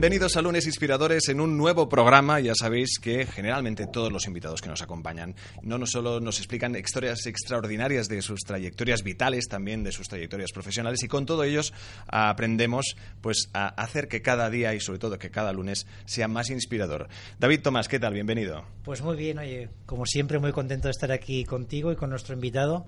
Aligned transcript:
Bienvenidos 0.00 0.38
a 0.38 0.40
Lunes 0.40 0.64
Inspiradores 0.64 1.28
en 1.28 1.42
un 1.42 1.58
nuevo 1.58 1.86
programa. 1.90 2.40
Ya 2.40 2.54
sabéis 2.54 2.98
que 2.98 3.26
generalmente 3.26 3.86
todos 3.86 4.10
los 4.10 4.26
invitados 4.26 4.62
que 4.62 4.70
nos 4.70 4.80
acompañan 4.80 5.34
no, 5.60 5.84
solo 5.84 6.20
nos 6.20 6.38
explican 6.38 6.74
historias 6.74 7.26
extraordinarias 7.26 8.08
de 8.08 8.22
sus 8.22 8.40
trayectorias 8.40 9.02
vitales, 9.02 9.46
también 9.46 9.84
de 9.84 9.92
sus 9.92 10.08
trayectorias 10.08 10.52
profesionales 10.52 11.02
y 11.02 11.08
con 11.08 11.26
todo 11.26 11.44
ellos 11.44 11.74
aprendemos 12.06 12.96
pues 13.20 13.50
a 13.52 13.68
hacer 13.68 14.08
que 14.08 14.22
cada 14.22 14.48
día 14.48 14.72
y 14.72 14.80
sobre 14.80 15.00
todo 15.00 15.18
que 15.18 15.30
cada 15.30 15.52
lunes 15.52 15.86
sea 16.06 16.28
más 16.28 16.48
inspirador. 16.48 17.10
David 17.38 17.60
Tomás, 17.60 17.86
¿qué 17.86 18.00
tal? 18.00 18.14
Bienvenido. 18.14 18.64
Pues 18.84 19.02
muy 19.02 19.18
bien, 19.18 19.38
oye, 19.38 19.68
como 19.84 20.06
siempre 20.06 20.38
muy 20.38 20.52
contento 20.52 20.88
de 20.88 20.92
estar 20.92 21.12
aquí 21.12 21.44
contigo 21.44 21.92
y 21.92 21.96
con 21.96 22.08
nuestro 22.08 22.34
invitado, 22.34 22.86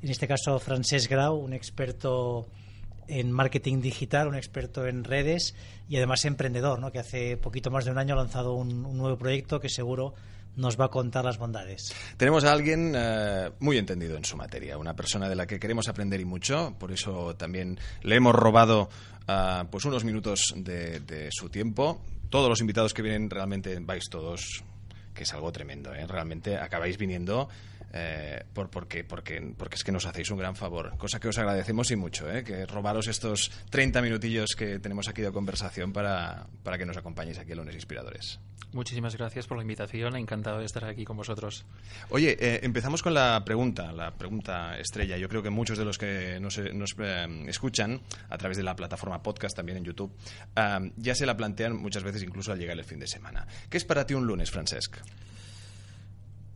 en 0.00 0.10
este 0.10 0.28
caso 0.28 0.60
Francesc 0.60 1.10
Grau, 1.10 1.34
un 1.34 1.54
experto 1.54 2.46
en 3.12 3.30
marketing 3.30 3.82
digital, 3.82 4.28
un 4.28 4.36
experto 4.36 4.86
en 4.86 5.04
redes 5.04 5.54
y 5.88 5.96
además 5.96 6.24
emprendedor, 6.24 6.78
¿no? 6.78 6.90
que 6.90 6.98
hace 6.98 7.36
poquito 7.36 7.70
más 7.70 7.84
de 7.84 7.90
un 7.90 7.98
año 7.98 8.14
ha 8.14 8.16
lanzado 8.16 8.54
un, 8.54 8.82
nuevo 8.96 9.18
proyecto 9.18 9.60
que 9.60 9.68
seguro 9.68 10.14
nos 10.56 10.80
va 10.80 10.86
a 10.86 10.88
contar 10.88 11.24
las 11.24 11.36
bondades. 11.36 11.94
Tenemos 12.16 12.44
a 12.44 12.52
alguien 12.52 12.94
eh, 12.96 13.50
muy 13.60 13.76
entendido 13.76 14.16
en 14.16 14.24
su 14.24 14.36
materia, 14.36 14.78
una 14.78 14.96
persona 14.96 15.28
de 15.28 15.34
la 15.34 15.46
que 15.46 15.60
queremos 15.60 15.88
aprender 15.88 16.20
y 16.20 16.24
mucho, 16.24 16.74
por 16.78 16.90
eso 16.90 17.36
también 17.36 17.78
le 18.02 18.16
hemos 18.16 18.34
robado 18.34 18.88
uh, 19.28 19.66
pues 19.70 19.84
unos 19.84 20.04
minutos 20.04 20.54
de, 20.56 21.00
de, 21.00 21.28
su 21.30 21.50
tiempo. 21.50 22.00
Todos 22.30 22.48
los 22.48 22.60
invitados 22.60 22.94
que 22.94 23.02
vienen 23.02 23.28
realmente 23.28 23.78
vais 23.80 24.04
todos, 24.10 24.64
que 25.14 25.24
es 25.24 25.32
algo 25.34 25.52
tremendo, 25.52 25.94
¿eh? 25.94 26.06
realmente 26.06 26.56
acabáis 26.56 26.96
viniendo 26.96 27.48
eh, 27.92 28.44
por, 28.52 28.70
porque, 28.70 29.04
porque, 29.04 29.54
porque 29.56 29.76
es 29.76 29.84
que 29.84 29.92
nos 29.92 30.06
hacéis 30.06 30.30
un 30.30 30.38
gran 30.38 30.56
favor, 30.56 30.96
cosa 30.96 31.20
que 31.20 31.28
os 31.28 31.38
agradecemos 31.38 31.90
y 31.90 31.96
mucho, 31.96 32.30
¿eh? 32.30 32.42
que 32.42 32.66
robaros 32.66 33.06
estos 33.06 33.50
30 33.70 34.00
minutillos 34.02 34.54
que 34.56 34.78
tenemos 34.78 35.08
aquí 35.08 35.22
de 35.22 35.32
conversación 35.32 35.92
para, 35.92 36.46
para 36.62 36.78
que 36.78 36.86
nos 36.86 36.96
acompañéis 36.96 37.38
aquí 37.38 37.52
en 37.52 37.58
Lunes 37.58 37.74
Inspiradores. 37.74 38.40
Muchísimas 38.72 39.14
gracias 39.16 39.46
por 39.46 39.58
la 39.58 39.62
invitación, 39.62 40.16
encantado 40.16 40.60
de 40.60 40.64
estar 40.64 40.86
aquí 40.86 41.04
con 41.04 41.18
vosotros. 41.18 41.66
Oye, 42.08 42.38
eh, 42.40 42.60
empezamos 42.62 43.02
con 43.02 43.12
la 43.12 43.44
pregunta, 43.44 43.92
la 43.92 44.12
pregunta 44.12 44.78
estrella. 44.78 45.18
Yo 45.18 45.28
creo 45.28 45.42
que 45.42 45.50
muchos 45.50 45.76
de 45.76 45.84
los 45.84 45.98
que 45.98 46.40
nos, 46.40 46.58
nos 46.72 46.96
eh, 46.98 47.44
escuchan 47.48 48.00
a 48.30 48.38
través 48.38 48.56
de 48.56 48.62
la 48.62 48.74
plataforma 48.74 49.22
podcast, 49.22 49.54
también 49.54 49.76
en 49.76 49.84
YouTube, 49.84 50.12
ya 50.96 51.14
se 51.14 51.26
la 51.26 51.36
plantean 51.36 51.76
muchas 51.76 52.02
veces 52.02 52.22
incluso 52.22 52.52
al 52.52 52.58
llegar 52.58 52.78
el 52.78 52.84
fin 52.84 52.98
de 52.98 53.06
semana. 53.06 53.46
¿Qué 53.68 53.76
es 53.76 53.84
para 53.84 54.06
ti 54.06 54.14
un 54.14 54.26
lunes, 54.26 54.50
Francesc? 54.50 54.96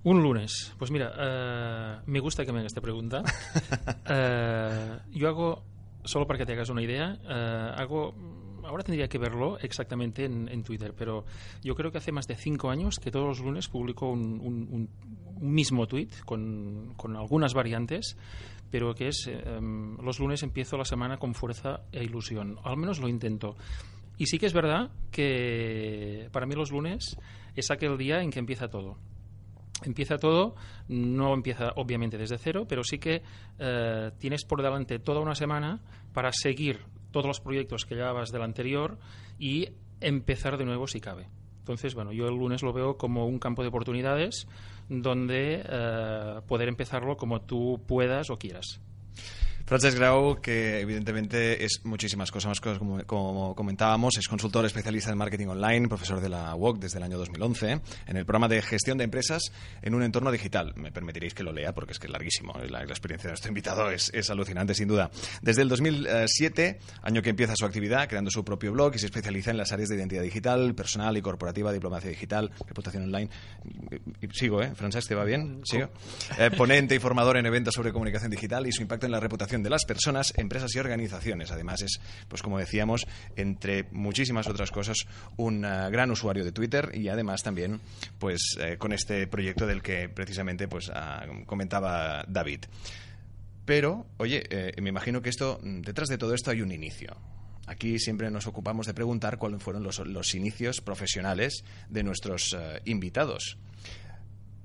Un 0.06 0.22
lunes. 0.22 0.72
Pues 0.78 0.92
mira, 0.92 1.10
uh, 1.18 2.08
me 2.08 2.20
gusta 2.20 2.46
que 2.46 2.52
me 2.52 2.60
hagas 2.60 2.70
esta 2.70 2.80
pregunta. 2.80 3.24
uh, 3.24 5.11
yo 5.11 5.28
hago, 5.28 5.64
solo 6.05 6.28
para 6.28 6.39
que 6.39 6.46
te 6.46 6.52
hagas 6.52 6.68
una 6.68 6.80
idea, 6.80 7.18
uh, 7.24 7.80
hago, 7.80 8.14
ahora 8.62 8.84
tendría 8.84 9.08
que 9.08 9.18
verlo 9.18 9.58
exactamente 9.58 10.24
en, 10.24 10.48
en, 10.48 10.62
Twitter, 10.62 10.95
pero 10.96 11.24
yo 11.61 11.74
creo 11.74 11.90
que 11.90 11.98
hace 11.98 12.12
más 12.12 12.28
de 12.28 12.36
cinco 12.36 12.70
años 12.70 13.00
que 13.00 13.11
todos 13.11 13.27
los 13.27 13.40
lunes 13.40 13.66
publico 13.66 14.08
un, 14.08 14.39
un, 14.40 14.68
un, 14.70 14.90
un 15.40 15.52
mismo 15.52 15.89
tweet 15.89 16.11
con, 16.24 16.95
con, 16.96 17.16
algunas 17.16 17.52
variantes, 17.52 18.16
pero 18.70 18.95
que 18.95 19.08
es, 19.08 19.28
um, 19.58 19.96
los 20.05 20.20
lunes 20.20 20.45
empiezo 20.45 20.77
la 20.77 20.84
semana 20.84 21.16
con 21.16 21.34
fuerza 21.34 21.80
e 21.90 22.05
ilusión. 22.05 22.61
Al 22.62 22.77
menos 22.77 23.00
lo 23.00 23.08
intento. 23.08 23.56
Y 24.18 24.27
sí 24.27 24.39
que 24.39 24.46
es 24.46 24.52
verdad 24.52 24.89
que 25.11 26.28
para 26.30 26.46
mí 26.46 26.55
los 26.55 26.70
lunes 26.70 27.18
es 27.56 27.72
aquel 27.72 27.98
día 27.98 28.22
en 28.22 28.30
que 28.30 28.39
empieza 28.39 28.68
todo 28.68 28.98
empieza 29.85 30.19
todo, 30.19 30.55
no 30.89 31.35
empieza 31.35 31.73
obviamente 31.77 32.19
desde 32.19 32.39
cero, 32.39 32.67
pero 32.69 32.83
sí 32.85 32.98
que 32.98 33.23
eh, 33.59 34.11
tienes 34.19 34.45
por 34.45 34.63
delante 34.63 34.98
toda 34.98 35.20
una 35.20 35.35
semana 35.35 35.81
para 36.13 36.33
seguir 36.33 36.81
todos 37.11 37.27
los 37.27 37.41
proyectos 37.41 37.85
que 37.85 37.95
llevabas 37.95 38.31
del 38.31 38.42
anterior 38.42 38.98
y 39.39 39.69
empezar 40.01 40.57
de 40.59 40.64
nuevo 40.64 40.87
si 40.87 41.01
cabe. 41.01 41.29
Entonces, 41.59 41.95
bueno, 41.95 42.13
yo 42.13 42.29
el 42.29 42.37
lunes 42.37 42.63
lo 42.63 42.73
veo 42.73 42.97
como 42.97 43.27
un 43.27 43.39
campo 43.39 43.63
de 43.63 43.69
oportunidades 43.69 44.47
donde 44.89 45.64
eh, 45.69 46.41
poder 46.47 46.69
empezarlo 46.69 47.17
como 47.17 47.41
tú 47.41 47.83
puedas 47.87 48.31
o 48.31 48.37
quieras. 48.37 48.81
Francesc 49.66 49.98
Grau, 49.98 50.40
que 50.40 50.78
evidentemente 50.78 51.64
es 51.64 51.80
muchísimas 51.82 52.30
cosas 52.30 52.50
más, 52.50 52.60
como, 52.60 53.02
como, 53.02 53.52
comentábamos, 53.56 54.16
es 54.16 54.28
consultor 54.28 54.64
especialista 54.64 55.10
en 55.10 55.18
marketing 55.18 55.48
online, 55.48 55.88
profesor 55.88 56.20
de 56.20 56.28
la 56.28 56.54
UOC 56.54 56.78
desde 56.78 56.98
el 56.98 57.02
año 57.02 57.18
2011, 57.18 57.80
en 58.06 58.16
el 58.16 58.24
programa 58.24 58.46
de 58.46 58.62
gestión 58.62 58.96
de 58.96 59.02
empresas 59.02 59.42
en 59.82 59.96
un 59.96 60.04
entorno 60.04 60.30
digital. 60.30 60.72
Me 60.77 60.92
permitiréis 60.92 61.34
que 61.34 61.42
lo 61.42 61.52
lea 61.52 61.74
porque 61.74 61.94
es 61.94 61.98
que 61.98 62.06
es 62.06 62.12
larguísimo. 62.12 62.54
La, 62.70 62.84
la 62.84 62.84
experiencia 62.84 63.27
de 63.27 63.32
nuestro 63.32 63.48
invitado 63.48 63.90
es, 63.90 64.12
es, 64.14 64.30
alucinante, 64.30 64.72
sin 64.72 64.86
duda. 64.86 65.10
Desde 65.42 65.62
el 65.62 65.68
2007, 65.68 66.78
año 67.02 67.20
que 67.20 67.30
empieza 67.30 67.56
su 67.56 67.66
actividad, 67.66 68.08
creando 68.08 68.30
su 68.30 68.44
propio 68.44 68.70
blog 68.70 68.94
y 68.94 69.00
se 69.00 69.06
especializa 69.06 69.50
en 69.50 69.56
las 69.56 69.72
áreas 69.72 69.88
de 69.88 69.96
identidad 69.96 70.22
digital, 70.22 70.77
personal 70.77 71.16
y 71.16 71.22
corporativa, 71.22 71.72
diplomacia 71.72 72.08
digital, 72.08 72.52
reputación 72.68 73.02
online. 73.02 73.30
Sigo, 74.33 74.62
¿eh? 74.62 74.77
Francesc, 74.77 75.08
¿te 75.08 75.16
va 75.16 75.24
bien? 75.24 75.62
Sigo. 75.64 75.88
Eh, 76.38 76.52
ponente 76.56 76.94
y 76.94 77.00
formador 77.00 77.36
en 77.36 77.46
eventos 77.46 77.74
sobre 77.74 77.92
comunicación 77.92 78.30
digital 78.30 78.64
y 78.68 78.70
su 78.70 78.83
impacto 78.83 79.06
en 79.06 79.12
la 79.12 79.18
reputación 79.18 79.55
de 79.62 79.70
las 79.70 79.84
personas, 79.84 80.33
empresas 80.36 80.74
y 80.74 80.78
organizaciones. 80.78 81.50
Además 81.50 81.83
es, 81.83 82.00
pues 82.28 82.42
como 82.42 82.58
decíamos, 82.58 83.06
entre 83.36 83.84
muchísimas 83.92 84.48
otras 84.48 84.70
cosas, 84.70 84.96
un 85.36 85.64
uh, 85.64 85.90
gran 85.90 86.11
usuario 86.11 86.44
de 86.44 86.52
Twitter 86.52 86.90
y 86.94 87.08
además 87.08 87.42
también, 87.42 87.80
pues 88.18 88.56
eh, 88.61 88.77
con 88.78 88.92
este 88.92 89.27
proyecto 89.27 89.66
del 89.66 89.83
que 89.83 90.08
precisamente 90.08 90.68
pues 90.68 90.89
uh, 90.89 91.45
comentaba 91.45 92.24
David. 92.28 92.64
Pero, 93.64 94.06
oye, 94.18 94.45
eh, 94.50 94.80
me 94.80 94.90
imagino 94.90 95.22
que 95.22 95.30
esto, 95.30 95.58
detrás 95.62 96.08
de 96.08 96.18
todo 96.18 96.34
esto 96.34 96.50
hay 96.50 96.62
un 96.62 96.70
inicio. 96.70 97.16
Aquí 97.66 97.98
siempre 97.98 98.30
nos 98.30 98.46
ocupamos 98.46 98.86
de 98.86 98.95
preguntar 98.95 99.39
cuáles 99.39 99.61
fueron 99.61 99.83
los, 99.83 100.34
inicios 100.36 100.80
profesionales 100.80 101.64
de 101.89 102.05
nuestros 102.05 102.56
invitados. 102.84 103.58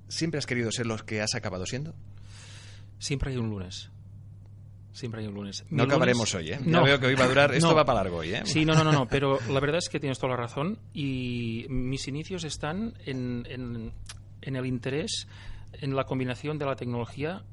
¿Siempre 0.07 0.37
has 0.37 0.45
querido 0.45 0.71
ser 0.71 0.85
los 0.85 1.01
que 1.01 1.19
has 1.19 1.33
acabado 1.33 1.65
siendo? 1.65 1.95
Siempre 2.99 3.31
hay 3.31 3.37
un 3.37 3.49
lunes. 3.49 3.89
Siempre 4.93 5.21
hay 5.21 5.27
un 5.27 5.33
lunes. 5.33 5.63
No 5.69 5.83
acabaremos 5.83 6.35
hoy, 6.35 6.51
¿eh? 6.51 6.59
No, 6.65 6.79
ya 6.79 6.83
veo 6.83 6.99
que 6.99 7.07
hoy 7.07 7.15
va 7.15 7.23
a 7.23 7.27
durar. 7.29 7.53
Esto 7.53 7.69
no. 7.69 7.75
va 7.75 7.85
para 7.85 8.03
largo 8.03 8.17
hoy, 8.17 8.33
¿eh? 8.33 8.41
Sí, 8.43 8.65
no, 8.65 8.73
no, 8.73 8.83
no, 8.83 8.91
no, 8.91 9.07
pero 9.07 9.39
la 9.49 9.59
verdad 9.59 9.77
es 9.77 9.87
que 9.87 9.99
tienes 9.99 10.19
toda 10.19 10.31
la 10.31 10.37
razón 10.37 10.79
y 10.93 11.65
mis 11.69 12.07
inicios 12.07 12.43
están 12.43 12.93
en, 13.05 13.45
en, 13.49 13.93
en 14.41 14.55
el 14.55 14.65
interés 14.65 15.27
en 15.73 15.95
la 15.95 16.03
combinación 16.03 16.57
de 16.57 16.65
la 16.65 16.75
tecnología 16.75 17.43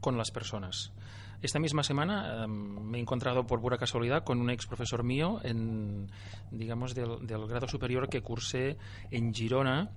con 0.00 0.18
las 0.18 0.30
personas. 0.30 0.92
Esta 1.40 1.58
misma 1.58 1.82
semana 1.82 2.44
um, 2.44 2.50
me 2.88 2.98
he 2.98 3.00
encontrado 3.00 3.46
por 3.46 3.60
pura 3.60 3.76
casualidad 3.76 4.22
con 4.22 4.38
un 4.38 4.50
ex 4.50 4.66
profesor 4.66 5.02
mío 5.02 5.40
en, 5.42 6.08
digamos, 6.50 6.94
del, 6.94 7.26
del 7.26 7.46
grado 7.46 7.66
superior 7.66 8.08
que 8.08 8.20
cursé 8.20 8.76
en 9.10 9.34
Girona 9.34 9.90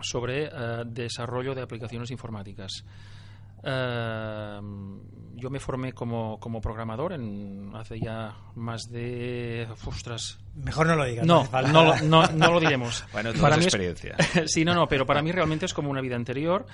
sobre 0.00 0.46
uh, 0.46 0.84
desarrollo 0.84 1.54
de 1.54 1.62
aplicaciones 1.62 2.10
informáticas. 2.10 2.84
Uh, 3.58 4.60
yo 5.42 5.50
me 5.50 5.58
formé 5.58 5.92
como, 5.92 6.38
como 6.38 6.60
programador 6.60 7.14
en, 7.14 7.72
hace 7.74 7.98
ya 7.98 8.36
más 8.54 8.88
de. 8.92 9.66
¡Ostras! 9.84 10.38
Mejor 10.54 10.86
no 10.86 10.94
lo 10.94 11.04
digas. 11.04 11.26
No, 11.26 11.48
no, 11.50 11.96
no, 12.02 12.26
no, 12.28 12.52
lo 12.52 12.60
diremos. 12.60 13.04
bueno, 13.12 13.32
para 13.40 13.56
mi 13.56 13.64
experiencia. 13.64 14.14
Es, 14.36 14.52
sí, 14.52 14.64
no, 14.64 14.72
no, 14.72 14.86
pero 14.86 15.04
para 15.04 15.20
mí 15.20 15.32
realmente 15.32 15.66
es 15.66 15.74
como 15.74 15.90
una 15.90 16.00
vida 16.00 16.14
anterior 16.14 16.64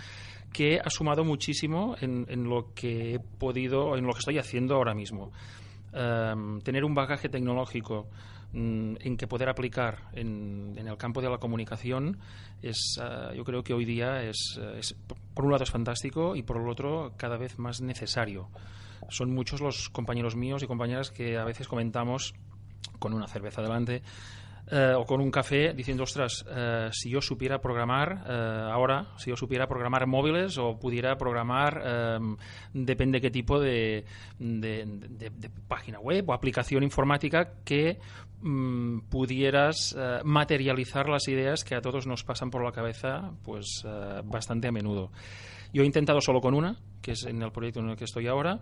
que 0.53 0.79
ha 0.85 0.91
sumado 0.91 1.25
muchísimo 1.25 1.97
en, 1.99 2.27
en 2.29 2.45
lo 2.45 2.75
que 2.75 3.15
he 3.15 3.19
podido, 3.19 3.97
en 3.97 4.07
lo 4.07 4.13
que 4.13 4.19
estoy 4.19 4.39
haciendo 4.39 4.75
ahora 4.75 4.93
mismo. 4.93 5.33
Um, 5.95 6.61
tener 6.61 6.85
un 6.85 6.95
bagaje 6.95 7.31
tecnológico 7.31 8.09
en 8.53 9.17
que 9.17 9.27
poder 9.27 9.49
aplicar 9.49 10.09
en, 10.13 10.75
en, 10.77 10.89
el 10.89 10.97
campo 10.97 11.21
de 11.21 11.29
la 11.29 11.39
comunicación 11.39 12.19
es, 12.63 12.99
uh, 12.99 13.35
yo 13.35 13.45
creo 13.45 13.63
que 13.63 13.75
hoy 13.75 13.85
día 13.85 14.23
es, 14.23 14.59
es, 14.79 14.95
por 15.35 15.45
un 15.45 15.53
lado 15.53 15.65
es 15.65 15.71
fantástico 15.71 16.35
y 16.35 16.43
por 16.43 16.57
el 16.57 16.69
otro 16.69 17.13
cada 17.17 17.37
vez 17.37 17.59
más 17.59 17.81
necesario. 17.81 18.49
Son 19.11 19.33
muchos 19.35 19.61
los 19.61 19.89
compañeros 19.91 20.35
míos 20.35 20.63
y 20.63 20.67
compañeras 20.67 21.11
que 21.11 21.37
a 21.39 21.45
veces 21.45 21.69
comentamos 21.69 22.35
con 22.99 23.13
una 23.15 23.29
cerveza 23.29 23.63
delante 23.63 24.03
eh, 24.71 24.93
o 24.95 25.05
con 25.07 25.21
un 25.23 25.31
café 25.31 25.73
diciendo, 25.73 26.03
ostras, 26.03 26.45
eh, 26.51 26.91
si 26.93 27.09
yo 27.09 27.23
supiera 27.23 27.59
programar 27.61 28.25
eh, 28.29 28.69
ahora, 28.71 29.13
si 29.17 29.31
yo 29.31 29.37
supiera 29.37 29.67
programar 29.67 30.07
móviles 30.07 30.59
o 30.59 30.79
pudiera 30.79 31.17
programar, 31.17 31.81
eh, 31.85 32.19
depende 32.75 33.21
qué 33.21 33.31
tipo 33.31 33.59
de- 33.61 34.05
de 34.39 35.51
página 35.69 36.01
web 36.01 36.29
o 36.29 36.33
aplicación 36.35 36.83
informática 36.83 37.55
que 37.65 37.99
mm, 38.41 39.01
pudieras 39.11 39.95
eh, 39.99 40.21
materializar 40.25 41.09
las 41.09 41.29
ideas 41.29 41.65
que 41.65 41.75
a 41.75 41.81
todos 41.81 42.07
nos 42.07 42.25
pasan 42.25 42.51
por 42.51 42.65
la 42.65 42.73
cabeza 42.73 43.33
pues 43.45 43.85
eh, 43.87 44.23
bastante 44.25 44.69
a 44.69 44.73
menudo. 44.73 45.11
Yo 45.73 45.83
he 45.83 45.87
intentado 45.87 46.21
solo 46.21 46.41
con 46.41 46.55
una, 46.55 46.77
que 47.03 47.13
es 47.13 47.25
en 47.25 47.43
el 47.43 47.53
proyecto 47.53 47.81
en 47.81 47.91
el 47.91 47.97
que 47.97 48.05
estoy 48.05 48.27
ahora, 48.27 48.61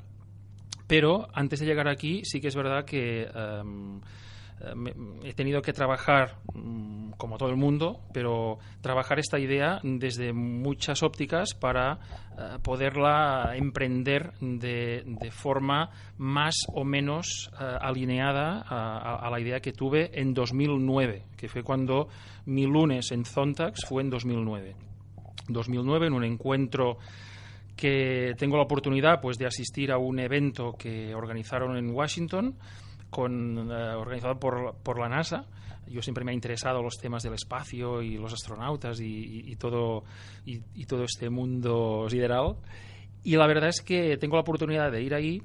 pero 0.86 1.28
antes 1.32 1.60
de 1.60 1.66
llegar 1.66 1.88
aquí 1.88 2.22
sí 2.24 2.40
que 2.40 2.48
es 2.48 2.56
verdad 2.56 2.84
que 2.84 3.28
em, 3.32 4.00
he 5.24 5.34
tenido 5.34 5.60
que 5.62 5.72
trabajar 5.72 6.36
mm, 6.54 7.10
como 7.18 7.36
todo 7.38 7.50
el 7.50 7.56
mundo, 7.56 8.00
pero 8.12 8.58
trabajar 8.80 9.18
esta 9.18 9.38
idea 9.38 9.80
desde 9.82 10.32
muchas 10.32 11.02
ópticas 11.02 11.54
para 11.54 11.98
eh, 12.38 12.58
poderla 12.62 13.52
emprender 13.54 14.32
de, 14.40 15.04
forma 15.30 15.90
más 16.18 16.56
o 16.74 16.84
menos 16.84 17.50
eh, 17.60 17.64
alineada 17.80 18.62
a- 18.66 19.16
a 19.26 19.30
la 19.30 19.40
idea 19.40 19.60
que 19.60 19.72
tuve 19.72 20.10
en 20.18 20.32
2009, 20.34 21.24
que 21.36 21.48
fue 21.48 21.62
cuando 21.62 22.08
mi 22.46 22.64
lunes 22.66 23.12
en 23.12 23.24
Zontax 23.24 23.84
fue 23.86 24.02
en 24.02 24.10
2009. 24.10 24.74
2009 25.48 26.06
en 26.08 26.12
un 26.12 26.24
encuentro 26.24 26.98
que 27.76 28.34
tengo 28.38 28.56
la 28.56 28.62
oportunidad 28.62 29.20
pues 29.20 29.36
de 29.38 29.46
asistir 29.46 29.92
a 29.92 29.98
un 29.98 30.18
evento 30.18 30.72
que 30.78 31.14
organizaron 31.14 31.76
en 31.76 31.90
Washington 31.90 32.54
con, 33.10 33.70
eh, 33.70 33.94
organizado 33.94 34.38
por, 34.38 34.76
por 34.82 34.98
la 34.98 35.08
NASA. 35.08 35.46
Yo 35.88 36.02
siempre 36.02 36.24
me 36.24 36.32
ha 36.32 36.34
interesado 36.34 36.82
los 36.82 36.96
temas 36.98 37.22
del 37.22 37.34
espacio 37.34 38.02
y 38.02 38.16
los 38.18 38.32
astronautas 38.32 39.00
y, 39.00 39.04
y- 39.06 39.52
y 39.52 39.56
todo, 39.56 40.04
y, 40.44 40.60
y 40.74 40.84
todo 40.86 41.04
este 41.04 41.30
mundo 41.30 42.06
sideral. 42.08 42.56
Y 43.22 43.36
la 43.36 43.46
verdad 43.46 43.68
es 43.68 43.82
que 43.82 44.16
tengo 44.18 44.36
la 44.36 44.42
oportunidad 44.42 44.90
de 44.90 45.02
ir 45.02 45.14
ahí 45.14 45.42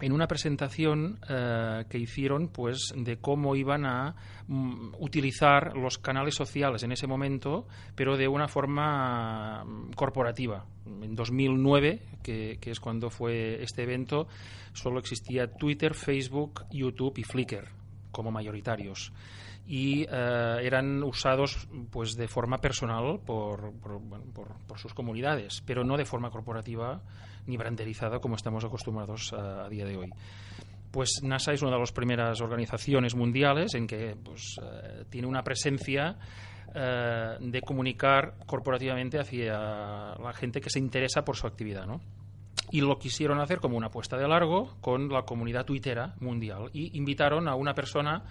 en 0.00 0.12
una 0.12 0.28
presentación 0.28 1.18
eh, 1.28 1.84
que 1.88 1.98
hicieron 1.98 2.48
pues 2.48 2.92
de 2.94 3.16
cómo 3.16 3.56
iban 3.56 3.84
a 3.86 4.14
mm, 4.46 4.94
utilizar 5.00 5.76
los 5.76 5.98
canales 5.98 6.34
sociales 6.36 6.82
en 6.84 6.92
ese 6.92 7.06
momento 7.08 7.66
pero 7.96 8.16
de 8.16 8.28
una 8.28 8.46
forma 8.46 9.64
mm, 9.64 9.92
corporativa 9.94 10.66
en 11.02 11.14
2009 11.14 12.00
que, 12.22 12.58
es 12.62 12.80
cuando 12.80 13.10
fue 13.10 13.62
este 13.62 13.82
evento 13.82 14.26
solo 14.72 14.98
existía 14.98 15.50
Twitter 15.52 15.94
Facebook 15.94 16.64
YouTube 16.70 17.18
y 17.18 17.24
Flickr 17.24 17.68
como 18.10 18.30
mayoritarios 18.30 19.12
y 19.66 20.02
eh, 20.10 20.56
eran 20.62 21.02
usados 21.02 21.68
pues 21.90 22.14
de 22.16 22.26
forma 22.26 22.58
personal 22.58 23.20
por, 23.24 23.72
por, 23.80 24.00
bueno, 24.00 24.24
por- 24.32 24.56
por 24.66 24.78
sus 24.78 24.94
comunidades, 24.94 25.62
pero 25.66 25.84
no 25.84 25.96
de 25.98 26.06
forma 26.06 26.30
corporativa 26.30 27.02
ni 27.46 27.56
branderizada 27.58 28.18
como 28.18 28.36
estamos 28.36 28.64
acostumbrados 28.64 29.32
a, 29.34 29.66
a 29.66 29.68
día 29.68 29.84
de 29.84 29.96
hoy. 29.98 30.10
Pues 30.90 31.20
NASA 31.22 31.52
es 31.52 31.60
una 31.60 31.72
de 31.72 31.80
las 31.80 31.92
primeras 31.92 32.40
organizaciones 32.40 33.14
mundiales 33.14 33.74
en 33.74 33.86
que 33.86 34.16
pues, 34.24 34.56
eh, 34.62 35.04
tiene 35.10 35.26
una 35.28 35.42
presencia 35.44 36.16
eh, 36.74 37.36
de 37.40 37.60
comunicar 37.62 38.34
corporativamente 38.46 39.18
hacia 39.18 40.14
la 40.16 40.32
gente 40.34 40.60
que 40.60 40.70
se 40.70 40.78
interesa 40.78 41.24
por 41.24 41.36
su 41.36 41.46
actividad, 41.46 41.86
¿no? 41.86 42.00
y 42.70 42.80
lo 42.80 42.98
quisieron 42.98 43.40
hacer 43.40 43.60
como 43.60 43.76
una 43.76 43.86
apuesta 43.86 44.16
de 44.16 44.28
largo 44.28 44.76
con 44.80 45.08
la 45.08 45.22
comunidad 45.22 45.64
tuitera 45.64 46.14
mundial 46.20 46.70
y 46.72 46.96
invitaron 46.98 47.48
a 47.48 47.54
una 47.54 47.74
persona 47.74 48.24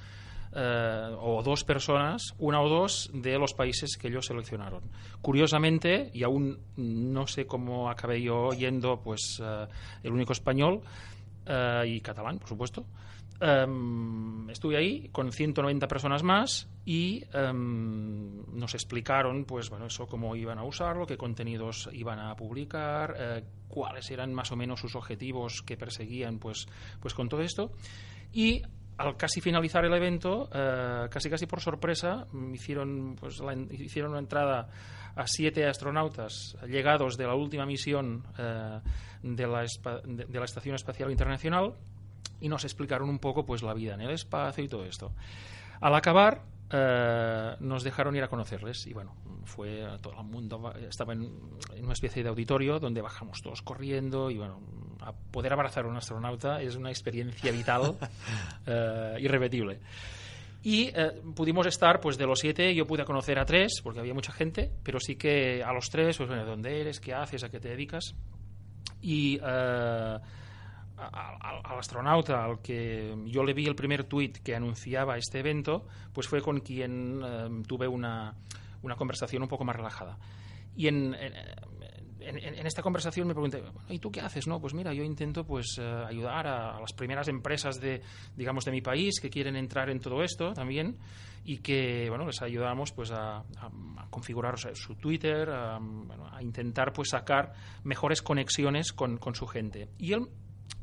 eh, 0.55 1.15
o 1.19 1.43
dos 1.43 1.63
personas, 1.63 2.33
una 2.39 2.61
o 2.61 2.69
dos 2.69 3.09
de 3.13 3.37
los 3.37 3.53
países 3.53 3.97
que 3.97 4.07
ellos 4.07 4.25
seleccionaron. 4.25 4.81
Curiosamente, 5.21 6.09
y 6.13 6.23
aún 6.23 6.59
no 6.77 7.27
sé 7.27 7.45
cómo 7.45 7.89
acabé 7.89 8.21
yo 8.21 8.51
yendo, 8.53 9.01
pues 9.01 9.41
eh, 9.43 9.67
el 10.03 10.13
único 10.13 10.33
español 10.33 10.81
eh, 11.47 11.83
y 11.87 12.01
catalán, 12.01 12.39
por 12.39 12.49
supuesto. 12.49 12.85
Em, 13.39 14.49
estuve 14.49 14.77
ahí 14.77 15.09
con 15.09 15.31
190 15.31 15.87
personas 15.87 16.23
más 16.23 16.67
y 16.85 17.23
em, 17.31 18.43
nos 18.57 18.73
explicaron 18.73 19.45
pues 19.45 19.69
bueno 19.69 19.85
eso 19.85 20.07
cómo 20.07 20.35
iban 20.35 20.57
a 20.57 20.63
usarlo 20.63 21.05
qué 21.05 21.17
contenidos 21.17 21.87
iban 21.93 22.17
a 22.17 22.35
publicar 22.35 23.15
eh, 23.15 23.43
cuáles 23.67 24.09
eran 24.09 24.33
más 24.33 24.51
o 24.51 24.55
menos 24.55 24.79
sus 24.79 24.95
objetivos 24.95 25.61
que 25.61 25.77
perseguían 25.77 26.39
pues 26.39 26.67
pues 26.99 27.13
con 27.13 27.29
todo 27.29 27.41
esto 27.41 27.69
y 28.33 28.63
al 28.97 29.15
casi 29.15 29.41
finalizar 29.41 29.85
el 29.85 29.93
evento, 29.93 30.49
eh, 30.51 31.07
casi 31.09 31.29
casi 31.29 31.45
por 31.45 31.61
sorpresa, 31.61 32.25
hicieron, 32.51 33.15
pues, 33.19 33.41
hicieron 33.71 34.11
una 34.11 34.19
entrada 34.19 34.69
a 35.17 35.27
siete 35.27 35.65
astronautas 35.65 36.55
llegados 36.67 37.17
de 37.17 37.25
la 37.25 37.35
última 37.35 37.65
misión 37.65 38.23
eh, 38.37 38.79
de, 39.23 39.47
la 39.47 39.61
de- 40.05 40.39
la 40.39 40.45
Estación 40.45 40.75
Espacial 40.75 41.11
Internacional 41.11 41.73
y 42.39 42.49
nos 42.49 42.63
explicaron 42.63 43.09
un 43.09 43.19
poco 43.19 43.45
pues 43.45 43.63
la 43.63 43.73
vida 43.73 43.95
en 43.95 44.01
el 44.01 44.11
espacio 44.11 44.63
y 44.63 44.67
todo 44.67 44.85
esto. 44.85 45.11
Al 45.81 45.95
acabar, 45.95 46.43
eh, 46.71 47.55
nos 47.59 47.83
dejaron 47.83 48.15
ir 48.15 48.23
a 48.23 48.27
conocerles 48.27 48.85
y 48.87 48.93
bueno, 48.93 49.15
fue 49.45 49.85
a 49.85 49.97
todo 49.97 50.19
el 50.19 50.25
mundo, 50.27 50.73
estaba 50.89 51.13
en, 51.13 51.23
en 51.75 51.83
una 51.83 51.93
especie 51.93 52.21
de 52.23 52.29
auditorio 52.29 52.79
donde 52.79 53.01
bajamos 53.01 53.41
todos 53.41 53.61
corriendo 53.61 54.29
y 54.29 54.37
bueno, 54.37 54.59
a 55.01 55.13
poder 55.13 55.53
abrazar 55.53 55.85
a 55.85 55.87
un 55.87 55.97
astronauta 55.97 56.61
es 56.61 56.75
una 56.75 56.89
experiencia 56.89 57.51
vital 57.51 57.95
eh, 58.67 59.15
irrepetible. 59.19 59.79
Y 60.69 60.91
eh, 60.93 61.21
pudimos 61.33 61.65
estar, 61.65 62.01
pues 62.01 62.17
de 62.17 62.25
los 62.25 62.39
siete, 62.39 62.75
yo 62.75 62.85
pude 62.85 63.05
conocer 63.05 63.39
a 63.39 63.45
tres, 63.45 63.79
porque 63.81 64.01
había 64.01 64.13
mucha 64.13 64.33
gente, 64.33 64.69
pero 64.83 64.99
sí 64.99 65.15
que 65.15 65.63
a 65.63 65.71
los 65.71 65.89
tres, 65.89 66.17
pues 66.17 66.27
bueno, 66.27 66.45
¿dónde 66.45 66.81
eres? 66.81 66.99
¿Qué 66.99 67.13
haces? 67.13 67.41
¿A 67.45 67.49
qué 67.49 67.61
te 67.61 67.69
dedicas? 67.69 68.13
Y 69.01 69.37
eh, 69.37 70.17
al, 70.97 71.61
astronauta 71.79 72.43
al 72.43 72.61
que 72.61 73.15
yo 73.27 73.45
le 73.45 73.53
vi 73.53 73.65
el 73.65 73.75
primer 73.75 74.03
tuit 74.03 74.39
que 74.39 74.57
anunciaba 74.57 75.17
este 75.17 75.39
evento, 75.39 75.87
pues 76.11 76.27
fue 76.27 76.41
con 76.41 76.59
quien 76.59 77.21
eh, 77.23 77.63
tuve 77.65 77.87
una, 77.87 78.35
una 78.81 78.97
conversación 78.97 79.43
un 79.43 79.47
poco 79.47 79.63
más 79.63 79.77
relajada. 79.77 80.17
Y 80.75 80.89
en, 80.89 81.15
en- 82.37 82.55
en 82.55 82.67
esta 82.67 82.81
conversación 82.81 83.27
me 83.27 83.33
pregunté, 83.33 83.61
"Bueno, 83.61 83.79
¿y 83.89 83.99
tú 83.99 84.11
qué 84.11 84.19
haces? 84.21 84.47
No, 84.47 84.59
pues 84.59 84.73
mira, 84.73 84.93
yo 84.93 85.03
intento 85.03 85.45
pues 85.45 85.77
eh, 85.79 86.03
ayudar 86.07 86.47
a, 86.47 86.75
a 86.77 86.79
las 86.81 86.93
primeras 86.93 87.27
empresas 87.27 87.79
de, 87.79 88.01
digamos, 88.35 88.65
de 88.65 88.71
mi 88.71 88.81
país 88.81 89.19
que 89.21 89.29
quieren 89.29 89.55
entrar 89.55 89.89
en 89.89 89.99
todo 89.99 90.21
esto 90.23 90.53
también 90.53 90.97
y 91.45 91.59
que, 91.59 92.07
bueno, 92.09 92.25
les 92.25 92.41
ayudamos 92.41 92.91
pues 92.91 93.11
a, 93.11 93.37
a- 93.37 93.43
a 93.97 94.07
configurar 94.09 94.55
o 94.55 94.57
sea, 94.57 94.75
su 94.75 94.95
Twitter, 94.95 95.47
bueno, 95.79 96.27
a 96.31 96.41
intentar 96.43 96.91
pues 96.93 97.09
sacar 97.09 97.53
mejores 97.83 98.21
conexiones 98.21 98.91
con, 98.93 99.17
con 99.17 99.33
su 99.35 99.47
gente. 99.47 99.89
Y 99.97 100.13
él 100.13 100.27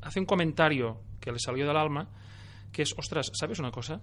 hace 0.03 0.21
un 0.21 0.27
comentario 0.27 1.01
que 1.21 1.33
le 1.33 1.39
salió 1.39 1.67
del 1.67 1.77
alma, 1.77 2.09
que 2.73 2.83
es, 2.83 2.95
ostras, 2.99 3.31
¿sabes 3.35 3.59
una 3.59 3.71
cosa? 3.71 4.01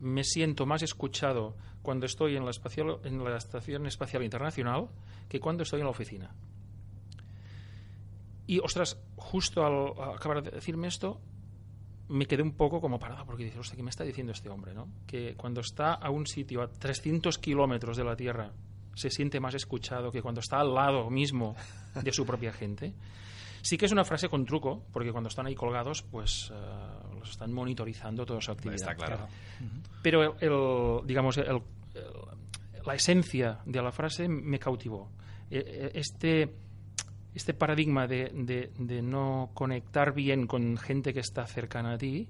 Me 0.00 0.24
siento 0.24 0.66
más 0.66 0.82
escuchado 0.82 1.56
cuando 1.82 2.06
estoy 2.06 2.36
en 2.36 2.44
la, 2.44 2.50
espacial- 2.50 3.00
en 3.04 3.22
la 3.24 3.36
Estación 3.36 3.86
Espacial 3.86 4.22
Internacional 4.22 4.88
que 5.28 5.40
cuando 5.40 5.62
estoy 5.62 5.80
en 5.80 5.84
la 5.86 5.90
oficina. 5.90 6.34
Y, 8.46 8.60
ostras, 8.60 8.98
justo 9.16 9.64
al, 9.64 10.14
acabar 10.14 10.42
de 10.42 10.50
decirme 10.50 10.88
esto, 10.88 11.20
me 12.08 12.24
quedé 12.26 12.42
un 12.42 12.52
poco 12.52 12.80
como 12.80 12.98
parado, 12.98 13.26
porque 13.26 13.44
dices, 13.44 13.58
hostia, 13.60 13.76
¿qué 13.76 13.82
me 13.82 13.90
está 13.90 14.04
diciendo 14.04 14.32
este 14.32 14.48
hombre? 14.48 14.72
Que 15.06 15.34
cuando 15.36 15.60
está 15.60 15.92
a 15.94 16.08
un 16.10 16.26
sitio 16.26 16.62
a 16.62 16.68
300 16.68 17.36
kilómetros 17.38 17.96
de 17.98 18.04
la 18.04 18.16
Tierra 18.16 18.52
se 18.94 19.10
siente 19.10 19.38
más 19.38 19.54
escuchado 19.54 20.10
que 20.10 20.22
cuando 20.22 20.40
está 20.40 20.58
al 20.60 20.74
lado 20.74 21.10
mismo 21.10 21.54
de 22.02 22.12
su 22.12 22.24
propia 22.24 22.52
gente. 22.52 22.94
Sí 23.68 23.76
que 23.76 23.84
es 23.84 23.92
una 23.92 24.04
frase 24.04 24.28
con 24.30 24.46
truco, 24.46 24.82
porque 24.92 25.12
cuando 25.12 25.28
están 25.28 25.44
ahí 25.46 25.54
colgados, 25.54 26.02
pues 26.02 26.50
eh, 26.54 27.14
los 27.18 27.28
están 27.30 27.52
monitorizando 27.52 28.24
toda 28.24 28.40
su 28.40 28.50
actividad. 28.52 28.76
Está 28.76 28.94
claro. 28.94 29.28
Pero 30.02 30.38
el, 31.02 31.06
digamos, 31.06 31.36
el- 31.36 31.46
el- 31.48 31.62
la 32.86 32.94
esencia 32.94 33.58
de 33.66 33.82
la 33.82 33.92
frase 33.92 34.26
me 34.28 34.58
cautivó. 34.58 35.10
E- 35.50 35.58
e- 35.58 35.98
Este, 35.98 36.54
este 37.34 37.52
paradigma 37.52 38.06
de, 38.06 38.30
de- 38.34 38.70
de 38.78 39.02
no 39.02 39.50
conectar 39.52 40.14
bien 40.14 40.46
con 40.46 40.76
gente 40.78 41.12
que 41.12 41.20
está 41.20 41.46
cercana 41.46 41.92
a 41.92 41.98
ti 41.98 42.28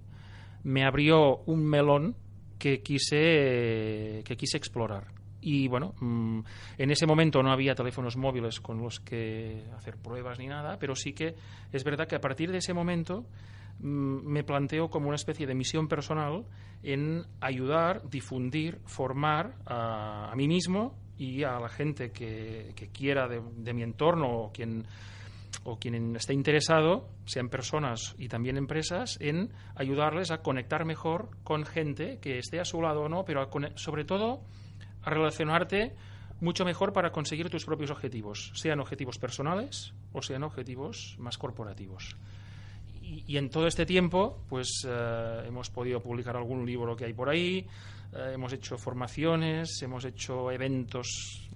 me 0.65 0.85
abrió 0.85 1.37
un 1.47 1.65
melón 1.65 2.17
que 2.59 2.83
quise, 2.83 4.23
que 4.25 4.37
quise 4.37 4.57
explorar. 4.57 5.07
Y 5.41 5.69
bueno, 5.69 5.95
mm, 6.01 6.41
en 6.79 6.91
ese 6.91 7.07
momento 7.07 7.43
no 7.43 7.53
había 7.53 7.75
teléfonos 7.75 8.17
móviles 8.17 8.61
con 8.61 8.83
los 8.83 9.01
que 9.01 9.65
hacer 9.77 9.97
pruebas 9.97 10.39
ni 10.39 10.47
nada, 10.47 10.79
pero 10.79 10.95
sí 10.95 11.13
que 11.13 11.35
es 11.73 11.85
verdad 11.85 12.09
que 12.09 12.17
a 12.17 12.21
partir 12.21 12.51
de 12.51 12.59
ese 12.59 12.75
momento 12.75 13.25
mm, 13.81 14.27
me 14.27 14.43
planteo 14.43 14.89
como 14.89 15.09
una 15.09 15.17
especie 15.17 15.47
de 15.47 15.55
misión 15.55 15.89
personal 15.89 16.45
en 16.83 17.25
ayudar, 17.41 18.09
difundir, 18.09 18.81
formar 18.85 19.55
a, 19.67 20.31
a 20.31 20.37
mí 20.37 20.49
mismo 20.49 20.97
y 21.19 21.43
a 21.43 21.59
la 21.59 21.69
gente 21.69 22.13
que, 22.13 22.73
quiera 22.93 23.29
de, 23.29 23.75
mi 23.75 23.83
entorno 23.83 24.29
o 24.29 24.53
quien 24.53 24.87
o 25.65 25.79
quien 25.79 26.15
esté 26.15 26.35
interesado, 26.35 27.09
sean 27.25 27.49
personas 27.49 28.15
y 28.19 28.29
también 28.29 28.57
empresas, 28.57 29.19
en 29.21 29.51
ayudarles 29.75 30.31
a 30.31 30.39
conectar 30.39 30.85
mejor 30.85 31.31
con 31.43 31.65
gente 31.65 32.19
que 32.21 32.39
esté 32.39 32.61
a 32.61 32.65
su 32.65 32.81
lado 32.81 33.03
o 33.03 33.09
no, 33.09 33.25
pero 33.25 33.51
sobre 33.75 34.05
todo 34.05 34.43
a 35.09 35.11
relacionarte 35.11 35.95
mucho 36.41 36.65
mejor 36.65 36.93
para 36.93 37.11
conseguir 37.11 37.51
tus 37.51 37.65
propios 37.65 37.91
objetivos, 37.91 38.53
sean 38.55 38.81
objetivos 38.81 39.19
personales 39.19 39.93
o 40.13 40.23
sean 40.23 40.45
objetivos 40.45 41.17
más 41.19 41.37
corporativos. 41.37 42.17
Y, 43.03 43.39
en 43.39 43.49
todo 43.49 43.67
este 43.67 43.87
tiempo, 43.87 44.45
pues 44.51 44.87
eh, 44.87 45.45
hemos 45.47 45.71
podido 45.71 46.01
publicar 46.01 46.37
algún 46.37 46.67
libro 46.67 46.95
que 46.95 47.07
hay 47.07 47.15
por 47.15 47.31
ahí, 47.31 47.67
eh, 48.13 48.33
hemos 48.35 48.53
hecho 48.53 48.77
formaciones, 48.77 49.81
hemos 49.81 50.05
hecho 50.05 50.51
eventos 50.51 51.49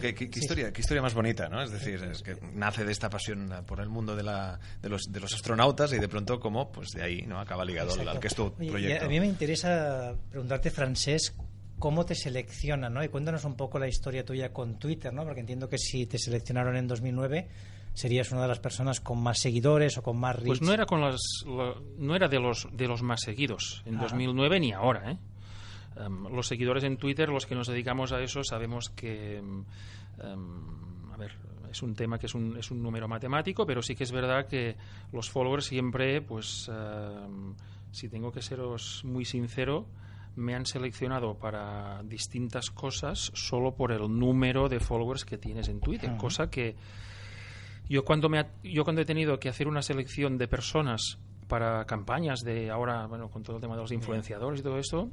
qué, 0.00 0.28
historia, 0.34 0.72
qué 0.72 0.80
historia 0.80 1.02
más 1.02 1.14
bonita, 1.14 1.48
¿no? 1.48 1.62
Es 1.62 1.70
decir, 1.70 2.02
es 2.04 2.22
que 2.22 2.36
nace 2.54 2.84
de 2.84 2.92
esta 2.92 3.10
pasión 3.10 3.52
por 3.66 3.80
el 3.80 3.88
mundo 3.88 4.16
de, 4.16 4.22
la, 4.22 4.58
de, 4.82 4.88
los, 4.88 5.02
de 5.10 5.20
los 5.20 5.32
astronautas 5.34 5.92
y 5.92 5.98
de 5.98 6.08
pronto, 6.08 6.38
como, 6.40 6.70
pues 6.70 6.90
de 6.90 7.02
ahí, 7.02 7.22
¿no? 7.22 7.38
Acaba 7.40 7.64
ligado 7.64 7.94
al 7.94 8.20
que 8.20 8.28
es 8.28 8.34
tu 8.34 8.52
proyecto. 8.52 9.06
a 9.06 9.08
mí 9.08 9.20
me 9.20 9.26
interesa 9.26 10.14
preguntarte, 10.30 10.70
Francés, 10.70 11.34
cómo 11.78 12.04
te 12.04 12.14
seleccionan, 12.14 12.94
¿no? 12.94 13.02
Y 13.04 13.08
cuéntanos 13.08 13.44
un 13.44 13.56
poco 13.56 13.78
la 13.78 13.88
historia 13.88 14.24
tuya 14.24 14.52
con 14.52 14.78
Twitter, 14.78 15.12
¿no? 15.12 15.24
Porque 15.24 15.40
entiendo 15.40 15.68
que 15.68 15.78
si 15.78 16.06
te 16.06 16.18
seleccionaron 16.18 16.76
en 16.76 16.86
2009 16.86 17.48
serías 17.92 18.32
una 18.32 18.42
de 18.42 18.48
las 18.48 18.58
personas 18.58 19.00
con 19.00 19.22
más 19.22 19.38
seguidores 19.38 19.96
o 19.98 20.02
con 20.02 20.18
más 20.18 20.36
reach. 20.36 20.46
Pues 20.48 20.62
no 20.62 20.72
era 20.72 20.84
con 20.86 21.00
las 21.00 21.20
no 21.46 22.16
era 22.16 22.28
de 22.28 22.40
los 22.40 22.68
de 22.72 22.88
los 22.88 23.02
más 23.02 23.20
seguidos 23.20 23.82
en 23.86 23.98
2009 23.98 24.60
ni 24.60 24.72
ahora, 24.72 25.12
¿eh? 25.12 25.18
Em, 25.96 26.24
los 26.34 26.48
seguidores 26.48 26.82
en 26.84 26.96
Twitter, 26.96 27.28
los 27.28 27.46
que 27.46 27.54
nos 27.54 27.68
dedicamos 27.68 28.12
a 28.12 28.20
eso, 28.20 28.42
sabemos 28.42 28.90
que, 28.90 29.38
em, 29.38 29.64
em, 30.18 31.12
a 31.12 31.16
ver, 31.16 31.36
es 31.70 31.82
un 31.82 31.94
tema 31.94 32.18
que 32.18 32.26
es 32.26 32.34
un, 32.34 32.56
es 32.56 32.70
un 32.70 32.82
número 32.82 33.06
matemático, 33.06 33.64
pero 33.64 33.80
sí 33.80 33.94
que 33.94 34.04
es 34.04 34.12
verdad 34.12 34.48
que 34.48 34.76
los 35.12 35.30
followers 35.30 35.66
siempre, 35.66 36.20
pues, 36.20 36.68
si 37.92 38.08
tengo 38.08 38.32
que 38.32 38.42
seros 38.42 39.02
muy 39.04 39.24
sincero, 39.24 39.86
me 40.36 40.54
han 40.54 40.66
seleccionado 40.66 41.38
para 41.38 42.02
distintas 42.04 42.70
cosas 42.70 43.30
solo 43.34 43.74
por 43.74 43.92
el 43.92 44.02
número 44.02 44.68
de 44.68 44.80
followers 44.80 45.24
que 45.24 45.38
tienes 45.38 45.68
en 45.68 45.80
Twitter, 45.80 46.16
cosa 46.16 46.50
que 46.50 46.76
yo 47.88 48.04
cuando 48.04 48.28
me 48.28 48.44
yo 48.62 48.84
cuando 48.84 49.02
he 49.02 49.04
tenido 49.04 49.38
que 49.38 49.48
hacer 49.48 49.68
una 49.68 49.82
selección 49.82 50.38
de 50.38 50.48
personas 50.48 51.18
para 51.48 51.84
campañas 51.84 52.40
de 52.40 52.70
ahora, 52.70 53.06
bueno, 53.06 53.28
con 53.28 53.42
todo 53.42 53.56
el 53.56 53.62
tema 53.62 53.76
de 53.76 53.82
los 53.82 53.92
influenciadores 53.92 54.60
y 54.60 54.62
todo 54.62 54.78
esto, 54.78 55.10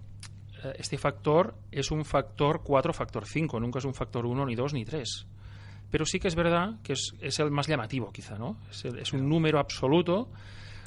eh, 0.64 0.74
este 0.78 0.98
factor 0.98 1.56
es 1.72 1.92
un 1.92 2.06
factor 2.06 2.62
4, 2.64 2.94
factor 2.94 3.26
5, 3.26 3.60
nunca 3.60 3.80
es 3.80 3.86
un 3.86 3.94
factor 3.94 4.26
1, 4.26 4.46
ni 4.46 4.56
2, 4.56 4.74
ni 4.74 4.86
3. 4.86 5.28
Pero 5.90 6.06
sí 6.06 6.20
que 6.20 6.30
es 6.30 6.36
verdad 6.36 6.80
que 6.84 6.94
es, 6.94 7.14
es 7.20 7.40
el 7.40 7.52
más 7.52 7.68
llamativo, 7.68 8.12
quizá, 8.12 8.38
¿no? 8.38 8.58
Es, 8.72 9.14
un 9.14 9.28
número 9.28 9.60
absoluto 9.60 10.30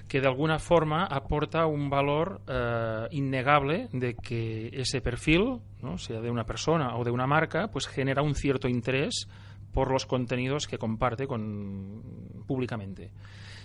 que 0.08 0.20
de 0.20 0.26
alguna 0.26 0.58
forma 0.58 1.04
aporta 1.04 1.66
un 1.66 1.88
valor 1.88 2.40
eh, 2.46 3.08
innegable 3.12 3.88
de 3.92 4.14
que 4.14 4.68
ese 4.73 5.00
perfil, 5.00 5.61
¿no? 5.82 5.99
sea 5.99 6.20
de 6.20 6.30
una 6.30 6.44
persona 6.44 6.96
o 6.96 7.04
de 7.04 7.11
una 7.11 7.26
marca, 7.26 7.68
pues 7.68 7.87
genera 7.87 8.23
un 8.23 8.34
cierto 8.34 8.68
interés 8.68 9.28
por 9.73 9.90
los 9.90 10.06
contenidos 10.06 10.66
que 10.66 10.78
comparte 10.78 11.26
con, 11.26 12.02
públicamente. 12.46 13.11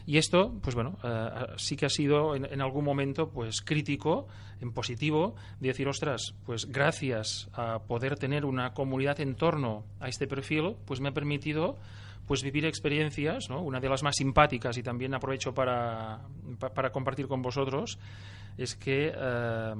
Y 0.05 0.17
esto, 0.17 0.57
pues 0.63 0.73
bueno, 0.73 0.97
eh, 1.03 1.29
sí 1.57 1.75
que 1.75 1.85
ha 1.85 1.89
sido 1.89 2.35
en, 2.35 2.61
algún 2.61 2.83
momento 2.83 3.29
pues 3.29 3.61
crítico, 3.61 4.27
en 4.59 4.73
positivo, 4.73 5.35
de 5.59 5.67
decir, 5.67 5.87
ostras, 5.87 6.33
pues 6.45 6.65
gracias 6.65 7.47
a 7.53 7.79
poder 7.83 8.15
tener 8.17 8.43
una 8.43 8.73
comunidad 8.73 9.19
en 9.19 9.35
torno 9.35 9.85
a 9.99 10.07
este 10.07 10.25
perfil, 10.25 10.77
pues 10.85 10.99
me 10.99 11.09
ha 11.09 11.13
permitido 11.13 11.77
pues 12.29 12.43
vivir 12.43 12.63
experiencias, 12.67 13.49
¿no? 13.49 13.59
una 13.63 13.79
de 13.79 13.89
las 13.89 14.03
más 14.03 14.15
simpáticas 14.15 14.77
y 14.77 14.83
también 14.83 15.15
aprovecho 15.15 15.51
para, 15.51 16.21
para 16.75 16.91
compartir 16.91 17.27
con 17.27 17.41
vosotros, 17.41 17.97
es 18.55 18.75
que 18.75 19.11
eh, 19.11 19.73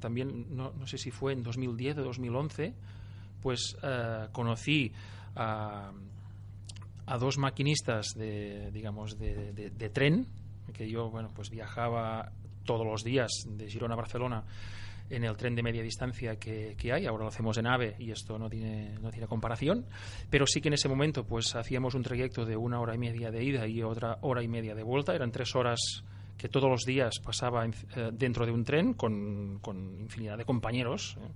también, 0.00 0.46
no, 0.56 0.72
no, 0.72 0.86
sé 0.86 0.96
si 0.96 1.10
fue 1.10 1.34
en 1.34 1.42
2010 1.42 1.98
o 1.98 2.04
2011, 2.04 2.72
pues 3.42 3.76
eh, 3.82 4.28
conocí 4.32 4.90
a 5.36 5.92
a 7.04 7.16
dos 7.16 7.36
maquinistas 7.38 8.14
de, 8.14 8.70
digamos, 8.70 9.18
de, 9.18 9.52
de, 9.52 9.88
tren, 9.88 10.26
que 10.74 10.88
yo, 10.88 11.10
bueno, 11.10 11.30
pues 11.34 11.48
viajaba 11.48 12.32
todos 12.64 12.86
los 12.86 13.02
días 13.02 13.30
de 13.46 13.66
Girona 13.70 13.94
a 13.94 13.96
Barcelona 13.96 14.44
en 15.10 15.24
el 15.24 15.36
tren 15.36 15.54
de 15.54 15.62
media 15.62 15.82
distancia 15.82 16.36
que, 16.36 16.74
que, 16.76 16.92
hay. 16.92 17.06
Ahora 17.06 17.24
lo 17.24 17.28
hacemos 17.28 17.56
en 17.58 17.66
AVE 17.66 17.96
y 17.98 18.10
esto 18.10 18.38
no 18.38 18.48
tiene, 18.48 18.98
no 19.00 19.10
tiene 19.10 19.26
comparación. 19.26 19.86
Pero 20.30 20.46
sí 20.46 20.60
que 20.60 20.68
en 20.68 20.74
ese 20.74 20.88
momento 20.88 21.24
pues 21.24 21.54
hacíamos 21.54 21.94
un 21.94 22.02
trayecto 22.02 22.44
de 22.44 22.56
una 22.56 22.80
hora 22.80 22.94
y 22.94 22.98
media 22.98 23.30
de 23.30 23.42
ida 23.42 23.66
y 23.66 23.82
otra 23.82 24.18
hora 24.22 24.42
y 24.42 24.48
media 24.48 24.74
de 24.74 24.82
vuelta. 24.82 25.14
Eran 25.14 25.30
tres 25.30 25.54
horas 25.54 26.02
que 26.36 26.48
todos 26.48 26.70
los 26.70 26.84
días 26.84 27.18
pasaba 27.18 27.66
eh, 27.66 27.70
dentro 28.12 28.46
de 28.46 28.52
un 28.52 28.64
tren 28.64 28.94
con, 28.94 29.58
con 29.60 30.00
infinidad 30.00 30.38
de 30.38 30.44
compañeros. 30.44 31.16
¿eh? 31.20 31.28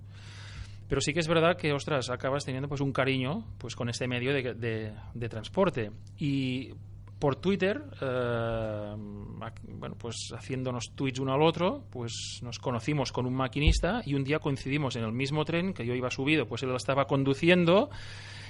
Pero 0.87 1.01
sí 1.01 1.13
que 1.13 1.19
es 1.19 1.27
verdad 1.27 1.57
que, 1.57 1.73
ostras, 1.73 2.09
acabas 2.09 2.45
teniendo 2.45 2.69
pues 2.69 2.81
un 2.81 2.91
cariño 2.91 3.45
pues 3.57 3.75
con 3.75 3.89
este 3.89 4.07
medio 4.07 4.33
de, 4.33 4.93
de, 5.13 5.29
transporte. 5.29 5.91
Y 6.17 6.71
por 7.19 7.35
Twitter, 7.37 7.83
eh, 8.01 8.93
bueno, 8.97 9.95
pues 9.97 10.31
haciéndonos 10.35 10.91
tweets 10.95 11.19
uno 11.19 11.33
al 11.33 11.41
otro, 11.41 11.85
pues 11.89 12.39
nos 12.41 12.59
conocimos 12.59 13.11
con 13.11 13.25
un 13.25 13.33
maquinista 13.33 14.01
y 14.05 14.15
un 14.15 14.23
día 14.23 14.39
coincidimos 14.39 14.95
en 14.95 15.03
el 15.03 15.13
mismo 15.13 15.45
tren 15.45 15.73
que 15.73 15.85
yo 15.85 15.93
iba 15.93 16.09
subido, 16.09 16.47
pues 16.47 16.63
él 16.63 16.69
lo 16.69 16.77
estaba 16.77 17.05
conduciendo 17.05 17.89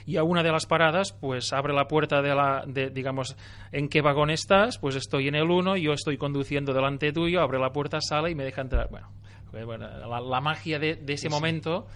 y 0.05 0.17
a 0.17 0.23
una 0.23 0.43
de 0.43 0.51
las 0.51 0.65
paradas 0.65 1.13
pues 1.13 1.53
abre 1.53 1.73
la 1.73 1.87
puerta 1.87 2.21
de 2.21 2.35
la 2.35 2.65
de, 2.67 2.89
digamos 2.89 3.37
en 3.71 3.87
qué 3.87 4.01
vagón 4.01 4.31
estás 4.31 4.77
pues 4.77 4.97
estoy 4.97 5.29
en 5.29 5.35
el 5.35 5.49
uno 5.49 5.77
yo 5.77 5.93
estoy 5.93 6.17
conduciendo 6.17 6.73
delante 6.73 7.13
tuyo 7.13 7.39
abre 7.39 7.57
la 7.57 7.71
puerta 7.71 8.01
sale 8.01 8.29
y 8.29 8.35
me 8.35 8.43
deja 8.43 8.59
entrar 8.59 8.89
bueno, 8.89 9.07
pues, 9.53 9.79
la, 9.79 10.41
magia 10.41 10.79
de, 10.79 10.99
ese 11.07 11.29
momento 11.29 11.87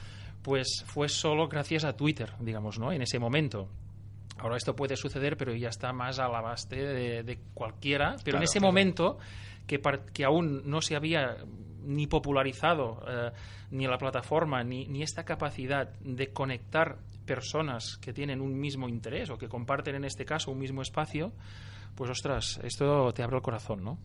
pues 0.44 0.84
fue 0.86 1.10
solo 1.10 1.48
gracias 1.48 1.84
a 1.84 1.98
Twitter, 1.98 2.32
digamos, 2.40 2.80
¿no? 2.80 2.92
En 2.92 3.02
ese 3.02 3.20
momento. 3.20 3.68
Ahora 4.39 4.58
esto 4.58 4.75
puede 4.75 4.96
suceder, 4.96 5.38
pero 5.38 5.53
ya 5.56 5.70
está 5.70 5.94
más 5.94 6.20
a 6.20 6.27
la 6.27 6.41
base 6.41 6.75
de, 6.75 7.39
cualquiera. 7.53 8.15
Pero 8.24 8.38
en 8.38 8.44
ese 8.44 8.60
momento, 8.60 9.17
que, 9.65 9.82
que 10.13 10.25
aún 10.25 10.63
no 10.70 10.82
se 10.82 10.96
había 10.96 11.38
ni 11.84 12.06
popularizado 12.06 13.01
eh, 13.08 13.32
ni 13.72 13.88
la 13.88 13.98
plataforma, 13.98 14.63
ni, 14.63 14.86
ni 14.88 15.03
esta 15.03 15.24
capacidad 15.24 15.89
de 16.00 16.32
conectar 16.34 16.98
personas 17.25 17.98
que 17.98 18.13
tienen 18.13 18.41
un 18.41 18.60
mismo 18.60 18.89
interés 18.89 19.29
o 19.29 19.38
que 19.38 19.48
comparten 19.48 19.96
en 19.96 20.06
este 20.06 20.25
caso 20.25 20.51
un 20.51 20.60
mismo 20.60 20.82
espacio, 20.82 21.32
pues 21.96 22.12
ostras, 22.12 22.60
esto 22.63 23.12
te 23.13 23.24
abre 23.24 23.38
el 23.38 23.41
corazón, 23.41 23.84
¿no? 23.84 23.98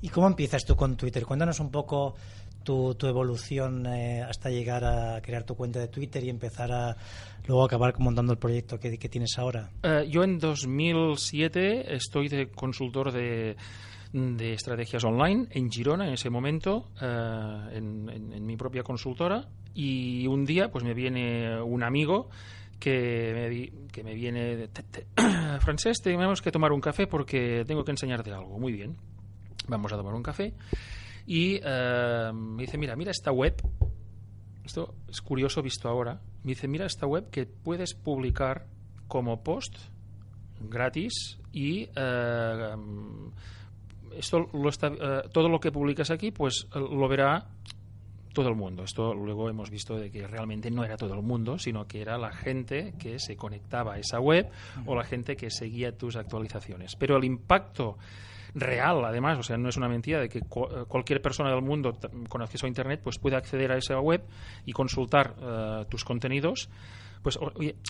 ¿Y 0.00 0.08
cómo 0.08 0.26
empiezas 0.26 0.64
tú 0.64 0.76
con 0.76 0.96
Twitter? 0.96 1.24
Cuéntanos 1.24 1.60
un 1.60 1.70
poco 1.70 2.14
tu, 2.64 2.94
tu 2.94 3.06
evolución 3.06 3.86
eh, 3.86 4.22
hasta 4.22 4.50
llegar 4.50 4.84
a 4.84 5.20
crear 5.20 5.44
tu 5.44 5.54
cuenta 5.54 5.78
de 5.78 5.88
Twitter 5.88 6.24
y 6.24 6.30
empezar 6.30 6.72
a 6.72 6.96
luego 7.46 7.64
acabar 7.64 7.94
montando 7.98 8.32
el 8.32 8.38
proyecto 8.38 8.80
que, 8.80 8.96
tienes 8.96 9.38
ahora? 9.38 9.70
Eh, 9.82 10.08
yo 10.10 10.24
en 10.24 10.38
2007 10.38 11.94
estoy 11.94 12.28
de 12.28 12.48
consultor 12.48 13.12
de, 13.12 13.56
de 14.12 14.52
estrategias 14.52 15.04
online 15.04 15.46
en 15.50 15.70
Girona 15.70 16.08
en 16.08 16.14
ese 16.14 16.30
momento, 16.30 16.90
eh, 17.00 17.68
en, 17.74 18.46
mi 18.46 18.56
propia 18.56 18.82
consultora, 18.82 19.46
y 19.74 20.26
un 20.26 20.44
día 20.44 20.70
pues 20.70 20.84
me 20.84 20.94
viene 20.94 21.60
un 21.60 21.82
amigo 21.82 22.30
que 22.80 23.32
me, 23.34 23.88
que 23.92 24.02
me 24.02 24.14
viene, 24.14 24.68
Francés, 25.60 25.98
tenemos 26.02 26.42
que 26.42 26.50
tomar 26.50 26.72
un 26.72 26.80
café 26.80 27.06
porque 27.06 27.64
tengo 27.66 27.84
que 27.84 27.92
enseñarte 27.92 28.32
algo. 28.32 28.58
Muy 28.58 28.72
bien, 28.72 28.96
vamos 29.68 29.92
a 29.92 29.96
tomar 29.96 30.14
un 30.14 30.22
café 30.22 30.54
y 31.26 31.60
eh, 31.62 32.30
me 32.34 32.62
dice, 32.62 32.78
mira, 32.78 32.96
mira 32.96 33.10
esta 33.10 33.32
web. 33.32 33.54
Esto 34.64 34.94
es 35.08 35.20
curioso 35.20 35.62
visto 35.62 35.88
ahora. 35.88 36.20
Me 36.42 36.50
dice, 36.50 36.68
mira 36.68 36.86
esta 36.86 37.06
web 37.06 37.30
que 37.30 37.46
puedes 37.46 37.94
publicar 37.94 38.66
como 39.08 39.42
post 39.42 39.76
gratis 40.60 41.38
y 41.52 41.88
eh, 41.94 42.76
esto 44.16 44.48
lo 44.52 44.68
está, 44.68 44.88
eh, 44.88 45.22
todo 45.32 45.48
lo 45.48 45.60
que 45.60 45.70
publicas 45.70 46.10
aquí 46.10 46.30
pues 46.30 46.66
lo 46.74 47.08
verá 47.08 47.46
todo 48.32 48.48
el 48.48 48.56
mundo. 48.56 48.82
Esto 48.82 49.14
luego 49.14 49.48
hemos 49.48 49.70
visto 49.70 49.96
de 49.96 50.10
que 50.10 50.26
realmente 50.26 50.70
no 50.70 50.84
era 50.84 50.96
todo 50.96 51.14
el 51.14 51.22
mundo, 51.22 51.58
sino 51.58 51.86
que 51.86 52.02
era 52.02 52.18
la 52.18 52.32
gente 52.32 52.94
que 52.98 53.18
se 53.18 53.36
conectaba 53.36 53.94
a 53.94 53.98
esa 53.98 54.20
web 54.20 54.50
o 54.86 54.94
la 54.94 55.04
gente 55.04 55.36
que 55.36 55.50
seguía 55.50 55.96
tus 55.96 56.16
actualizaciones. 56.16 56.96
Pero 56.96 57.16
el 57.16 57.24
impacto 57.24 57.96
real, 58.54 59.04
además, 59.04 59.38
o 59.38 59.42
sea, 59.42 59.56
no 59.56 59.68
es 59.68 59.76
una 59.76 59.88
mentira 59.88 60.20
de 60.20 60.28
que 60.28 60.38
eh, 60.38 60.42
cualquier 60.88 61.20
persona 61.20 61.50
del 61.50 61.62
mundo 61.62 61.98
con 62.28 62.42
acceso 62.42 62.66
a 62.66 62.68
Internet 62.68 63.00
pues 63.02 63.18
puede 63.18 63.36
acceder 63.36 63.72
a 63.72 63.76
esa 63.76 63.98
web 64.00 64.22
y 64.64 64.72
consultar 64.72 65.34
eh, 65.40 65.84
tus 65.88 66.04
contenidos 66.04 66.68
pues 67.24 67.38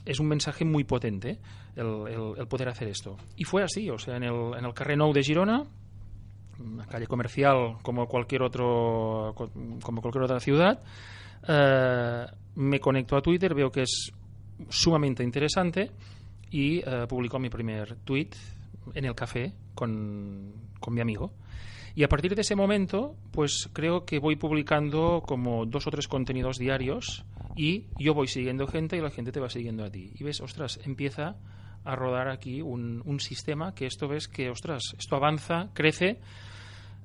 es 0.06 0.20
un 0.20 0.28
mensaje 0.28 0.64
muy 0.64 0.84
potente 0.84 1.40
el, 1.74 2.46
poder 2.46 2.68
hacer 2.68 2.86
esto. 2.86 3.16
Y 3.36 3.42
fue 3.42 3.64
así, 3.64 3.90
o 3.90 3.98
sea, 3.98 4.16
en 4.16 4.22
el, 4.22 4.54
en 4.56 4.64
el 4.64 4.72
Carrer 4.72 4.96
Nou 4.96 5.12
de 5.12 5.24
Girona, 5.24 5.64
una 6.60 6.86
calle 6.86 7.08
comercial 7.08 7.78
como 7.82 8.06
cualquier 8.06 8.42
otro 8.42 9.34
como 9.34 10.00
cualquier 10.00 10.22
otra 10.22 10.38
ciudad, 10.38 10.80
eh, 11.48 12.26
me 12.54 12.78
conecto 12.78 13.16
a 13.16 13.22
Twitter, 13.22 13.54
veo 13.54 13.72
que 13.72 13.82
es 13.82 14.12
sumamente 14.68 15.24
interesante 15.24 15.90
y 16.50 16.78
eh, 16.78 17.06
publicó 17.08 17.40
mi 17.40 17.50
primer 17.50 17.96
tweet 18.04 18.30
en 18.94 19.04
el 19.04 19.14
café 19.14 19.52
con, 19.74 20.52
con 20.80 20.94
mi 20.94 21.00
amigo. 21.00 21.32
Y 21.96 22.02
a 22.02 22.08
partir 22.08 22.34
de 22.34 22.40
ese 22.40 22.56
momento, 22.56 23.14
pues 23.30 23.70
creo 23.72 24.04
que 24.04 24.18
voy 24.18 24.34
publicando 24.36 25.22
como 25.24 25.64
dos 25.64 25.86
o 25.86 25.90
tres 25.90 26.08
contenidos 26.08 26.58
diarios 26.58 27.24
y 27.56 27.84
yo 27.98 28.14
voy 28.14 28.26
siguiendo 28.26 28.66
gente 28.66 28.96
y 28.96 29.00
la 29.00 29.10
gente 29.10 29.30
te 29.30 29.38
va 29.38 29.48
siguiendo 29.48 29.84
a 29.84 29.90
ti. 29.90 30.10
Y 30.18 30.24
ves, 30.24 30.40
ostras, 30.40 30.80
empieza 30.84 31.36
a 31.84 31.94
rodar 31.94 32.28
aquí 32.28 32.62
un, 32.62 33.00
un 33.04 33.20
sistema 33.20 33.74
que 33.74 33.86
esto 33.86 34.08
ves 34.08 34.26
que, 34.26 34.50
ostras, 34.50 34.94
esto 34.98 35.14
avanza, 35.14 35.68
crece 35.72 36.18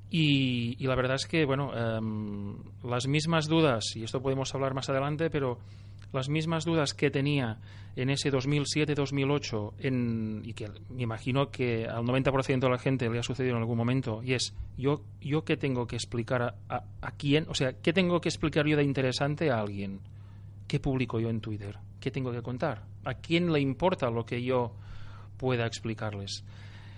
y, 0.10 0.76
y 0.84 0.88
la 0.88 0.96
verdad 0.96 1.16
es 1.16 1.28
que, 1.28 1.46
bueno, 1.46 1.72
em, 1.76 2.58
las 2.84 3.08
mismas 3.08 3.48
dudas, 3.48 3.96
y 3.96 4.04
esto 4.04 4.22
podemos 4.22 4.54
hablar 4.56 4.74
más 4.74 4.90
adelante, 4.90 5.30
pero 5.30 5.60
las 6.14 6.30
mismas 6.30 6.66
dudas 6.66 6.94
que 6.94 7.12
tenía 7.12 7.60
en 7.96 8.10
ese 8.10 8.32
2007-2008 8.32 9.74
en, 9.80 10.42
y 10.46 10.54
que 10.54 10.70
me 10.90 11.04
imagino 11.04 11.52
que 11.52 11.86
al 11.86 12.04
90% 12.04 12.60
de 12.60 12.70
la 12.70 12.78
gente 12.78 13.10
le 13.10 13.20
ha 13.20 13.24
sucedido 13.24 13.56
en 13.56 13.62
algún 13.62 13.78
momento 13.78 14.22
y 14.24 14.34
es 14.34 14.54
yo 14.78 15.02
yo 15.22 15.44
qué 15.44 15.58
tengo 15.58 15.86
que 15.88 15.96
explicar 15.96 16.56
a, 16.70 16.84
a, 17.02 17.12
quién 17.12 17.46
o 17.50 17.54
sea 17.54 17.74
qué 17.74 17.94
tengo 17.94 18.22
que 18.22 18.30
explicar 18.30 18.66
yo 18.66 18.78
de 18.78 18.84
interesante 18.84 19.52
a 19.52 19.60
alguien 19.60 20.00
qué 20.68 20.80
publico 20.80 21.20
yo 21.20 21.30
en 21.30 21.42
Twitter 21.42 21.78
qué 22.00 22.12
tengo 22.12 22.32
que 22.32 22.42
contar 22.42 22.84
a 23.04 23.16
quién 23.16 23.52
le 23.52 23.60
importa 23.60 24.10
lo 24.10 24.26
que 24.26 24.44
yo 24.44 24.74
pueda 25.40 25.66
explicarles. 25.66 26.44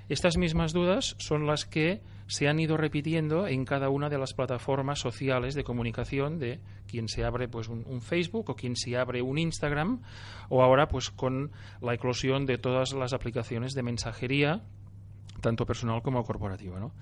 Estas 0.10 0.36
mismas 0.36 0.74
dudas 0.74 1.16
son 1.20 1.48
las 1.48 1.66
que 1.66 2.02
se 2.32 2.48
han 2.48 2.62
ido 2.62 2.78
repitiendo 2.78 3.46
en 3.46 3.66
cada 3.66 3.90
una 3.90 4.08
de 4.08 4.18
las 4.18 4.34
plataformas 4.34 5.00
sociales 5.00 5.54
de 5.54 5.66
comunicación 5.66 6.40
de 6.40 6.62
quien 6.88 7.10
se 7.10 7.26
abre 7.26 7.50
pues 7.50 7.68
un, 7.68 8.02
Facebook 8.02 8.50
o 8.50 8.56
quien 8.56 8.78
se 8.78 8.96
abre 8.96 9.22
un 9.22 9.38
Instagram 9.38 10.02
o 10.48 10.64
ahora 10.64 10.88
pues 10.88 11.10
con 11.10 11.52
la 11.82 11.94
eclosión 11.94 12.46
de 12.46 12.58
todas 12.58 12.94
las 12.94 13.12
aplicaciones 13.12 13.74
de 13.74 13.84
mensajería 13.84 14.62
tanto 15.42 15.66
personal 15.66 16.02
como 16.02 16.24
corporativa 16.24 16.80
¿no? 16.80 16.94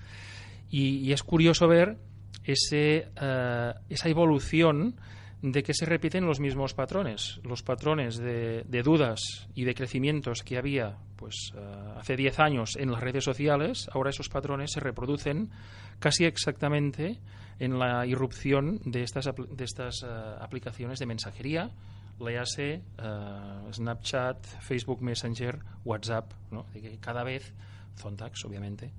y, 0.68 1.12
es 1.12 1.22
curioso 1.22 1.68
ver 1.68 1.98
ese, 2.42 3.06
uh, 3.14 3.78
esa 3.88 4.08
evolución 4.08 4.96
de 5.42 5.62
que 5.62 5.72
se 5.72 5.86
repiten 5.86 6.26
los 6.26 6.38
mismos 6.38 6.74
patrones, 6.74 7.40
los 7.44 7.62
patrones 7.62 8.18
de, 8.18 8.64
de 8.66 8.82
dudas 8.82 9.48
y 9.54 9.64
de 9.64 9.74
crecimientos 9.74 10.42
que 10.42 10.58
había 10.58 10.98
pues 11.16 11.52
uh, 11.54 11.98
hace 11.98 12.16
10 12.16 12.40
años 12.40 12.76
en 12.76 12.90
las 12.90 13.00
redes 13.00 13.24
sociales, 13.24 13.88
ahora 13.92 14.10
esos 14.10 14.28
patrones 14.28 14.72
se 14.72 14.80
reproducen 14.80 15.50
casi 15.98 16.24
exactamente 16.24 17.18
en 17.58 17.78
la 17.78 18.06
irrupción 18.06 18.80
de 18.84 19.02
estas, 19.02 19.26
de 19.26 19.64
estas 19.64 20.02
uh, 20.02 20.42
aplicaciones 20.42 20.98
de 20.98 21.06
mensajería, 21.06 21.70
léase 22.18 22.82
uh, 22.98 23.72
Snapchat, 23.72 24.44
Facebook 24.60 25.02
Messenger, 25.02 25.58
WhatsApp, 25.84 26.32
¿no? 26.50 26.66
de 26.74 26.80
que 26.80 26.98
cada 26.98 27.24
vez, 27.24 27.52
Zontax 27.96 28.44
obviamente, 28.44 28.90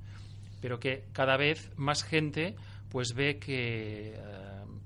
pero 0.60 0.80
que 0.80 1.06
cada 1.14 1.38
vez 1.38 1.72
más 1.76 2.04
gente 2.04 2.56
pues 2.90 3.14
ve 3.16 3.40
que 3.40 4.16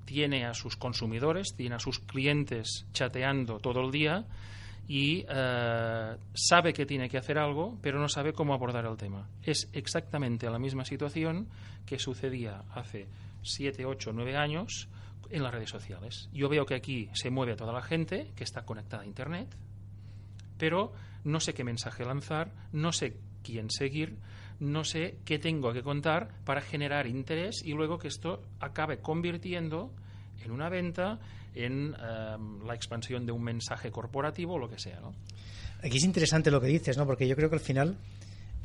tiene 0.05 0.45
a 0.45 0.53
sus 0.53 0.77
consumidores, 0.77 1.55
tiene 1.55 1.75
a 1.75 1.79
sus 1.79 1.99
clientes 1.99 2.85
chateando 2.93 3.59
todo 3.59 3.81
el 3.81 3.91
día 3.91 4.25
y 4.87 5.23
uh, 5.23 6.17
sabe 6.33 6.73
que 6.73 6.85
tiene 6.85 7.09
que 7.09 7.17
hacer 7.17 7.37
algo, 7.37 7.77
pero 7.81 7.99
no 7.99 8.07
sabe 8.07 8.33
cómo 8.33 8.53
abordar 8.53 8.85
el 8.85 8.97
tema. 8.97 9.27
Es 9.41 9.69
exactamente 9.73 10.49
la 10.49 10.59
misma 10.59 10.85
situación 10.85 11.47
que 11.85 11.97
sucedía 11.97 12.63
hace 12.73 13.07
7, 13.41 13.85
8, 13.85 14.11
9 14.13 14.37
años 14.37 14.87
en 15.29 15.43
las 15.43 15.53
redes 15.53 15.69
sociales. 15.69 16.29
Yo 16.33 16.49
veo 16.49 16.65
que 16.65 16.75
aquí 16.75 17.09
se 17.13 17.31
mueve 17.31 17.55
toda 17.55 17.73
la 17.73 17.81
gente 17.81 18.31
que 18.35 18.43
está 18.43 18.63
conectada 18.63 19.03
a 19.03 19.07
Internet, 19.07 19.55
pero 20.57 20.93
no 21.23 21.39
sé 21.39 21.53
qué 21.53 21.63
mensaje 21.63 22.05
lanzar, 22.05 22.51
no 22.71 22.91
sé 22.91 23.17
quién 23.43 23.69
seguir, 23.71 24.17
no 24.59 24.83
sé 24.83 25.17
qué 25.25 25.39
tengo 25.39 25.73
que 25.73 25.83
contar 25.83 26.29
para 26.45 26.61
generar 26.61 27.07
interés 27.07 27.61
y 27.63 27.73
luego 27.73 27.97
que 27.97 28.07
esto 28.07 28.43
acabe 28.59 28.99
convirtiendo 28.99 29.91
en 30.43 30.51
una 30.51 30.69
venta, 30.69 31.19
en 31.53 31.95
um, 31.95 32.65
la 32.65 32.75
expansión 32.75 33.25
de 33.25 33.31
un 33.31 33.43
mensaje 33.43 33.91
corporativo, 33.91 34.57
lo 34.57 34.69
que 34.69 34.79
sea. 34.79 34.99
¿no? 34.99 35.13
Aquí 35.83 35.97
es 35.97 36.03
interesante 36.03 36.51
lo 36.51 36.61
que 36.61 36.67
dices, 36.67 36.97
¿no? 36.97 37.05
porque 37.05 37.27
yo 37.27 37.35
creo 37.35 37.49
que 37.49 37.55
al 37.55 37.61
final 37.61 37.97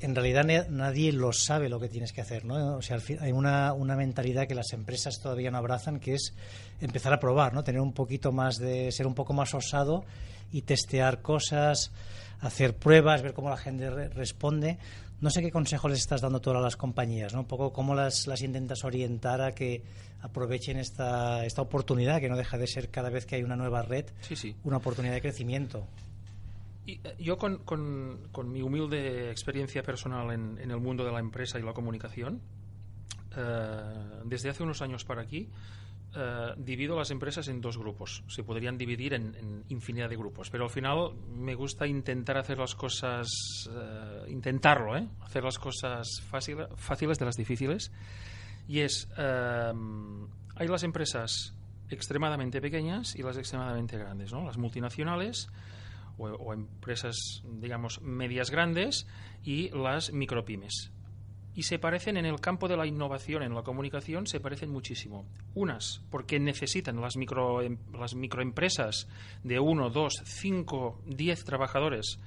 en 0.01 0.15
realidad 0.15 0.45
nadie 0.71 1.13
lo 1.13 1.33
sabe 1.33 1.69
lo 1.69 1.79
que 1.79 1.89
tienes 1.89 2.13
que 2.13 2.23
hacer, 2.23 2.47
¿no? 2.47 2.77
O 2.77 2.83
sea, 2.83 2.99
hay 3.21 3.33
una, 3.33 3.75
una, 3.75 3.97
mentalidad 3.97 4.49
que 4.49 4.55
las 4.55 4.73
empresas 4.73 5.21
todavía 5.21 5.51
no 5.51 5.59
abrazan, 5.59 6.01
que 6.01 6.15
es 6.15 6.33
empezar 6.81 7.13
a 7.13 7.21
probar, 7.21 7.53
¿no? 7.53 7.65
Tener 7.65 7.83
un 7.83 7.93
poquito 7.93 8.33
más 8.33 8.57
de, 8.57 8.91
ser 8.93 9.07
un 9.07 9.15
poco 9.15 9.35
más 9.35 9.53
osado 9.53 10.07
y 10.53 10.63
testear 10.63 11.21
cosas, 11.21 11.93
hacer 12.41 12.77
pruebas, 12.77 13.23
ver 13.23 13.35
cómo 13.35 13.51
la 13.51 13.59
gente 13.59 13.91
re 13.91 14.09
responde. 14.09 14.79
No 15.21 15.29
sé 15.29 15.43
qué 15.43 15.51
consejo 15.51 15.89
les 15.89 15.99
estás 15.99 16.23
dando 16.23 16.41
tú 16.41 16.51
a 16.51 16.61
las 16.61 16.77
compañías, 16.77 17.35
¿no? 17.35 17.41
Un 17.41 17.47
poco 17.47 17.73
cómo 17.73 17.95
las, 17.95 18.27
las 18.27 18.41
intentas 18.41 18.85
orientar 18.85 19.43
a 19.43 19.53
que 19.53 19.83
aprovechen 20.23 20.79
esta, 20.79 21.45
esta 21.45 21.61
oportunidad, 21.61 22.21
que 22.21 22.29
no 22.29 22.37
deja 22.37 22.57
de 22.57 22.67
ser 22.67 22.91
cada 22.91 23.11
vez 23.11 23.27
que 23.27 23.37
hay 23.37 23.43
una 23.43 23.57
nueva 23.57 23.83
red, 23.83 24.07
sí, 24.21 24.35
sí. 24.35 24.57
una 24.65 24.79
oportunidad 24.79 25.15
de 25.15 25.21
crecimiento. 25.21 25.87
Y, 26.87 26.93
eh, 27.05 27.17
yo 27.19 27.37
con, 27.37 27.59
con, 27.59 28.29
con, 28.33 28.51
mi 28.51 28.63
humilde 28.63 29.31
experiencia 29.31 29.83
personal 29.83 30.31
en, 30.33 30.59
en, 30.59 30.71
el 30.71 30.81
mundo 30.81 31.05
de 31.05 31.13
la 31.13 31.21
empresa 31.21 31.59
y 31.59 31.63
la 31.63 31.75
comunicación, 31.75 32.41
uh, 33.37 34.27
desde 34.27 34.49
hace 34.49 34.63
unos 34.63 34.81
años 34.81 35.05
para 35.05 35.21
aquí, 35.21 35.51
Uh, 36.13 36.61
divido 36.61 36.99
las 36.99 37.13
empresas 37.13 37.47
en 37.47 37.61
dos 37.61 37.79
grupos. 37.79 38.25
Se 38.27 38.43
podrían 38.43 38.77
dividir 38.77 39.15
en, 39.15 39.65
infinidad 39.69 40.11
de 40.11 40.17
grupos, 40.17 40.51
pero 40.51 40.65
al 40.65 40.71
final 40.71 41.15
me 41.29 41.55
gusta 41.55 41.87
intentar 41.87 42.37
hacer 42.37 42.59
las 42.59 42.75
cosas, 42.75 43.29
uh, 43.69 44.29
intentarlo, 44.29 44.97
¿eh? 44.97 45.07
hacer 45.21 45.45
las 45.45 45.57
cosas 45.57 46.21
fácil, 46.29 46.67
fáciles 46.75 47.17
de 47.17 47.27
las 47.27 47.37
difíciles. 47.37 47.93
Y 48.67 48.81
es, 48.81 49.09
uh, 49.19 50.27
hay 50.57 50.67
las 50.67 50.83
empresas 50.83 51.55
extremadamente 51.89 52.61
pequeñas 52.61 53.15
y 53.15 53.23
las 53.23 53.37
extremadamente 53.37 53.97
grandes, 53.97 54.33
¿no? 54.33 54.45
Las 54.45 54.59
multinacionales 54.59 55.49
o, 56.19 56.25
o 56.27 56.53
empresas, 56.53 57.45
digamos, 57.45 58.03
medias 58.03 58.51
grandes 58.51 59.07
y 59.45 59.69
las 59.71 60.13
micropymes 60.13 60.91
y 61.55 61.65
se 61.65 61.79
parecen 61.79 62.17
en 62.17 62.27
el 62.27 62.41
campo 62.41 62.69
de 62.69 62.77
la 62.77 62.87
innovación 62.87 63.43
en 63.43 63.55
la 63.55 63.63
comunicación 63.63 64.27
se 64.27 64.41
parecen 64.41 64.71
muchísimo. 64.71 65.27
Unas 65.55 66.03
porque 66.11 66.39
necesitan 66.39 67.01
las 67.01 67.17
micro 67.17 67.61
las 67.93 68.15
microempresas 68.15 69.09
de 69.43 69.59
uno 69.59 69.91
dos 69.91 70.23
cinco 70.25 71.01
diez 71.07 71.45
trabajadores 71.45 72.19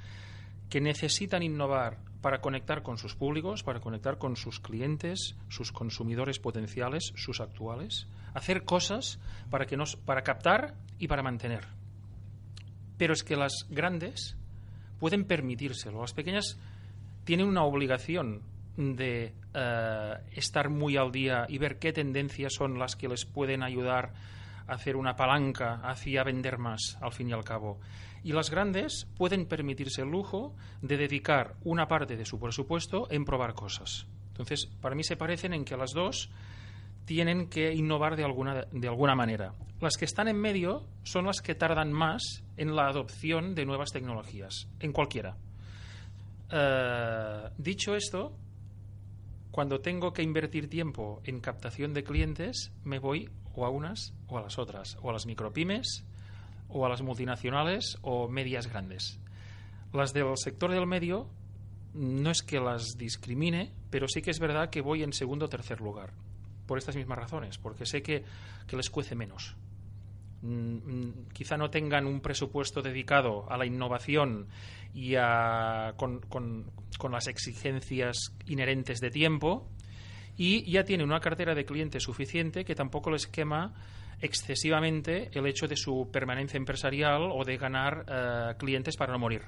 que 0.70 0.82
necesitan 0.82 1.44
innovar 1.44 2.00
para 2.22 2.42
conectar 2.42 2.84
con 2.84 2.98
sus 2.98 3.16
públicos 3.16 3.64
para 3.64 3.80
conectar 3.80 4.18
con 4.18 4.36
sus 4.36 4.60
clientes 4.60 5.36
sus 5.50 5.72
consumidores 5.72 6.40
potenciales 6.40 7.14
sus 7.16 7.40
actuales 7.40 8.08
hacer 8.34 8.64
cosas 8.64 9.20
para 9.50 9.66
que 9.66 9.78
nos 9.78 9.96
para 9.96 10.24
captar 10.24 10.76
y 11.00 11.08
para 11.08 11.24
mantener. 11.24 11.68
Pero 12.98 13.14
es 13.14 13.24
que 13.24 13.36
las 13.36 13.66
grandes 13.70 14.38
pueden 15.00 15.26
permitírselo. 15.26 16.02
Las 16.02 16.14
pequeñas 16.14 16.58
tienen 17.26 17.48
una 17.48 17.64
obligación 17.64 18.42
de 18.78 19.34
uh, 19.54 20.22
estar 20.32 20.70
muy 20.70 20.98
al 20.98 21.12
día 21.12 21.46
y 21.48 21.58
ver 21.58 21.80
qué 21.80 21.94
tendencias 21.94 22.54
son 22.54 22.80
las 22.80 22.96
que 22.96 23.08
les 23.08 23.26
pueden 23.26 23.64
ayudar 23.64 24.14
a 24.68 24.74
hacer 24.74 24.96
una 24.96 25.16
palanca 25.16 25.82
hacia 25.84 26.24
vender 26.24 26.58
más, 26.58 26.98
al 27.02 27.12
fin 27.12 27.30
y 27.30 27.34
al 27.34 27.44
cabo. 27.44 27.80
Y 28.24 28.32
las 28.32 28.50
grandes 28.50 29.08
pueden 29.18 29.46
permitirse 29.46 30.02
el 30.02 30.10
lujo 30.10 30.56
de 30.82 30.98
dedicar 30.98 31.56
una 31.64 31.88
parte 31.88 32.16
de 32.16 32.26
su 32.26 32.40
presupuesto 32.40 33.08
en 33.12 33.26
probar 33.26 33.54
cosas. 33.54 34.08
Entonces, 34.30 34.68
para 34.82 34.96
mí 34.96 35.04
se 35.04 35.18
parecen 35.18 35.54
en 35.54 35.66
que 35.66 35.78
las 35.78 35.92
dos 35.92 36.30
tienen 37.06 37.50
que 37.50 37.74
innovar 37.74 38.16
de 38.16 38.24
alguna, 38.24 38.66
de 38.72 38.88
alguna 38.88 39.14
manera. 39.14 39.54
Las 39.82 39.98
que 39.98 40.06
están 40.06 40.30
en 40.30 40.40
medio 40.40 40.88
son 41.04 41.26
las 41.26 41.42
que 41.42 41.56
tardan 41.56 41.92
más 41.92 42.44
en 42.56 42.76
la 42.76 42.88
adopción 42.88 43.54
de 43.54 43.66
nuevas 43.66 43.92
tecnologías, 43.92 44.68
en 44.80 44.94
cualquiera. 44.94 45.36
Uh, 46.50 47.50
dicho 47.58 47.96
esto, 47.96 48.38
cuando 49.54 49.82
tengo 49.82 50.13
que 50.13 50.24
invertir 50.24 50.68
tiempo 50.68 51.22
en 51.26 51.39
captación 51.39 51.94
de 51.94 52.04
clientes, 52.04 52.72
me 52.84 52.98
voy 52.98 53.30
o 53.54 53.68
a 53.68 53.70
unas 53.70 54.16
o 54.26 54.39
a 54.39 54.42
las 54.42 54.58
otras, 54.58 54.98
o 55.04 55.12
a 55.12 55.13
las 55.13 55.28
micropymes, 55.28 56.04
o 56.70 56.88
a 56.88 56.89
las 56.89 57.04
multinacionales 57.04 58.00
o 58.02 58.28
medias 58.28 58.66
grandes. 58.66 59.20
Las 59.94 60.12
del 60.12 60.36
sector 60.38 60.72
del 60.72 60.88
medio 60.88 61.30
no 61.94 62.32
es 62.32 62.42
que 62.42 62.60
las 62.60 62.98
discrimine, 62.98 63.72
pero 63.92 64.08
sí 64.08 64.24
que 64.24 64.32
es 64.32 64.39
verdad 64.39 64.72
que 64.72 64.82
voy 64.82 65.04
en 65.04 65.13
segundo 65.13 65.46
o 65.46 65.50
tercer 65.50 65.82
lugar, 65.82 66.13
por 66.66 66.80
estas 66.80 66.96
mismas 66.96 67.20
razones, 67.20 67.60
porque 67.60 67.86
sé 67.86 68.02
que, 68.02 68.24
que 68.66 68.76
les 68.76 68.89
cuece 68.89 69.13
menos. 69.13 69.56
Mm, 70.46 71.32
quizá 71.32 71.56
no 71.56 71.70
tengan 71.70 72.06
un 72.06 72.20
presupuesto 72.20 72.82
dedicado 72.82 73.50
a 73.50 73.58
la 73.58 73.66
innovación 73.66 74.48
y 74.94 75.16
a, 75.16 75.94
con, 75.96 76.20
con, 76.20 77.12
las 77.12 77.28
exigencias 77.28 78.34
inherentes 78.46 79.00
de 79.00 79.10
tiempo 79.10 79.70
y 80.36 80.70
ya 80.70 80.84
tiene 80.84 81.06
una 81.06 81.22
cartera 81.22 81.56
de 81.56 81.64
clientes 81.64 82.04
suficiente 82.04 82.66
que 82.66 82.76
tampoco 82.76 83.10
les 83.10 83.26
quema 83.28 83.74
excesivamente 84.20 85.30
el 85.32 85.48
hecho 85.48 85.70
de 85.70 85.78
su 85.78 86.10
permanencia 86.12 86.58
empresarial 86.58 87.30
o 87.32 87.46
de 87.46 87.56
ganar 87.56 88.06
uh, 88.06 88.58
clientes 88.58 88.98
para 88.98 89.14
no 89.14 89.20
morir. 89.20 89.44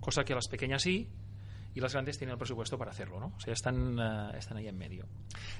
cosa 0.00 0.24
que 0.24 0.34
las 0.34 0.48
pequeñas 0.48 0.80
sí, 0.80 1.10
y 1.74 1.80
las 1.80 1.92
grandes 1.92 2.18
tienen 2.18 2.32
el 2.32 2.38
presupuesto 2.38 2.78
para 2.78 2.90
hacerlo, 2.90 3.20
¿no? 3.20 3.32
O 3.36 3.40
sea, 3.40 3.52
están, 3.52 3.98
eh, 3.98 4.38
están 4.38 4.58
ahí 4.58 4.68
en 4.68 4.78
medio. 4.78 5.06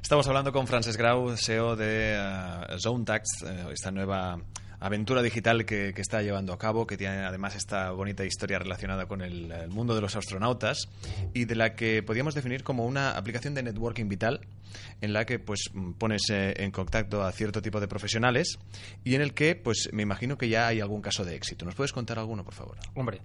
Estamos 0.01 0.27
hablando 0.27 0.53
con 0.53 0.67
Frances 0.67 0.97
Grau, 0.97 1.37
CEO 1.37 1.77
de 1.77 2.19
uh, 2.19 2.79
Zone 2.79 3.05
Tax, 3.05 3.43
esta 3.71 3.91
nueva 3.91 4.39
aventura 4.83 5.23
digital 5.23 5.65
que, 5.65 5.93
que, 5.95 6.01
está 6.03 6.23
llevando 6.23 6.53
a 6.53 6.59
cabo, 6.59 6.87
que 6.87 6.97
tiene 6.97 7.25
además 7.25 7.55
esta 7.55 7.93
bonita 7.93 8.25
historia 8.25 8.59
relacionada 8.59 9.07
con 9.07 9.23
el, 9.23 9.53
el, 9.53 9.71
mundo 9.71 9.95
de 9.95 10.01
los 10.01 10.17
astronautas 10.17 10.89
y 11.33 11.45
de 11.45 11.55
la 11.55 11.75
que 11.75 12.03
podríamos 12.03 12.35
definir 12.35 12.65
como 12.65 12.85
una 12.85 13.13
aplicación 13.13 13.55
de 13.55 13.63
networking 13.63 14.09
vital 14.09 14.41
en 15.01 15.13
la 15.13 15.25
que 15.25 15.39
pues 15.39 15.71
pones 15.99 16.23
eh, 16.31 16.55
en 16.57 16.73
contacto 16.73 17.23
a 17.23 17.31
cierto 17.31 17.63
tipo 17.63 17.79
de 17.79 17.87
profesionales 17.87 18.59
y 19.05 19.15
en 19.15 19.21
el 19.21 19.35
que 19.35 19.55
pues 19.55 19.89
me 19.93 20.03
imagino 20.03 20.37
que 20.37 20.49
ya 20.49 20.67
hay 20.67 20.81
algún 20.81 21.01
caso 21.01 21.25
de 21.25 21.37
éxito. 21.37 21.65
¿Nos 21.65 21.77
puedes 21.77 21.93
contar 21.93 22.19
alguno, 22.19 22.45
por 22.45 22.55
favor? 22.55 22.77
Hombre, 22.95 23.21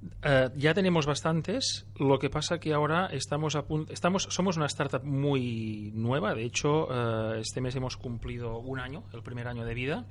Uh, 0.00 0.56
ya 0.56 0.74
tenemos 0.74 1.06
bastantes. 1.06 1.86
Lo 1.98 2.18
que 2.18 2.30
pasa 2.30 2.58
que 2.58 2.72
ahora 2.72 3.06
estamos 3.06 3.56
a 3.56 3.66
punto, 3.66 3.92
estamos, 3.92 4.28
somos 4.30 4.56
una 4.56 4.66
startup 4.66 5.04
muy 5.04 5.90
nueva. 5.94 6.34
De 6.34 6.44
hecho, 6.44 6.86
uh, 6.86 7.34
este 7.34 7.60
mes 7.60 7.74
hemos 7.76 7.96
cumplido 7.96 8.58
un 8.58 8.78
año, 8.78 9.04
el 9.12 9.22
primer 9.22 9.48
año 9.48 9.64
de 9.64 9.74
vida. 9.74 10.06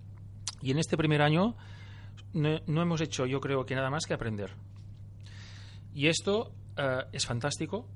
Y 0.62 0.72
en 0.72 0.80
este 0.80 0.98
primer 0.98 1.22
año 1.22 1.56
no, 2.34 2.60
no 2.68 2.82
hemos 2.82 3.02
hecho, 3.02 3.26
yo 3.26 3.40
creo 3.40 3.66
que 3.66 3.76
nada 3.76 3.90
más 3.90 4.06
que 4.06 4.14
aprender. 4.14 4.52
Y 5.94 6.08
esto 6.08 6.52
uh, 6.78 7.08
es 7.12 7.26
fantástico 7.26 7.88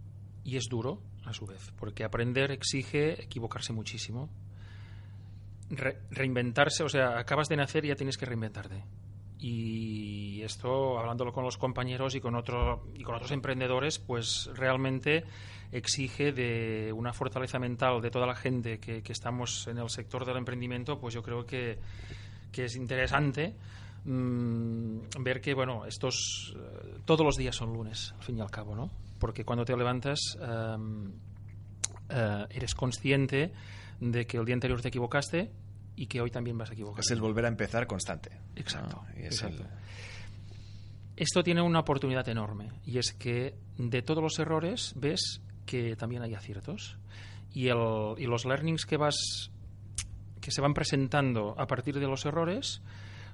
y 0.44 0.58
es 0.58 0.66
duro 0.70 1.02
a 1.26 1.34
su 1.34 1.46
vez, 1.46 1.72
porque 1.78 2.04
aprender 2.04 2.52
exige 2.52 3.22
equivocarse 3.22 3.74
muchísimo. 3.74 4.30
Re 5.70 6.02
reinventarse, 6.10 6.84
o 6.84 6.90
sea, 6.90 7.18
acabas 7.20 7.48
de 7.48 7.56
nacer 7.58 7.86
y 7.86 7.90
ya 7.90 7.96
tienes 7.96 8.18
que 8.18 8.26
reinventarte 8.26 8.84
y 10.42 10.44
esto 10.44 10.98
hablándolo 10.98 11.32
con 11.32 11.44
los 11.44 11.58
compañeros 11.58 12.16
y 12.16 12.20
con 12.20 12.34
otro, 12.34 12.88
y 12.96 13.04
con 13.04 13.14
otros 13.14 13.30
emprendedores 13.32 14.00
pues 14.00 14.50
realmente 14.56 15.24
exige 15.72 16.32
de 16.32 16.92
una 16.94 17.14
fortaleza 17.14 17.60
mental 17.60 18.02
de 18.02 18.10
toda 18.10 18.26
la 18.26 18.34
gente 18.34 18.80
que, 18.80 19.04
que 19.04 19.12
estamos 19.12 19.68
en 19.68 19.78
el 19.78 19.88
sector 19.92 20.26
del 20.26 20.38
emprendimiento 20.38 21.00
pues 21.00 21.14
yo 21.14 21.22
creo 21.22 21.46
que, 21.46 21.78
que 22.52 22.66
es 22.66 22.76
interesante 22.76 23.56
mmm, 24.04 24.98
ver 25.20 25.42
que 25.42 25.54
bueno 25.54 25.86
estos 25.86 26.56
uh, 26.56 27.00
todos 27.06 27.24
los 27.24 27.38
días 27.38 27.56
son 27.56 27.72
lunes 27.72 28.16
al 28.18 28.24
fin 28.24 28.40
y 28.40 28.42
al 28.42 28.50
cabo 28.50 28.76
no 28.76 28.90
porque 29.20 29.46
cuando 29.46 29.64
te 29.64 29.78
levantas 29.78 30.40
um, 30.40 31.06
uh, 32.10 32.48
eres 32.50 32.74
consciente 32.74 33.54
de 34.00 34.26
que 34.26 34.38
el 34.38 34.46
día 34.46 34.56
anterior 34.56 34.82
te 34.82 34.88
equivocaste 34.88 35.52
y 35.96 36.08
que 36.08 36.20
hoy 36.20 36.32
también 36.32 36.58
vas 36.58 36.72
a 36.72 36.74
equivocar. 36.74 37.02
Es 37.02 37.12
el 37.12 37.22
volver 37.22 37.46
a 37.46 37.48
empezar 37.48 37.86
constante. 37.86 38.32
Exacto. 38.56 39.04
¿no? 39.06 39.20
Es 39.20 39.36
exacto. 39.36 39.64
el... 39.64 39.70
Esto 41.16 41.44
tiene 41.44 41.62
una 41.62 41.80
oportunidad 41.80 42.28
enorme 42.30 42.72
y 42.86 42.98
es 42.98 43.14
que 43.14 43.56
de 43.78 44.02
todos 44.02 44.24
los 44.24 44.40
errores 44.40 44.94
ves 44.96 45.42
que 45.66 45.96
también 45.96 46.24
hay 46.24 46.34
aciertos 46.34 46.98
y, 47.54 47.68
el, 47.68 48.16
y 48.18 48.26
los 48.26 48.46
learnings 48.46 48.86
que 48.86 48.98
vas 48.98 49.52
que 50.40 50.52
se 50.52 50.62
van 50.62 50.74
presentando 50.74 51.54
a 51.58 51.68
partir 51.68 52.00
de 52.00 52.08
los 52.08 52.26
errores 52.26 52.82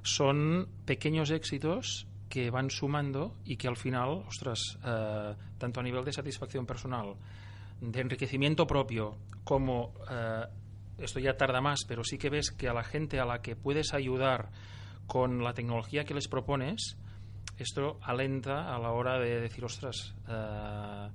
son 0.04 0.68
pequeños 0.86 1.32
éxitos 1.32 2.08
que 2.30 2.50
van 2.50 2.70
sumando 2.70 3.36
y 3.46 3.56
que 3.56 3.68
al 3.68 3.78
final, 3.78 4.24
ostras, 4.28 4.78
eh, 4.84 5.36
tanto 5.58 5.80
a 5.80 5.84
nivel 5.84 6.04
de 6.04 6.12
satisfacción 6.12 6.66
personal, 6.66 7.16
de 7.80 8.02
enriquecimiento 8.02 8.68
propio, 8.68 9.18
como 9.44 9.94
eh, 10.10 10.46
esto 11.00 11.20
ya 11.20 11.38
tarda 11.38 11.62
más, 11.62 11.86
pero 11.88 12.04
sí 12.04 12.18
que 12.18 12.30
ves 12.30 12.52
que 12.52 12.68
a 12.68 12.74
la 12.74 12.84
gente 12.84 13.20
a 13.20 13.26
la 13.26 13.42
que 13.42 13.56
puedes 13.56 13.94
ayudar 13.94 14.50
con 15.08 15.44
la 15.44 15.54
tecnología 15.54 16.04
que 16.04 16.14
les 16.14 16.28
propones, 16.28 16.98
esto 17.58 18.00
alenta 18.02 18.74
a 18.74 18.80
la 18.80 18.92
hora 18.92 19.20
de 19.20 19.42
decir, 19.42 19.66
ostras, 19.66 20.14
uh, 20.28 21.10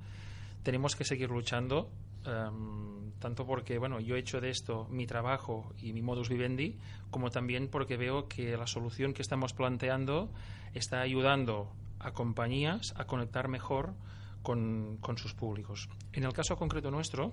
tenemos 0.62 0.96
que 0.96 1.04
seguir 1.04 1.30
luchando, 1.30 1.90
um, 2.26 3.12
tanto 3.18 3.46
porque, 3.46 3.78
bueno, 3.78 4.00
yo 4.00 4.16
he 4.16 4.18
hecho 4.18 4.40
de 4.40 4.50
esto 4.50 4.86
mi 4.90 5.06
trabajo 5.06 5.72
y 5.78 5.92
mi 5.92 6.02
modus 6.02 6.28
vivendi, 6.28 6.78
como 7.10 7.30
también 7.30 7.68
porque 7.68 7.96
veo 7.96 8.28
que 8.28 8.56
la 8.56 8.66
solución 8.66 9.14
que 9.14 9.22
estamos 9.22 9.52
planteando 9.52 10.30
está 10.74 11.00
ayudando 11.00 11.72
a 12.00 12.12
compañías 12.12 12.94
a 12.96 13.04
conectar 13.04 13.48
mejor 13.48 13.94
con, 14.42 14.96
con 15.00 15.18
sus 15.18 15.34
públicos. 15.34 15.88
En 16.12 16.24
el 16.24 16.32
caso 16.32 16.56
concreto 16.56 16.90
nuestro, 16.90 17.32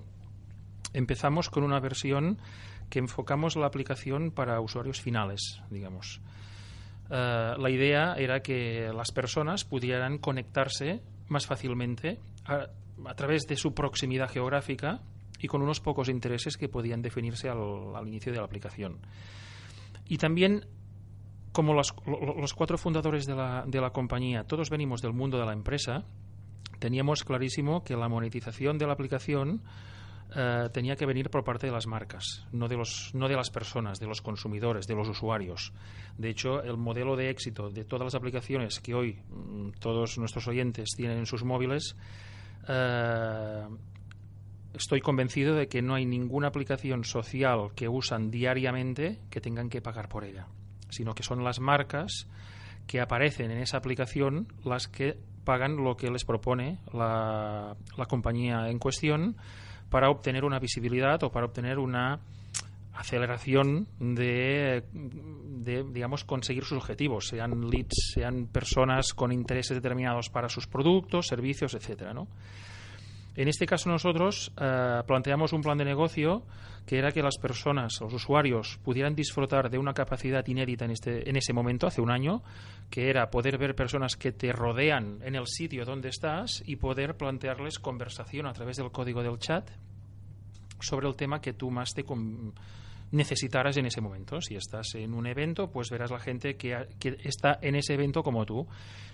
empezamos 0.92 1.50
con 1.50 1.64
una 1.64 1.80
versión 1.80 2.38
que 2.88 2.98
enfocamos 2.98 3.56
la 3.56 3.66
aplicación 3.66 4.30
para 4.30 4.60
usuarios 4.60 5.00
finales, 5.00 5.60
digamos. 5.70 6.20
Uh, 7.10 7.60
la 7.60 7.70
idea 7.70 8.14
era 8.14 8.38
que 8.38 8.92
las 8.94 9.10
personas 9.10 9.64
pudieran 9.64 10.18
conectarse 10.18 11.02
más 11.26 11.44
fácilmente 11.44 12.20
a, 12.44 12.68
través 13.16 13.48
de 13.48 13.56
su 13.56 13.74
proximidad 13.74 14.30
geográfica 14.30 15.00
y 15.40 15.48
con 15.48 15.60
unos 15.60 15.80
pocos 15.80 16.08
intereses 16.08 16.56
que 16.56 16.68
podían 16.68 17.02
definirse 17.02 17.48
al, 17.48 18.06
inicio 18.06 18.30
de 18.30 18.38
la 18.38 18.44
aplicación. 18.44 18.98
Y 20.06 20.18
también, 20.18 20.66
como 21.50 21.74
los, 21.74 21.94
los 22.06 22.54
cuatro 22.54 22.78
fundadores 22.78 23.26
de 23.26 23.34
la, 23.34 23.64
de 23.66 23.80
la 23.80 23.90
compañía, 23.90 24.44
todos 24.44 24.70
venimos 24.70 25.02
del 25.02 25.12
mundo 25.12 25.36
de 25.36 25.46
la 25.46 25.52
empresa, 25.52 26.04
teníamos 26.78 27.24
clarísimo 27.24 27.82
que 27.82 27.96
la 27.96 28.08
monetización 28.08 28.78
de 28.78 28.86
la 28.86 28.92
aplicación 28.92 29.62
Uh, 30.30 30.68
tenía 30.68 30.94
que 30.94 31.06
venir 31.06 31.28
por 31.28 31.42
parte 31.42 31.66
de 31.66 31.72
las 31.72 31.88
marcas, 31.88 32.46
no 32.52 32.68
de, 32.68 32.76
los, 32.76 33.10
no 33.14 33.26
de 33.26 33.34
las 33.34 33.50
personas, 33.50 33.98
de 33.98 34.06
los 34.06 34.22
consumidores, 34.22 34.86
de 34.86 34.94
los 34.94 35.08
usuarios. 35.08 35.72
De 36.18 36.30
hecho, 36.30 36.62
el 36.62 36.76
modelo 36.76 37.16
de 37.16 37.30
éxito 37.30 37.68
de 37.68 37.84
todas 37.84 38.04
las 38.04 38.14
aplicaciones 38.14 38.78
que 38.78 38.94
hoy 38.94 39.18
mmm, 39.28 39.70
todos 39.80 40.18
nuestros 40.18 40.46
oyentes 40.46 40.90
tienen 40.96 41.18
en 41.18 41.26
sus 41.26 41.42
móviles, 41.42 41.96
uh, 42.68 43.76
estoy 44.72 45.00
convencido 45.00 45.56
de 45.56 45.66
que 45.66 45.82
no 45.82 45.96
hay 45.96 46.06
ninguna 46.06 46.46
aplicación 46.46 47.02
social 47.02 47.72
que 47.74 47.88
usan 47.88 48.30
diariamente 48.30 49.18
que 49.30 49.40
tengan 49.40 49.68
que 49.68 49.82
pagar 49.82 50.08
por 50.08 50.22
ella, 50.22 50.46
sino 50.90 51.12
que 51.12 51.24
son 51.24 51.42
las 51.42 51.58
marcas 51.58 52.28
que 52.86 53.00
aparecen 53.00 53.50
en 53.50 53.58
esa 53.58 53.78
aplicación 53.78 54.46
las 54.64 54.86
que 54.86 55.18
pagan 55.44 55.74
lo 55.74 55.96
que 55.96 56.08
les 56.08 56.24
propone 56.24 56.78
la 56.92 57.74
compañía 58.06 58.68
en 58.68 58.78
cuestión 58.78 59.36
para 59.90 60.08
obtener 60.10 60.44
una 60.44 60.58
visibilidad 60.58 61.22
o 61.24 61.30
para 61.30 61.46
obtener 61.46 61.78
una 61.78 62.20
aceleración 62.94 63.86
de, 63.98 64.84
de, 64.92 65.84
digamos, 65.84 66.24
conseguir 66.24 66.64
sus 66.64 66.78
objetivos, 66.78 67.28
sean 67.28 67.70
leads, 67.70 68.12
sean 68.14 68.46
personas 68.46 69.14
con 69.14 69.32
intereses 69.32 69.76
determinados 69.76 70.28
para 70.28 70.48
sus 70.48 70.66
productos, 70.66 71.26
servicios, 71.26 71.74
etcétera, 71.74 72.12
¿no? 72.12 72.28
En 73.36 73.48
este 73.48 73.66
caso 73.66 73.88
nosotros 73.88 74.52
uh, 74.56 75.06
planteamos 75.06 75.52
un 75.52 75.62
plan 75.62 75.78
de 75.78 75.84
negocio 75.84 76.44
que 76.86 76.98
era 76.98 77.12
que 77.12 77.22
las 77.22 77.38
personas, 77.38 78.00
los 78.00 78.12
usuarios, 78.12 78.78
pudieran 78.82 79.14
disfrutar 79.14 79.70
de 79.70 79.78
una 79.78 79.94
capacidad 79.94 80.44
inédita 80.46 80.84
en, 80.86 80.90
este, 80.90 81.28
en 81.28 81.36
ese 81.36 81.52
momento, 81.52 81.86
hace 81.86 82.00
un 82.00 82.10
año, 82.10 82.42
que 82.90 83.10
era 83.10 83.30
poder 83.30 83.58
ver 83.58 83.74
personas 83.74 84.16
que 84.16 84.32
te 84.32 84.50
rodean 84.52 85.20
en 85.22 85.36
el 85.36 85.46
sitio 85.46 85.84
donde 85.84 86.08
estás 86.08 86.62
y 86.66 86.76
poder 86.76 87.16
plantearles 87.16 87.78
conversación 87.78 88.46
a 88.46 88.52
través 88.52 88.78
del 88.78 88.90
código 88.90 89.22
del 89.22 89.38
chat 89.38 89.70
sobre 90.80 91.06
el 91.06 91.14
tema 91.14 91.40
que 91.40 91.52
tú 91.52 91.70
más 91.70 91.94
te 91.94 92.04
necesitaras 93.12 93.76
en 93.76 93.86
ese 93.86 94.00
momento. 94.00 94.40
Si 94.40 94.54
estás 94.54 94.94
en 94.94 95.14
un 95.14 95.26
evento, 95.26 95.70
pues 95.70 95.90
verás 95.90 96.10
la 96.10 96.20
gente 96.20 96.56
que, 96.56 96.86
está 97.24 97.58
en 97.62 97.74
ese 97.74 97.94
evento 97.94 98.22
como 98.22 98.46
tú. 98.46 98.66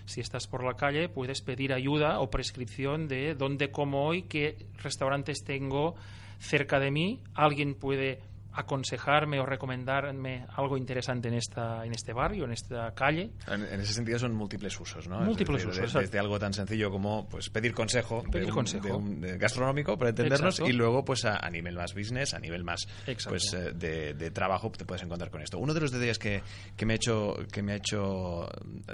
Si 0.05 0.21
estás 0.21 0.47
por 0.47 0.63
la 0.63 0.75
calle, 0.75 1.09
puedes 1.09 1.41
pedir 1.41 1.73
ayuda 1.73 2.19
o 2.19 2.29
prescripción 2.29 3.07
de 3.07 3.35
dónde 3.35 3.71
como 3.71 4.05
hoy, 4.05 4.23
qué 4.23 4.67
restaurantes 4.81 5.43
tengo 5.43 5.95
cerca 6.39 6.79
de 6.79 6.91
mí. 6.91 7.21
Alguien 7.33 7.75
puede 7.75 8.19
aconsejarme 8.57 9.39
o 9.39 9.45
recomendarme 9.45 10.47
algo 10.55 10.77
interesante 10.77 11.27
en 11.27 11.35
esta 11.35 11.85
en 11.85 11.93
este 11.93 12.11
barrio, 12.11 12.45
en 12.45 12.51
esta 12.53 12.91
calle. 12.95 13.31
En, 13.47 13.63
en 13.63 13.79
ese 13.79 13.93
sentido 13.93 14.17
son 14.17 14.33
múltiples 14.33 14.79
usos, 14.79 15.07
¿no? 15.07 15.21
Múltiples 15.21 15.63
usos. 15.63 15.93
De, 15.93 16.01
desde 16.01 16.17
algo 16.17 16.39
tan 16.39 16.53
sencillo 16.53 16.89
como 16.89 17.29
pues 17.29 17.49
pedir 17.49 17.73
consejo, 17.73 18.23
pedir 18.23 18.45
de 18.45 18.51
un, 18.51 18.55
consejo. 18.55 18.87
De 18.87 18.93
un, 18.93 19.21
de 19.21 19.37
gastronómico, 19.37 19.95
para 19.95 20.09
entendernos, 20.09 20.55
Exacto. 20.55 20.71
y 20.71 20.73
luego 20.73 21.05
pues 21.05 21.23
a, 21.25 21.37
a, 21.37 21.49
nivel 21.51 21.75
más 21.75 21.93
business, 21.93 22.33
a 22.33 22.39
nivel 22.39 22.63
más 22.63 22.87
Exacto. 23.05 23.29
pues 23.29 23.53
eh, 23.53 23.73
de, 23.73 24.15
de, 24.15 24.31
trabajo 24.31 24.71
te 24.71 24.85
puedes 24.85 25.03
encontrar 25.03 25.29
con 25.29 25.43
esto. 25.43 25.59
Uno 25.59 25.75
de 25.75 25.81
los 25.81 25.91
detalles 25.91 26.17
que, 26.17 26.41
que 26.75 26.85
me 26.85 26.93
ha 26.93 26.95
hecho 26.95 27.35
que 27.51 27.61
me 27.61 27.73
ha 27.73 27.75
hecho 27.75 28.49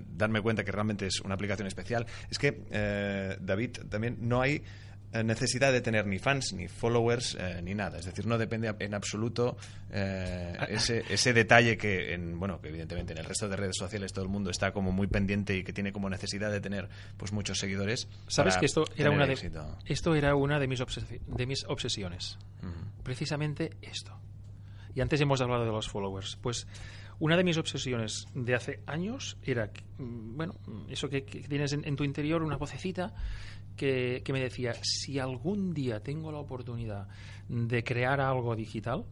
darme 0.06 0.42
cuenta 0.42 0.66
que 0.66 0.72
realmente 0.74 1.08
es 1.08 1.22
una 1.22 1.36
aplicación 1.36 1.68
especial 1.68 2.06
es 2.30 2.38
que 2.38 2.66
eh, 2.70 3.38
David 3.40 3.78
también 3.90 4.18
no 4.20 4.42
hay 4.42 4.62
necesidad 5.22 5.72
de 5.72 5.82
tener 5.82 6.08
ni 6.08 6.18
fans, 6.18 6.54
ni 6.54 6.68
followers, 6.68 7.38
eh, 7.40 7.62
ni 7.62 7.76
nada. 7.76 8.00
Es 8.00 8.06
decir, 8.06 8.26
no 8.26 8.38
depende 8.38 8.74
en 8.80 8.94
absoluto 8.94 9.58
eh, 9.92 10.58
ese, 10.70 11.04
ese, 11.10 11.34
detalle 11.34 11.78
que, 11.78 12.14
en, 12.14 12.40
bueno, 12.40 12.62
que 12.62 12.70
evidentemente 12.70 13.14
en 13.14 13.20
el 13.20 13.26
resto 13.26 13.50
de 13.50 13.58
redes 13.58 13.76
sociales 13.78 14.14
todo 14.14 14.24
el 14.24 14.32
mundo 14.32 14.50
está 14.50 14.72
como 14.72 14.92
muy 14.92 15.08
pendiente 15.08 15.56
y 15.58 15.64
que 15.64 15.74
tiene 15.74 15.92
como 15.92 16.10
necesidad 16.10 16.52
de 16.52 16.62
tener 16.62 16.90
pues 17.18 17.34
muchos 17.34 17.60
seguidores. 17.60 18.08
Sabes 18.28 18.58
que 18.58 18.66
esto 18.66 18.86
era 18.96 19.12
una 19.12 19.28
de, 19.28 19.34
éxito. 19.34 19.78
esto 19.86 20.16
era 20.16 20.36
una 20.36 20.60
de 20.60 20.68
mis, 20.68 20.82
de 21.28 21.46
mis 21.46 21.66
obsesiones. 21.66 22.40
Uh 22.62 22.68
-huh. 22.68 23.04
Precisamente 23.04 23.72
esto. 23.82 24.18
Y 24.96 25.02
antes 25.02 25.20
hemos 25.22 25.42
hablado 25.42 25.66
de 25.66 25.72
los 25.72 25.90
followers. 25.90 26.38
Pues 26.42 26.68
una 27.20 27.38
de 27.38 27.44
mis 27.44 27.58
obsesiones 27.58 28.28
de 28.34 28.56
hace 28.56 28.80
años 28.86 29.38
era, 29.44 29.72
mm, 29.98 30.36
bueno, 30.36 30.56
eso 30.90 31.10
que, 31.10 31.22
tienes 31.22 31.74
en, 31.74 31.96
tu 31.96 32.04
interior, 32.04 32.44
una 32.44 32.58
vocecita 32.58 33.14
que, 33.76 34.24
me 34.32 34.40
decía, 34.40 34.74
si 34.82 35.20
algún 35.20 35.74
día 35.74 36.02
tengo 36.02 36.32
la 36.32 36.40
oportunidad 36.40 37.08
de 37.48 37.84
crear 37.84 38.22
algo 38.22 38.56
digital 38.56 39.06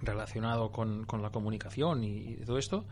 relacionado 0.00 0.70
con, 0.70 1.06
la 1.20 1.30
comunicación 1.30 2.04
y, 2.04 2.36
todo 2.44 2.58
esto, 2.58 2.86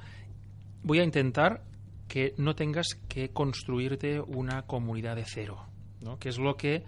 voy 0.83 1.01
a 1.01 1.05
intentar 1.05 1.65
que 2.09 2.35
no 2.39 2.55
tengas 2.55 2.95
que 3.09 3.31
construirte 3.31 4.21
una 4.21 4.63
comunidad 4.63 5.17
de 5.17 5.25
cero, 5.25 5.67
¿no? 6.01 6.19
que 6.19 6.29
es 6.29 6.39
lo 6.39 6.57
que 6.57 6.85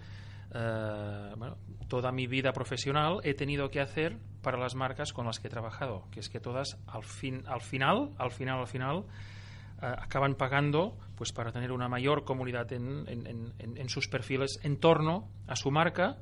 eh, 0.53 1.33
bueno, 1.37 1.57
toda 1.87 2.11
mi 2.11 2.27
vida 2.27 2.53
profesional 2.53 3.19
he 3.23 3.33
tenido 3.33 3.69
que 3.69 3.79
hacer 3.79 4.17
para 4.41 4.57
las 4.57 4.75
marcas 4.75 5.11
con 5.11 5.25
las 5.25 5.39
que 5.39 5.47
he 5.47 5.49
trabajado, 5.49 6.07
que 6.11 6.19
es 6.19 6.29
que 6.29 6.39
todas 6.39 6.77
al, 6.87 7.03
fin, 7.03 7.43
al 7.47 7.61
final, 7.61 8.11
al 8.17 8.31
final, 8.31 8.59
al 8.59 8.67
final, 8.67 9.03
acaban 9.83 10.35
pagando 10.35 10.97
pues 11.15 11.31
para 11.31 11.51
tener 11.51 11.71
una 11.71 11.87
mayor 11.87 12.23
comunidad 12.23 12.71
en, 12.73 13.05
en, 13.07 13.89
sus 13.89 14.07
perfiles 14.07 14.59
en 14.63 14.77
torno 14.77 15.29
a 15.47 15.55
su 15.55 15.71
marca, 15.71 16.17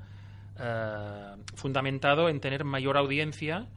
eh, 0.59 1.35
fundamentado 1.55 2.29
en 2.29 2.39
tener 2.39 2.65
mayor 2.65 2.97
audiencia 2.97 3.67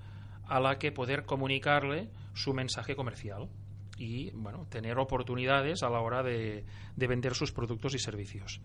a 0.47 0.61
la 0.61 0.79
que 0.79 0.93
poder 0.93 1.25
comunicarle 1.25 2.11
su 2.35 2.53
mensaje 2.53 2.97
comercial 2.97 3.49
y 3.97 4.31
bueno, 4.33 4.67
tener 4.69 4.99
oportunidades 4.99 5.83
a 5.83 5.91
la 5.91 6.01
hora 6.01 6.23
de, 6.23 6.65
de 6.97 7.07
vender 7.07 7.35
sus 7.35 7.53
productos 7.53 7.95
y 7.95 7.99
servicios. 7.99 8.61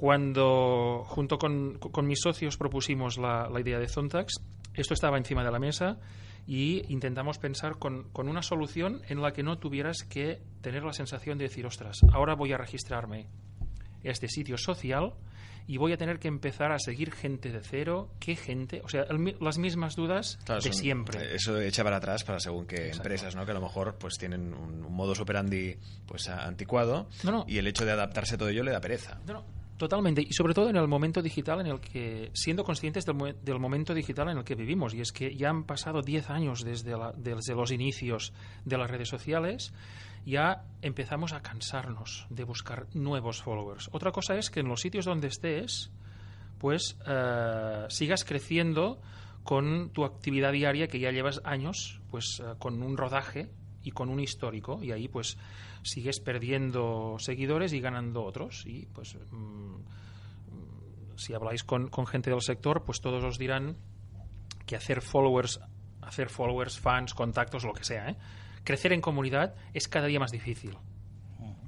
Cuando, 0.00 1.04
junto 1.06 1.36
con, 1.36 1.78
mis 2.04 2.20
socios, 2.20 2.56
propusimos 2.56 3.18
la, 3.18 3.50
idea 3.60 3.78
de 3.78 3.86
Zontax, 3.86 4.40
esto 4.80 4.94
estaba 4.94 5.18
encima 5.18 5.44
de 5.44 5.50
la 5.50 5.58
mesa 5.58 5.98
y 6.46 6.82
intentamos 6.92 7.38
pensar 7.38 7.78
con, 7.78 8.10
una 8.14 8.42
solución 8.42 9.02
en 9.08 9.22
la 9.22 9.32
que 9.32 9.42
no 9.42 9.58
tuvieras 9.58 9.98
que 10.08 10.40
tener 10.62 10.82
la 10.82 10.92
sensación 10.92 11.38
de 11.38 11.44
decir, 11.44 11.66
ostras, 11.66 11.98
ahora 12.12 12.34
voy 12.34 12.52
a 12.52 12.58
registrarme 12.58 13.26
a 14.04 14.08
este 14.08 14.28
sitio 14.28 14.56
social 14.56 15.14
y 15.66 15.76
voy 15.76 15.92
a 15.92 15.96
tener 15.96 16.18
que 16.18 16.26
empezar 16.26 16.72
a 16.72 16.78
seguir 16.78 17.12
gente 17.12 17.52
de 17.52 17.60
cero. 17.62 18.10
¿Qué 18.18 18.34
gente? 18.34 18.80
O 18.82 18.88
sea, 18.88 19.04
las 19.40 19.58
mismas 19.58 19.94
dudas 19.94 20.38
de 20.46 20.72
siempre. 20.72 21.34
Eso 21.34 21.60
echa 21.60 21.84
para 21.84 21.98
atrás 21.98 22.24
para 22.24 22.40
según 22.40 22.66
qué 22.66 22.90
empresas, 22.90 23.36
¿no? 23.36 23.44
Que 23.44 23.52
a 23.52 23.54
lo 23.54 23.60
mejor 23.60 23.96
pues 23.96 24.14
tienen 24.18 24.52
un, 24.52 24.80
modo 24.80 24.90
modus 24.90 25.20
operandi 25.20 25.76
pues 26.06 26.28
anticuado 26.28 27.08
y 27.46 27.58
el 27.58 27.66
hecho 27.66 27.84
de 27.84 27.92
adaptarse 27.92 28.34
a 28.34 28.38
todo 28.38 28.48
ello 28.48 28.64
le 28.64 28.72
da 28.72 28.80
pereza. 28.80 29.20
Totalmente, 29.80 30.20
y 30.20 30.34
sobre 30.34 30.52
todo 30.52 30.68
en 30.68 30.76
el 30.76 30.86
momento 30.88 31.22
digital 31.22 31.60
en 31.60 31.68
el 31.68 31.80
que, 31.80 32.30
siendo 32.34 32.64
conscientes 32.64 33.06
del, 33.06 33.58
momento 33.58 33.94
digital 33.94 34.28
en 34.28 34.36
el 34.36 34.44
que 34.44 34.54
vivimos, 34.54 34.92
y 34.92 35.00
es 35.00 35.10
que 35.10 35.34
ya 35.34 35.48
han 35.48 35.64
pasado 35.64 36.02
10 36.02 36.28
años 36.28 36.62
desde, 36.62 36.94
desde 37.16 37.54
los 37.54 37.72
inicios 37.72 38.34
de 38.66 38.76
las 38.76 38.90
redes 38.90 39.08
sociales, 39.08 39.72
ya 40.26 40.66
empezamos 40.82 41.32
a 41.32 41.40
cansarnos 41.40 42.26
de 42.28 42.44
buscar 42.44 42.88
nuevos 42.92 43.40
followers. 43.40 43.88
Otra 43.92 44.12
cosa 44.12 44.36
es 44.36 44.50
que 44.50 44.60
en 44.60 44.68
los 44.68 44.82
sitios 44.82 45.06
donde 45.06 45.28
estés, 45.28 45.90
pues 46.58 46.98
eh, 47.06 47.86
sigas 47.88 48.26
creciendo 48.26 49.00
con 49.44 49.94
tu 49.94 50.04
actividad 50.04 50.52
diaria 50.52 50.88
que 50.88 51.00
ya 51.00 51.10
llevas 51.10 51.40
años, 51.42 52.02
pues 52.10 52.42
eh, 52.44 52.52
con 52.58 52.82
un 52.82 52.98
rodaje 52.98 53.48
y 53.82 53.92
con 53.92 54.10
un 54.10 54.20
histórico, 54.20 54.84
y 54.84 54.92
ahí 54.92 55.08
pues 55.08 55.38
sigues 55.82 56.20
perdiendo 56.20 57.16
seguidores 57.18 57.72
y 57.72 57.80
ganando 57.80 58.24
otros. 58.24 58.64
Y 58.66 58.86
pues 58.86 59.16
mm, 59.30 59.76
si 61.16 61.34
habláis 61.34 61.64
con, 61.64 61.88
con, 61.88 62.06
gente 62.06 62.30
del 62.30 62.42
sector, 62.42 62.84
pues 62.84 63.00
todos 63.00 63.22
os 63.24 63.38
dirán 63.38 63.76
que 64.66 64.76
hacer 64.76 65.02
followers, 65.02 65.60
hacer 66.02 66.28
followers, 66.28 66.78
fans, 66.78 67.14
contactos, 67.14 67.64
lo 67.64 67.72
que 67.72 67.84
sea, 67.84 68.10
¿eh? 68.10 68.16
crecer 68.64 68.92
en 68.92 69.00
comunidad 69.00 69.54
es 69.74 69.88
cada 69.88 70.06
día 70.06 70.20
más 70.20 70.32
difícil. 70.32 70.76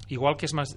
Igual 0.09 0.37
que 0.37 0.47
es 0.47 0.55
más 0.55 0.77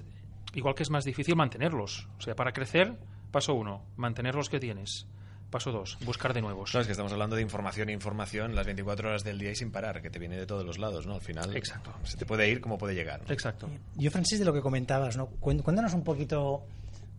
igual 0.54 0.74
que 0.74 0.84
es 0.84 0.90
más 0.90 1.04
difícil 1.04 1.36
mantenerlos. 1.36 2.08
O 2.18 2.22
sea, 2.22 2.36
para 2.36 2.54
crecer, 2.54 2.98
paso 3.32 3.54
uno, 3.54 3.86
mantener 3.98 4.36
los 4.36 4.50
que 4.50 4.60
tienes. 4.60 5.08
Paso 5.56 5.72
dos, 5.72 5.98
buscar 6.04 6.34
de 6.34 6.42
nuevos. 6.42 6.70
Claro, 6.70 6.82
es 6.82 6.88
que 6.88 6.92
estamos 6.92 7.14
hablando 7.14 7.38
de 7.38 7.42
información 7.42 7.88
e 7.88 7.94
información 7.94 8.56
las 8.56 8.66
24 8.66 9.08
horas 9.08 9.24
del 9.24 9.40
día 9.40 9.52
y 9.52 9.56
sin 9.56 9.72
parar, 9.72 10.02
que 10.02 10.10
te 10.10 10.20
viene 10.20 10.36
de 10.36 10.46
todos 10.46 10.66
los 10.66 10.78
lados, 10.80 11.08
¿no? 11.08 11.14
Al 11.14 11.22
final 11.22 11.56
Exacto. 11.56 11.94
se 12.04 12.18
te 12.18 12.26
puede 12.26 12.50
ir 12.50 12.60
como 12.60 12.78
puede 12.78 12.94
llegar. 12.94 13.22
Exacto. 13.30 13.70
Yo, 13.96 14.12
Francis, 14.12 14.38
de 14.38 14.44
lo 14.44 14.52
que 14.52 14.60
comentabas, 14.60 15.16
¿no? 15.16 15.28
Cuéntanos 15.28 15.94
un 15.94 16.04
poquito, 16.04 16.66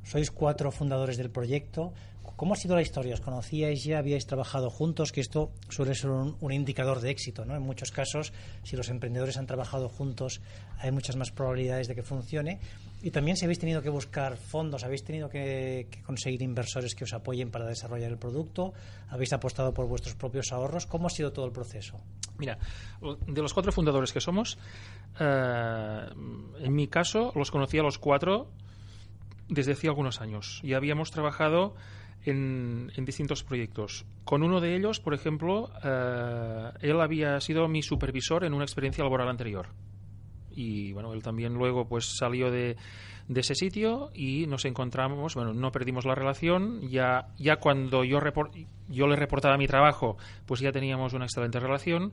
sois 0.05 0.31
cuatro 0.31 0.71
fundadores 0.71 1.17
del 1.17 1.31
proyecto, 1.31 1.95
¿Cómo 2.35 2.55
ha 2.55 2.57
sido 2.57 2.75
la 2.75 2.83
historia? 2.83 3.15
¿Os 3.15 3.21
conocíais 3.21 3.85
ya? 3.85 3.99
¿Habíais 3.99 4.27
trabajado 4.27 4.71
juntos? 4.71 5.13
Que 5.13 5.21
esto 5.21 5.53
suele 5.69 5.95
ser 5.95 6.11
un, 6.11 6.53
indicador 6.53 7.01
de 7.01 7.11
éxito, 7.11 7.45
¿no? 7.45 7.55
En 7.55 7.63
muchos 7.63 7.91
casos, 7.91 8.33
si 8.63 8.77
los 8.77 8.89
emprendedores 8.89 9.37
han 9.37 9.47
trabajado 9.47 9.89
juntos, 9.89 10.41
hay 10.79 10.91
muchas 10.91 11.17
más 11.17 11.31
probabilidades 11.31 11.89
de 11.89 11.95
que 11.95 12.03
funcione. 12.03 12.61
Y 13.03 13.11
también 13.11 13.37
si 13.37 13.45
habéis 13.45 13.59
tenido 13.59 13.83
que 13.83 13.91
buscar 13.91 14.37
fondos, 14.37 14.83
habéis 14.83 15.05
tenido 15.05 15.29
que, 15.29 15.89
conseguir 16.05 16.43
inversores 16.43 16.95
que 16.95 17.05
os 17.05 17.13
apoyen 17.13 17.51
para 17.51 17.67
desarrollar 17.67 18.11
el 18.11 18.19
producto, 18.19 18.73
habéis 19.09 19.33
apostado 19.33 19.73
por 19.73 19.87
vuestros 19.87 20.15
propios 20.15 20.53
ahorros. 20.53 20.87
¿Cómo 20.87 21.07
ha 21.07 21.11
sido 21.11 21.33
todo 21.33 21.47
el 21.47 21.53
proceso? 21.53 22.01
Mira, 22.39 22.59
de 23.01 23.43
los 23.43 23.55
cuatro 23.55 23.73
fundadores 23.73 24.13
que 24.13 24.21
somos, 24.21 24.59
eh, 25.21 26.07
en 26.61 26.75
mi 26.75 26.89
caso 26.89 27.33
los 27.35 27.51
conocí 27.51 27.79
a 27.79 27.83
los 27.83 27.99
cuatro 27.99 28.51
desde 29.49 29.73
hace 29.73 29.89
algunos 29.89 30.21
años 30.21 30.61
y 30.63 30.75
habíamos 30.75 31.11
trabajado 31.11 31.75
en, 32.27 32.91
distintos 33.05 33.45
proyectos. 33.45 34.05
Con 34.25 34.43
uno 34.43 34.61
de 34.61 34.77
ellos, 34.77 35.01
por 35.01 35.15
ejemplo, 35.15 35.71
eh, 35.83 36.71
él 36.81 37.01
había 37.01 37.41
sido 37.41 37.69
mi 37.69 37.83
supervisor 37.83 38.45
en 38.45 38.55
una 38.55 38.65
experiencia 38.65 39.05
laboral 39.05 39.29
anterior. 39.29 39.69
Y 40.51 40.93
bueno, 40.93 41.13
él 41.13 41.23
también 41.23 41.55
luego 41.55 41.87
pues 41.87 42.17
salió 42.19 42.51
de, 42.51 42.77
ese 43.35 43.55
sitio 43.55 44.11
y 44.15 44.47
nos 44.47 44.65
encontramos, 44.65 45.35
bueno, 45.35 45.53
no 45.53 45.71
perdimos 45.71 46.07
la 46.07 46.15
relación, 46.15 46.89
ya, 46.89 47.29
ya 47.37 47.57
cuando 47.57 48.05
yo, 48.05 48.19
yo 48.89 49.07
le 49.07 49.17
reportaba 49.17 49.59
mi 49.59 49.67
trabajo, 49.67 50.17
pues 50.47 50.61
ya 50.61 50.73
teníamos 50.73 51.13
una 51.13 51.27
excelente 51.27 51.61
relación 51.61 52.13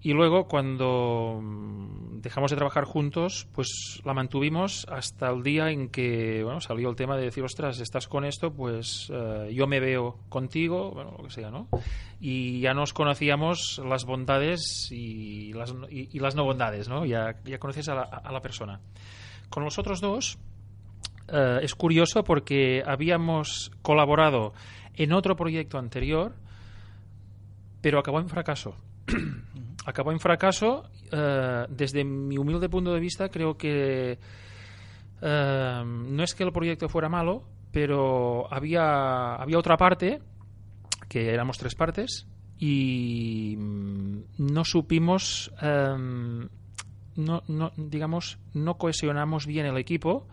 y 0.00 0.12
luego 0.12 0.46
cuando 0.46 1.40
mm, 1.42 2.20
dejamos 2.20 2.50
de 2.50 2.56
trabajar 2.56 2.84
juntos, 2.84 3.48
pues 3.52 4.00
la 4.04 4.14
mantuvimos 4.14 4.86
hasta 4.88 5.30
el 5.30 5.42
día 5.42 5.70
en 5.70 5.88
que 5.88 6.42
bueno, 6.44 6.60
salió 6.60 6.88
el 6.88 6.96
tema 6.96 7.16
de 7.16 7.24
decir, 7.24 7.42
ostras, 7.42 7.80
estás 7.80 8.06
con 8.06 8.24
esto, 8.24 8.52
pues 8.52 9.10
eh, 9.12 9.52
yo 9.52 9.66
me 9.66 9.80
veo 9.80 10.18
contigo, 10.28 10.90
bueno, 10.92 11.14
lo 11.18 11.24
que 11.24 11.30
sea, 11.30 11.50
¿no? 11.50 11.68
Y 12.20 12.60
ya 12.60 12.74
nos 12.74 12.92
conocíamos 12.92 13.80
las 13.84 14.04
bondades 14.04 14.88
y 14.90 15.52
las, 15.52 15.74
y, 15.90 16.18
las 16.18 16.34
no 16.34 16.44
bondades, 16.44 16.88
¿no? 16.88 17.04
Ya, 17.04 17.36
ya 17.44 17.58
conoces 17.58 17.88
a 17.88 17.94
la, 17.94 18.02
a 18.02 18.32
la 18.32 18.40
persona. 18.40 18.80
Con 19.50 19.64
los 19.64 19.78
otros 19.78 20.00
dos 20.00 20.38
eh, 21.28 21.60
es 21.62 21.74
curioso 21.74 22.24
porque 22.24 22.82
habíamos 22.86 23.70
colaborado 23.82 24.54
en 24.94 25.12
otro 25.12 25.36
proyecto 25.36 25.78
anterior, 25.78 26.34
pero 27.80 27.98
acabó 27.98 28.20
en 28.20 28.28
fracaso. 28.28 28.74
acabó 29.88 30.12
en 30.12 30.20
fracaso. 30.20 30.84
Eh, 31.10 31.66
desde 31.70 32.04
mi 32.04 32.36
humilde 32.36 32.68
punto 32.68 32.92
de 32.92 33.00
vista, 33.00 33.30
creo 33.30 33.56
que 33.56 34.18
eh, 35.22 35.82
no 35.84 36.22
es 36.22 36.34
que 36.34 36.44
el 36.44 36.52
proyecto 36.52 36.88
fuera 36.88 37.08
malo, 37.08 37.44
pero 37.72 38.52
había, 38.52 39.34
había 39.36 39.58
otra 39.58 39.76
parte, 39.76 40.20
que 41.08 41.32
éramos 41.32 41.58
tres 41.58 41.74
partes, 41.74 42.26
y 42.58 43.56
mm, 43.56 44.18
no 44.38 44.64
supimos, 44.64 45.50
em, 45.62 46.48
no, 47.16 47.42
no, 47.48 47.72
digamos, 47.76 48.38
no 48.52 48.76
cohesionamos 48.76 49.46
bien 49.46 49.66
el 49.66 49.78
equipo 49.78 50.28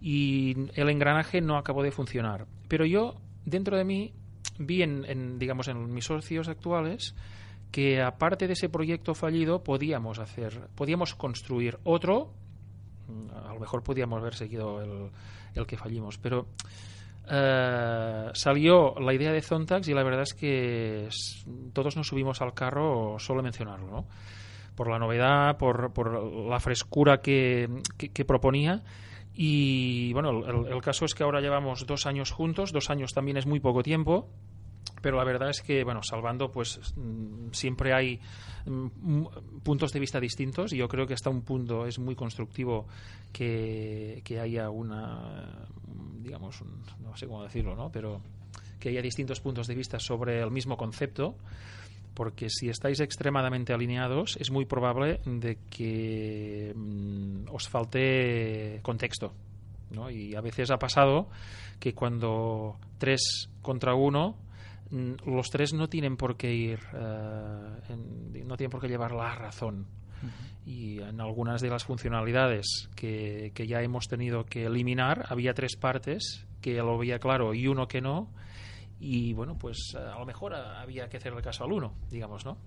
y 0.00 0.54
el 0.74 0.90
engranaje 0.90 1.40
no 1.40 1.56
acabó 1.56 1.82
de 1.82 1.90
funcionar. 1.90 2.46
Pero 2.68 2.84
yo, 2.84 3.16
dentro 3.44 3.76
de 3.76 3.84
mí, 3.84 4.12
vi 4.58 4.82
en 4.82 5.38
digamos, 5.38 5.68
en 5.68 5.92
mis 5.92 6.04
socios 6.04 6.48
actuales 6.48 7.14
que 7.70 8.02
aparte 8.02 8.46
de 8.46 8.54
ese 8.54 8.68
proyecto 8.68 9.14
fallido 9.14 9.62
podíamos 9.62 10.18
hacer, 10.18 10.68
podíamos 10.74 11.14
construir 11.14 11.78
otro, 11.84 12.32
mm, 13.08 13.46
a 13.46 13.54
lo 13.54 13.60
mejor 13.60 13.82
podíamos 13.82 14.20
haber 14.20 14.34
seguido 14.34 14.82
el, 14.82 15.10
el 15.54 15.66
que 15.66 15.76
fallimos, 15.76 16.18
pero 16.18 16.46
eh, 17.30 18.30
salió 18.34 18.94
la 18.98 19.14
idea 19.14 19.32
de 19.32 19.40
Zontax 19.40 19.86
y 19.88 19.94
la 19.94 20.02
verdad 20.02 20.22
es 20.22 20.34
que 20.34 21.08
todos 21.72 21.96
nos 21.96 22.08
subimos 22.08 22.40
al 22.40 22.54
carro 22.54 23.18
solo 23.18 23.42
mencionarlo, 23.42 23.86
¿no? 23.90 24.06
por 24.74 24.88
la 24.88 24.98
novedad, 24.98 25.58
por, 25.58 25.92
por 25.92 26.22
la 26.48 26.58
frescura 26.58 27.20
que, 27.20 27.68
que, 27.98 28.24
proponía. 28.24 28.82
Y 29.34 30.12
bueno, 30.14 30.30
el, 30.30 30.72
el, 30.72 30.80
caso 30.80 31.04
es 31.04 31.14
que 31.14 31.22
ahora 31.22 31.40
llevamos 31.40 31.86
dos 31.86 32.06
años 32.06 32.30
juntos, 32.30 32.72
dos 32.72 32.88
años 32.88 33.12
también 33.12 33.36
es 33.36 33.46
muy 33.46 33.60
poco 33.60 33.82
tiempo, 33.82 34.28
pero 35.00 35.16
la 35.16 35.24
verdad 35.24 35.50
es 35.50 35.62
que, 35.62 35.84
bueno, 35.84 36.02
salvando, 36.02 36.50
pues 36.50 36.80
mm, 36.96 37.50
siempre 37.52 37.92
hay 37.92 38.20
mm, 38.66 39.24
puntos 39.62 39.92
de 39.92 40.00
vista 40.00 40.20
distintos 40.20 40.72
y 40.72 40.76
yo 40.76 40.88
creo 40.88 41.06
que 41.06 41.14
hasta 41.14 41.30
un 41.30 41.42
punto 41.42 41.86
es 41.86 41.98
muy 41.98 42.14
constructivo 42.14 42.86
que, 43.32 44.22
que 44.24 44.40
haya 44.40 44.70
una, 44.70 45.66
digamos, 46.22 46.62
no 47.00 47.16
sé 47.16 47.26
cómo 47.26 47.42
decirlo, 47.42 47.74
¿no? 47.74 47.90
Pero 47.90 48.20
que 48.78 48.88
haya 48.88 49.02
distintos 49.02 49.40
puntos 49.40 49.66
de 49.66 49.74
vista 49.74 49.98
sobre 49.98 50.40
el 50.40 50.50
mismo 50.50 50.76
concepto. 50.76 51.36
porque 52.14 52.50
si 52.50 52.68
estáis 52.68 53.00
extremadamente 53.00 53.72
alineados 53.72 54.36
es 54.38 54.50
muy 54.50 54.64
probable 54.64 55.20
de 55.24 55.58
que 55.70 56.72
mm, 56.74 57.48
os 57.52 57.68
falte 57.68 58.80
contexto. 58.82 59.32
¿no? 59.90 60.10
Y 60.10 60.34
a 60.34 60.40
veces 60.40 60.70
ha 60.70 60.78
pasado 60.78 61.28
que 61.78 61.94
cuando 61.94 62.76
tres 62.98 63.48
contra 63.62 63.94
uno, 63.94 64.36
los 64.90 65.48
tres 65.50 65.72
no 65.72 65.88
tienen 65.88 66.16
por 66.16 66.36
qué 66.36 66.52
ir, 66.54 66.80
en- 67.88 68.46
no 68.46 68.56
tienen 68.56 68.70
por 68.70 68.80
qué 68.80 68.88
llevar 68.88 69.12
la 69.12 69.34
razón. 69.34 69.86
Y 70.66 71.00
en 71.00 71.20
algunas 71.20 71.62
de 71.62 71.70
las 71.70 71.84
funcionalidades 71.84 72.90
que, 72.94 73.52
que 73.54 73.66
ya 73.66 73.80
hemos 73.82 74.06
tenido 74.08 74.44
que 74.44 74.66
eliminar, 74.66 75.24
había 75.30 75.54
tres 75.54 75.76
partes 75.76 76.46
que 76.60 76.74
lo 76.74 76.98
veía 76.98 77.18
claro 77.18 77.54
y 77.54 77.66
uno 77.66 77.88
que 77.88 78.02
no. 78.02 78.28
Y 78.98 79.32
bueno, 79.32 79.56
pues 79.56 79.94
eh, 79.94 79.98
a 79.98 80.18
lo 80.18 80.26
mejor 80.26 80.54
había 80.54 81.08
que 81.08 81.16
hacerle 81.16 81.40
caso 81.40 81.64
al 81.64 81.72
uno, 81.72 81.94
digamos, 82.10 82.44
¿no? 82.44 82.58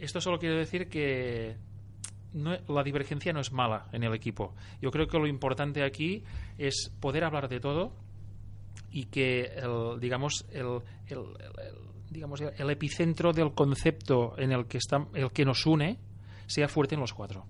Esto 0.00 0.20
solo 0.20 0.40
quiere 0.40 0.56
decir 0.56 0.88
que 0.88 1.56
no- 2.32 2.56
la 2.68 2.82
divergencia 2.82 3.32
no 3.32 3.38
es 3.40 3.52
mala 3.52 3.86
en 3.92 4.02
el 4.02 4.12
equipo. 4.12 4.56
Yo 4.82 4.90
creo 4.90 5.06
que 5.06 5.16
lo 5.18 5.28
importante 5.28 5.84
aquí 5.84 6.24
es 6.58 6.90
poder 6.98 7.22
hablar 7.22 7.48
de 7.48 7.60
todo 7.60 7.92
y 8.90 9.04
que 9.06 9.42
el, 9.56 10.00
digamos 10.00 10.46
el, 10.52 10.80
el- 11.08 11.24
digamos 12.10 12.40
el, 12.40 12.70
epicentro 12.70 13.32
del 13.32 13.52
concepto 13.52 14.34
en 14.36 14.50
el 14.52 14.66
que 14.66 14.78
está 14.78 15.06
el 15.14 15.30
que 15.30 15.44
nos 15.44 15.64
une 15.66 15.98
sea 16.46 16.66
fuerte 16.68 16.96
en 16.96 17.00
los 17.00 17.14
cuatro. 17.14 17.46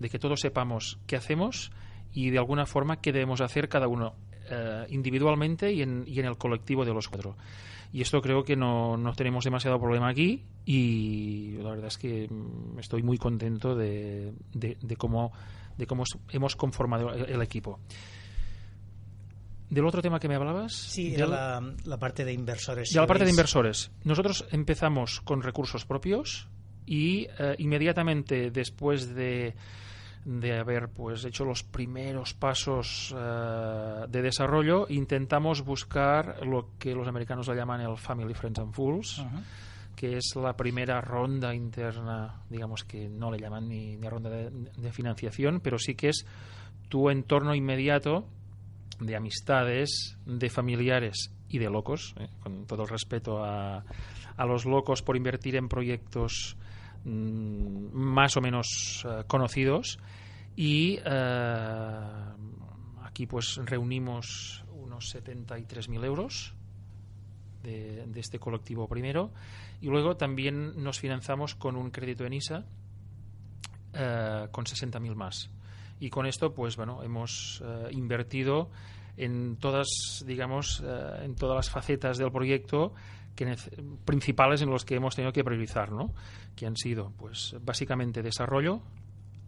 De 0.00 0.08
que 0.10 0.18
todos 0.18 0.40
sepamos 0.40 0.98
qué 1.06 1.14
hacemos 1.16 1.70
y 2.12 2.30
de 2.30 2.38
alguna 2.38 2.66
forma 2.66 3.00
qué 3.00 3.12
debemos 3.12 3.40
hacer 3.40 3.68
cada 3.68 3.86
uno 3.86 4.14
eh, 4.50 4.86
individualmente 4.90 5.72
y 5.72 5.82
en, 5.82 6.02
y 6.06 6.18
en 6.18 6.26
el 6.26 6.36
colectivo 6.36 6.84
de 6.84 6.92
los 6.92 7.08
cuatro. 7.08 7.36
Y 7.92 8.00
esto 8.02 8.20
creo 8.20 8.42
que 8.42 8.56
no, 8.56 8.96
no 8.96 9.12
tenemos 9.14 9.44
demasiado 9.44 9.78
problema 9.78 10.08
aquí 10.08 10.42
y 10.66 11.52
la 11.58 11.70
verdad 11.70 11.86
es 11.86 11.98
que 11.98 12.26
mm, 12.28 12.80
estoy 12.80 13.04
muy 13.04 13.18
contento 13.18 13.76
de, 13.76 14.32
de- 14.52 14.96
cómo 14.96 15.32
de 15.78 15.86
cómo 15.86 16.02
hemos 16.30 16.56
conformado 16.56 17.12
el 17.12 17.42
equipo 17.42 17.78
del 19.74 19.86
otro 19.86 20.00
tema 20.00 20.18
que 20.20 20.28
me 20.28 20.36
hablabas 20.36 20.72
Sí, 20.72 21.14
era 21.14 21.26
la, 21.26 21.74
la 21.84 21.98
parte 21.98 22.24
de 22.24 22.32
inversores. 22.32 22.90
de 22.90 23.00
la 23.00 23.06
parte 23.06 23.24
de 23.24 23.30
inversores. 23.30 23.90
Nosotros 24.04 24.46
empezamos 24.50 25.20
con 25.20 25.42
recursos 25.42 25.84
propios 25.84 26.48
y 26.86 27.26
eh, 27.38 27.54
inmediatamente 27.58 28.50
después 28.50 29.14
de, 29.14 29.54
de 30.24 30.58
haber 30.58 30.88
pues 30.88 31.24
hecho 31.24 31.44
los 31.44 31.62
primeros 31.62 32.34
pasos 32.34 33.14
eh, 33.18 34.04
de 34.08 34.22
desarrollo, 34.22 34.86
intentamos 34.88 35.62
buscar 35.64 36.46
lo 36.46 36.70
que 36.78 36.94
los 36.94 37.08
americanos 37.08 37.48
le 37.48 37.56
llaman 37.56 37.80
el 37.80 37.96
Family 37.96 38.34
Friends 38.34 38.58
and 38.60 38.72
Fools, 38.74 39.22
que 39.96 40.16
es 40.16 40.34
la 40.36 40.56
primera 40.56 41.00
ronda 41.00 41.54
interna, 41.54 42.42
digamos 42.50 42.84
que 42.84 43.08
no 43.08 43.30
le 43.30 43.38
llaman 43.38 43.68
ni, 43.68 43.96
ni 43.96 44.08
ronda 44.08 44.28
de, 44.30 44.50
de 44.50 44.92
financiación, 44.92 45.60
pero 45.60 45.78
sí 45.78 45.94
que 45.94 46.08
es 46.08 46.26
tu 46.88 47.08
entorno 47.10 47.54
inmediato 47.54 48.26
de 49.00 49.16
amistades, 49.16 50.16
de 50.26 50.50
familiares 50.50 51.32
y 51.48 51.58
de 51.58 51.70
locos, 51.70 52.14
eh, 52.18 52.28
con 52.40 52.66
todo 52.66 52.82
el 52.82 52.88
respeto 52.88 53.44
a, 53.44 53.84
a 54.36 54.46
los 54.46 54.64
locos 54.64 55.02
por 55.02 55.16
invertir 55.16 55.56
en 55.56 55.68
proyectos 55.68 56.56
mm, 57.04 57.92
más 57.92 58.36
o 58.36 58.40
menos 58.40 59.06
eh, 59.08 59.24
conocidos. 59.26 59.98
Y 60.56 60.98
eh, 61.04 62.00
aquí 63.02 63.26
pues 63.26 63.56
reunimos 63.64 64.64
unos 64.72 65.14
73.000 65.14 66.04
euros 66.04 66.54
de, 67.62 68.06
este 68.14 68.38
colectivo 68.38 68.88
primero. 68.88 69.32
Y 69.80 69.86
luego 69.86 70.16
también 70.16 70.82
nos 70.82 71.00
financiamos 71.00 71.54
con 71.54 71.76
un 71.76 71.90
crédito 71.90 72.24
en 72.24 72.34
ISA 72.34 72.64
eh, 73.92 74.48
con 74.50 74.64
60.000 74.64 75.14
más 75.14 75.50
y 76.00 76.10
con 76.10 76.26
esto 76.26 76.52
pues 76.52 76.76
bueno 76.76 77.02
hemos 77.02 77.62
eh, 77.64 77.88
invertido 77.92 78.70
en 79.16 79.56
todas 79.56 79.88
digamos 80.26 80.82
eh, 80.84 81.24
en 81.24 81.34
todas 81.34 81.56
las 81.56 81.70
facetas 81.70 82.18
del 82.18 82.32
proyecto 82.32 82.94
que 83.34 83.56
principales 84.04 84.62
en 84.62 84.70
los 84.70 84.84
que 84.84 84.96
hemos 84.96 85.14
tenido 85.14 85.32
que 85.32 85.44
priorizar 85.44 85.92
¿no? 85.92 86.12
que 86.56 86.66
han 86.66 86.76
sido 86.76 87.12
pues 87.16 87.56
básicamente 87.60 88.22
desarrollo 88.22 88.80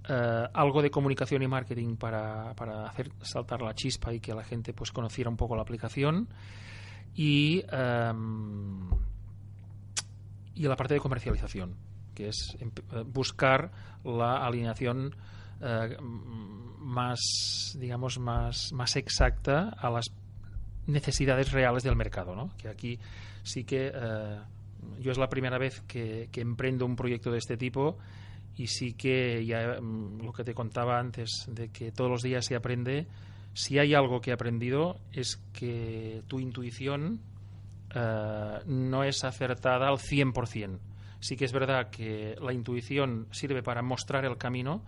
eh, 0.09 0.48
algo 0.54 0.82
de 0.82 0.90
comunicación 0.90 1.42
y 1.42 1.48
marketing 1.48 1.96
para, 1.96 2.54
para 2.54 2.87
hacer 2.87 3.11
saltar 3.22 3.62
la 3.62 3.74
chispa 3.74 4.12
y 4.14 4.20
que 4.20 4.35
la 4.35 4.44
gente 4.44 4.72
pues 4.72 4.92
conociera 4.92 5.28
un 5.28 5.37
poco 5.37 5.56
la 5.56 5.62
aplicación 5.62 6.28
y 7.14 7.64
em, 7.72 8.88
y 10.54 10.62
la 10.62 10.76
parte 10.76 10.94
de 10.94 11.00
comercialización 11.00 11.74
que 12.14 12.28
es 12.28 12.56
eh, 12.61 12.70
buscar 13.04 13.70
la 14.04 14.46
alineación 14.46 15.14
eh, 15.60 15.96
más 16.78 17.76
digamos 17.78 18.18
más 18.18 18.72
más 18.72 18.96
exacta 18.96 19.70
a 19.70 19.90
las 19.90 20.06
necesidades 20.86 21.52
reales 21.52 21.82
del 21.82 21.96
mercado 21.96 22.34
¿no? 22.34 22.50
que 22.56 22.68
aquí 22.68 22.98
sí 23.42 23.64
que 23.64 23.90
eh, 23.94 24.38
yo 25.00 25.12
es 25.12 25.18
la 25.18 25.28
primera 25.28 25.58
vez 25.58 25.82
que, 25.82 26.28
que 26.30 26.40
emprendo 26.40 26.86
un 26.86 26.96
proyecto 26.96 27.30
de 27.30 27.38
este 27.38 27.56
tipo 27.56 27.98
y 28.56 28.68
sí 28.68 28.94
que 28.94 29.44
ya 29.44 29.80
mm, 29.80 30.22
lo 30.22 30.32
que 30.32 30.44
te 30.44 30.54
contaba 30.54 30.98
antes 30.98 31.46
de 31.48 31.68
que 31.68 31.92
todos 31.92 32.10
los 32.10 32.22
días 32.22 32.44
se 32.44 32.54
aprende 32.54 33.06
si 33.56 33.78
hay 33.78 33.94
algo 33.94 34.20
que 34.20 34.30
he 34.30 34.34
aprendido 34.34 35.00
es 35.12 35.38
que 35.54 36.22
tu 36.28 36.40
intuición 36.40 37.20
eh, 37.94 38.58
no 38.66 39.02
es 39.02 39.24
acertada 39.24 39.88
al 39.88 39.96
100%. 39.96 40.78
Sí 41.20 41.36
que 41.36 41.46
es 41.46 41.52
verdad 41.52 41.88
que 41.88 42.36
la 42.38 42.52
intuición 42.52 43.26
sirve 43.30 43.62
para 43.62 43.80
mostrar 43.80 44.26
el 44.26 44.36
camino, 44.36 44.84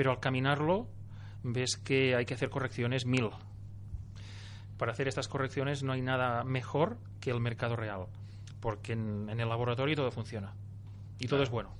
pero 0.00 0.12
al 0.12 0.18
caminarlo 0.18 0.88
ves 1.42 1.76
que 1.76 2.16
hay 2.16 2.24
que 2.24 2.32
hacer 2.32 2.48
correcciones 2.48 3.04
mil. 3.04 3.28
Para 4.78 4.92
hacer 4.92 5.08
estas 5.08 5.28
correcciones 5.28 5.82
no 5.82 5.92
hay 5.92 6.00
nada 6.00 6.42
mejor 6.42 6.96
que 7.20 7.30
el 7.30 7.38
mercado 7.38 7.76
real, 7.76 8.06
porque 8.60 8.94
en, 8.94 9.28
en 9.28 9.40
el 9.40 9.46
laboratorio 9.50 9.94
todo 9.94 10.10
funciona 10.10 10.54
y 11.18 11.26
todo 11.26 11.42
es 11.42 11.50
bueno 11.50 11.74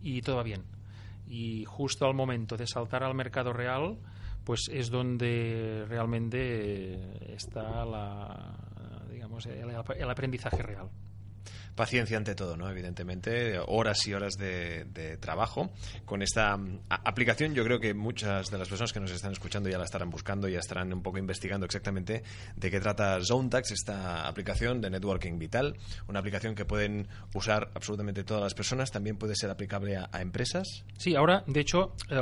y 0.00 0.22
todo 0.22 0.36
va 0.36 0.42
bien. 0.42 0.64
Y 1.26 1.66
justo 1.66 2.06
al 2.06 2.14
momento 2.14 2.56
de 2.56 2.66
saltar 2.66 3.04
al 3.04 3.14
mercado 3.14 3.52
real, 3.52 3.98
pues 4.42 4.70
es 4.72 4.88
donde 4.88 5.84
realmente 5.86 7.34
está 7.34 7.84
la, 7.84 8.56
digamos, 9.12 9.44
el, 9.44 9.68
el 9.68 10.10
aprendizaje 10.10 10.62
real. 10.62 10.88
Paciencia 11.78 12.16
ante 12.16 12.34
todo, 12.34 12.56
¿no? 12.56 12.68
Evidentemente, 12.68 13.56
horas 13.64 14.04
y 14.08 14.12
horas 14.12 14.34
de, 14.36 15.16
trabajo. 15.20 15.70
Con 16.04 16.22
esta 16.22 16.56
mm, 16.56 16.80
aplicación, 16.88 17.54
yo 17.54 17.62
creo 17.62 17.78
que 17.78 17.94
muchas 17.94 18.50
de 18.50 18.58
las 18.58 18.68
personas 18.68 18.92
que 18.92 18.98
nos 18.98 19.12
están 19.12 19.30
escuchando 19.30 19.68
ya 19.68 19.78
la 19.78 19.84
estarán 19.84 20.10
buscando, 20.10 20.48
ya 20.48 20.58
estarán 20.58 20.92
un 20.92 21.04
poco 21.04 21.18
investigando 21.18 21.66
exactamente 21.66 22.24
de 22.56 22.70
qué 22.72 22.80
trata 22.80 23.20
ZoneTax, 23.22 23.70
esta 23.70 24.26
aplicación 24.26 24.80
de 24.80 24.90
networking 24.90 25.38
vital. 25.38 25.76
Una 26.08 26.18
aplicación 26.18 26.56
que 26.56 26.64
pueden 26.64 27.06
usar 27.32 27.70
absolutamente 27.72 28.24
todas 28.24 28.42
las 28.42 28.54
personas. 28.54 28.90
También 28.90 29.16
puede 29.16 29.36
ser 29.36 29.48
aplicable 29.48 29.96
a, 29.96 30.08
empresas. 30.20 30.84
Sí, 30.96 31.14
ahora, 31.14 31.44
de 31.46 31.60
hecho, 31.60 31.94
eh, 32.10 32.20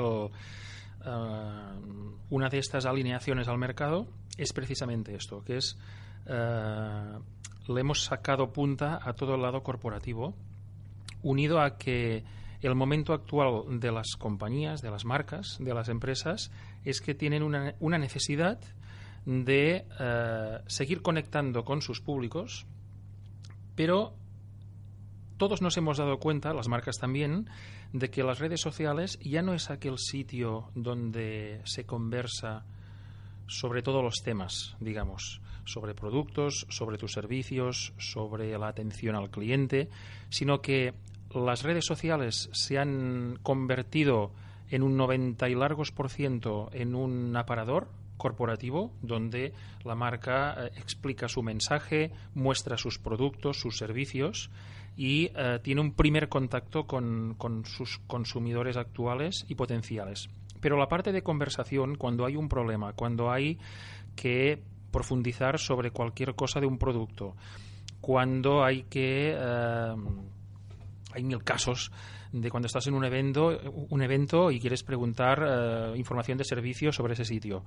una 2.29 2.49
de 2.51 2.59
estas 2.59 2.85
alineaciones 2.85 3.49
al 3.49 3.57
mercado 3.57 4.07
es 4.37 4.53
precisamente 4.53 5.15
esto, 5.15 5.43
que 5.43 5.57
es 5.57 5.79
eh, 6.27 7.19
le 7.69 7.81
hemos 7.81 8.05
sacado 8.05 8.53
punta 8.53 9.01
a 9.03 9.15
todo 9.15 9.35
el 9.35 9.43
lado 9.43 9.63
corporativo, 9.63 10.35
unido 11.23 11.61
a 11.61 11.77
que 11.77 12.25
el 12.63 12.75
momento 12.75 13.13
actual 13.13 13.81
de 13.81 13.93
las 13.93 14.17
compañías, 14.17 14.83
de 14.83 14.91
las 14.91 15.05
marcas, 15.05 15.57
de 15.61 15.75
las 15.75 15.89
empresas, 15.89 16.51
es 16.85 17.01
que 17.01 17.15
tienen 17.15 17.43
una, 17.43 17.75
una 17.81 17.99
necesidad 17.99 18.59
de 19.25 19.85
eh, 19.99 20.59
seguir 20.67 21.03
conectando 21.03 21.65
con 21.65 21.83
sus 21.83 22.01
públicos, 22.01 22.67
pero 23.75 24.15
todos 25.37 25.61
nos 25.61 25.77
hemos 25.77 25.99
dado 25.99 26.19
cuenta, 26.19 26.55
las 26.55 26.69
marcas 26.69 26.97
también, 26.99 27.49
de 27.93 28.11
que 28.11 28.23
las 28.23 28.39
redes 28.39 28.61
sociales 28.61 29.19
ya 29.21 29.43
no 29.43 29.53
es 29.53 29.71
aquel 29.71 29.99
sitio 29.99 30.71
donde 30.75 31.61
se 31.65 31.85
conversa 31.85 32.65
sobre 33.47 33.83
todos 33.83 34.03
los 34.03 34.23
temas, 34.23 34.77
digamos, 34.81 35.41
sobre 35.67 35.95
productos, 35.95 36.67
sobre 36.71 36.97
tus 36.97 37.13
servicios, 37.13 37.93
sobre 37.99 38.57
la 38.59 38.69
atención 38.69 39.15
al 39.15 39.31
cliente, 39.31 39.91
sino 40.31 40.63
que 40.63 40.95
las 41.35 41.63
redes 41.63 41.85
sociales 41.85 42.49
se 42.53 42.79
han 42.79 43.39
convertido 43.43 44.33
en 44.71 44.83
un 44.83 44.97
90 44.97 45.49
y 45.49 45.55
largos 45.55 45.93
por 45.93 46.09
ciento 46.09 46.71
en 46.73 46.95
un 46.95 47.37
aparador 47.37 47.89
corporativo 48.17 48.93
donde 49.03 49.53
la 49.85 49.95
marca 49.95 50.57
eh, 50.59 50.71
explica 50.77 51.29
su 51.29 51.43
mensaje, 51.43 52.11
muestra 52.35 52.77
sus 52.77 52.99
productos, 52.99 53.61
sus 53.61 53.77
servicios 53.77 54.51
y 54.97 55.31
eh, 55.35 55.61
tiene 55.63 55.83
un 55.83 55.93
primer 55.93 56.29
contacto 56.29 56.87
con, 56.87 57.35
con 57.37 57.67
sus 57.67 57.99
consumidores 58.07 58.77
actuales 58.77 59.45
y 59.49 59.55
potenciales. 59.55 60.29
Pero 60.61 60.79
la 60.79 60.89
parte 60.89 61.13
de 61.13 61.23
conversación, 61.23 61.97
cuando 61.97 62.25
hay 62.25 62.37
un 62.37 62.49
problema, 62.49 62.95
cuando 62.95 63.31
hay 63.31 63.59
que 64.17 64.63
profundizar 64.91 65.59
sobre 65.59 65.91
cualquier 65.91 66.35
cosa 66.35 66.61
de 66.61 66.67
un 66.67 66.79
producto, 66.79 67.37
cuando 68.01 68.65
hay 68.65 68.85
que 68.85 69.35
eh, 69.37 69.95
hay 71.13 71.25
mil 71.25 71.43
casos 71.43 71.91
de 72.33 72.51
cuando 72.51 72.67
estás 72.67 72.87
en 72.87 72.95
un 72.95 73.05
evento, 73.05 73.59
un 73.89 74.03
evento 74.03 74.51
y 74.51 74.61
quieres 74.61 74.83
preguntar 74.83 75.43
eh, 75.47 75.93
información 75.97 76.37
de 76.39 76.45
servicio 76.45 76.93
sobre 76.93 77.15
ese 77.15 77.25
sitio. 77.25 77.65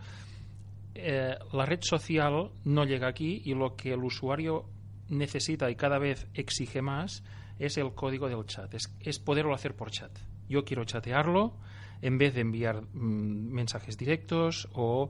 Eh, 0.94 1.36
la 1.54 1.66
red 1.66 1.80
social 1.82 2.52
no 2.66 2.84
llega 2.84 3.08
aquí 3.08 3.42
y 3.46 3.54
lo 3.54 3.76
que 3.76 3.94
el 3.94 4.04
usuario 4.04 4.66
necesita 5.08 5.70
y 5.72 5.76
cada 5.76 5.98
vez 5.98 6.28
exige 6.34 6.82
más 6.82 7.24
es 7.58 7.78
el 7.78 7.94
código 7.94 8.30
del 8.30 8.46
chat, 8.46 8.74
es, 8.74 8.94
es 9.00 9.20
poderlo 9.20 9.54
hacer 9.54 9.76
por 9.76 9.92
chat. 9.92 10.12
Yo 10.48 10.64
quiero 10.64 10.86
chatearlo 10.86 11.58
en 12.02 12.18
vez 12.18 12.34
de 12.34 12.42
enviar 12.42 12.82
mm, 12.82 13.52
mensajes 13.52 13.98
directos 13.98 14.68
o 14.74 15.10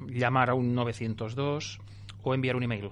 llamar 0.00 0.50
a 0.50 0.54
un 0.54 0.74
902 0.74 1.80
o 2.22 2.34
enviar 2.34 2.56
un 2.56 2.62
email. 2.62 2.90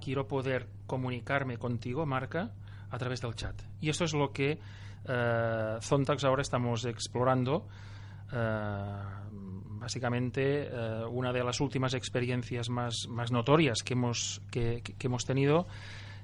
Quiero 0.00 0.26
poder 0.26 0.68
comunicarme 0.86 1.58
contigo, 1.58 2.06
marca, 2.06 2.52
a 2.90 2.98
través 2.98 3.20
del 3.20 3.34
chat. 3.34 3.60
Y 3.80 3.88
esto 3.88 4.04
es 4.04 4.14
lo 4.14 4.32
que 4.32 4.58
eh, 5.08 5.76
Zontax 5.80 6.24
ahora 6.24 6.42
estamos 6.42 6.84
explorando. 6.84 7.66
Eh, 8.32 8.92
básicamente, 9.80 10.68
eh, 10.68 11.04
una 11.10 11.32
de 11.32 11.42
las 11.42 11.60
últimas 11.60 11.94
experiencias 11.94 12.68
más, 12.68 13.08
más 13.08 13.32
notorias 13.32 13.82
que 13.82 13.94
hemos, 13.94 14.42
que, 14.50 14.82
hemos 15.00 15.24
tenido 15.24 15.66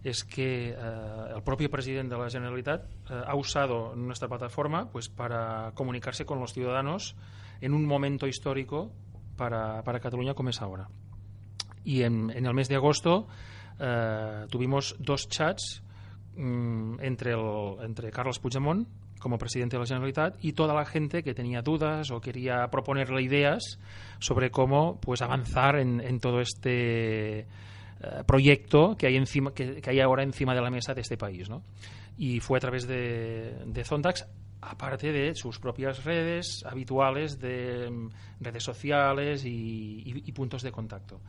es 0.05 0.23
que 0.23 0.71
el 0.71 1.43
propio 1.43 1.69
presidente 1.69 2.15
de 2.15 2.21
la 2.21 2.31
Generalitat 2.31 2.85
ha 3.11 3.35
usado 3.35 3.97
nuestra 3.97 4.29
plataforma 4.29 4.89
pues 4.93 5.09
para 5.09 5.73
comunicarse 5.75 6.25
con 6.25 6.39
los 6.39 6.53
ciudadanos 6.53 7.17
en 7.61 7.75
un 7.75 7.85
momento 7.85 8.29
histórico 8.29 8.93
para, 9.39 9.83
para 9.83 10.01
Cataluña 10.01 10.35
es 10.51 10.61
ahora. 10.61 10.89
Y 11.85 12.03
en, 12.03 12.31
el 12.31 12.53
mes 12.53 12.69
de 12.69 12.75
agosto 12.75 13.27
eh, 13.81 14.45
tuvimos 14.51 14.97
dos 14.99 15.27
chats 15.29 15.83
mm, 16.37 17.01
entre, 17.01 17.33
el, 17.33 17.77
entre 17.83 18.11
Carlos 18.11 18.39
Puigdemont 18.39 18.87
como 19.19 19.39
presidente 19.39 19.77
de 19.77 19.81
la 19.81 19.87
Generalitat 19.87 20.37
y 20.45 20.53
toda 20.53 20.75
la 20.75 20.85
gente 20.85 21.23
que 21.23 21.35
tenía 21.35 21.63
dudas 21.63 22.11
o 22.11 22.21
quería 22.21 22.69
proponerle 22.71 23.23
ideas 23.23 23.79
sobre 24.19 24.51
cómo 24.51 25.01
pues 25.01 25.23
avanzar 25.23 25.77
en, 25.77 26.01
en 26.01 26.21
todo 26.21 26.41
este 26.41 27.41
eh, 27.41 27.47
proyecto 28.27 28.97
que 28.97 29.07
hay, 29.07 29.17
encima, 29.17 29.53
que, 29.53 29.81
que, 29.81 29.91
hay 29.91 30.01
ahora 30.01 30.23
encima 30.23 30.55
de 30.55 30.61
la 30.61 30.71
mesa 30.71 30.95
de 30.95 31.01
este 31.01 31.17
país. 31.17 31.49
¿no? 31.49 31.63
Y 32.17 32.41
fue 32.41 32.59
a 32.59 32.61
través 32.61 32.87
de, 32.87 33.65
de 33.67 33.85
Zontax, 33.85 34.27
aparte 34.61 35.13
de 35.13 35.35
sus 35.35 35.59
propias 35.59 36.05
redes 36.05 36.65
habituales 36.67 37.39
de 37.39 37.91
mm, 37.91 38.11
redes 38.41 38.65
sociales 38.65 39.45
y, 39.45 40.33
puntos 40.33 40.63
de 40.63 40.71
contacto. 40.71 41.21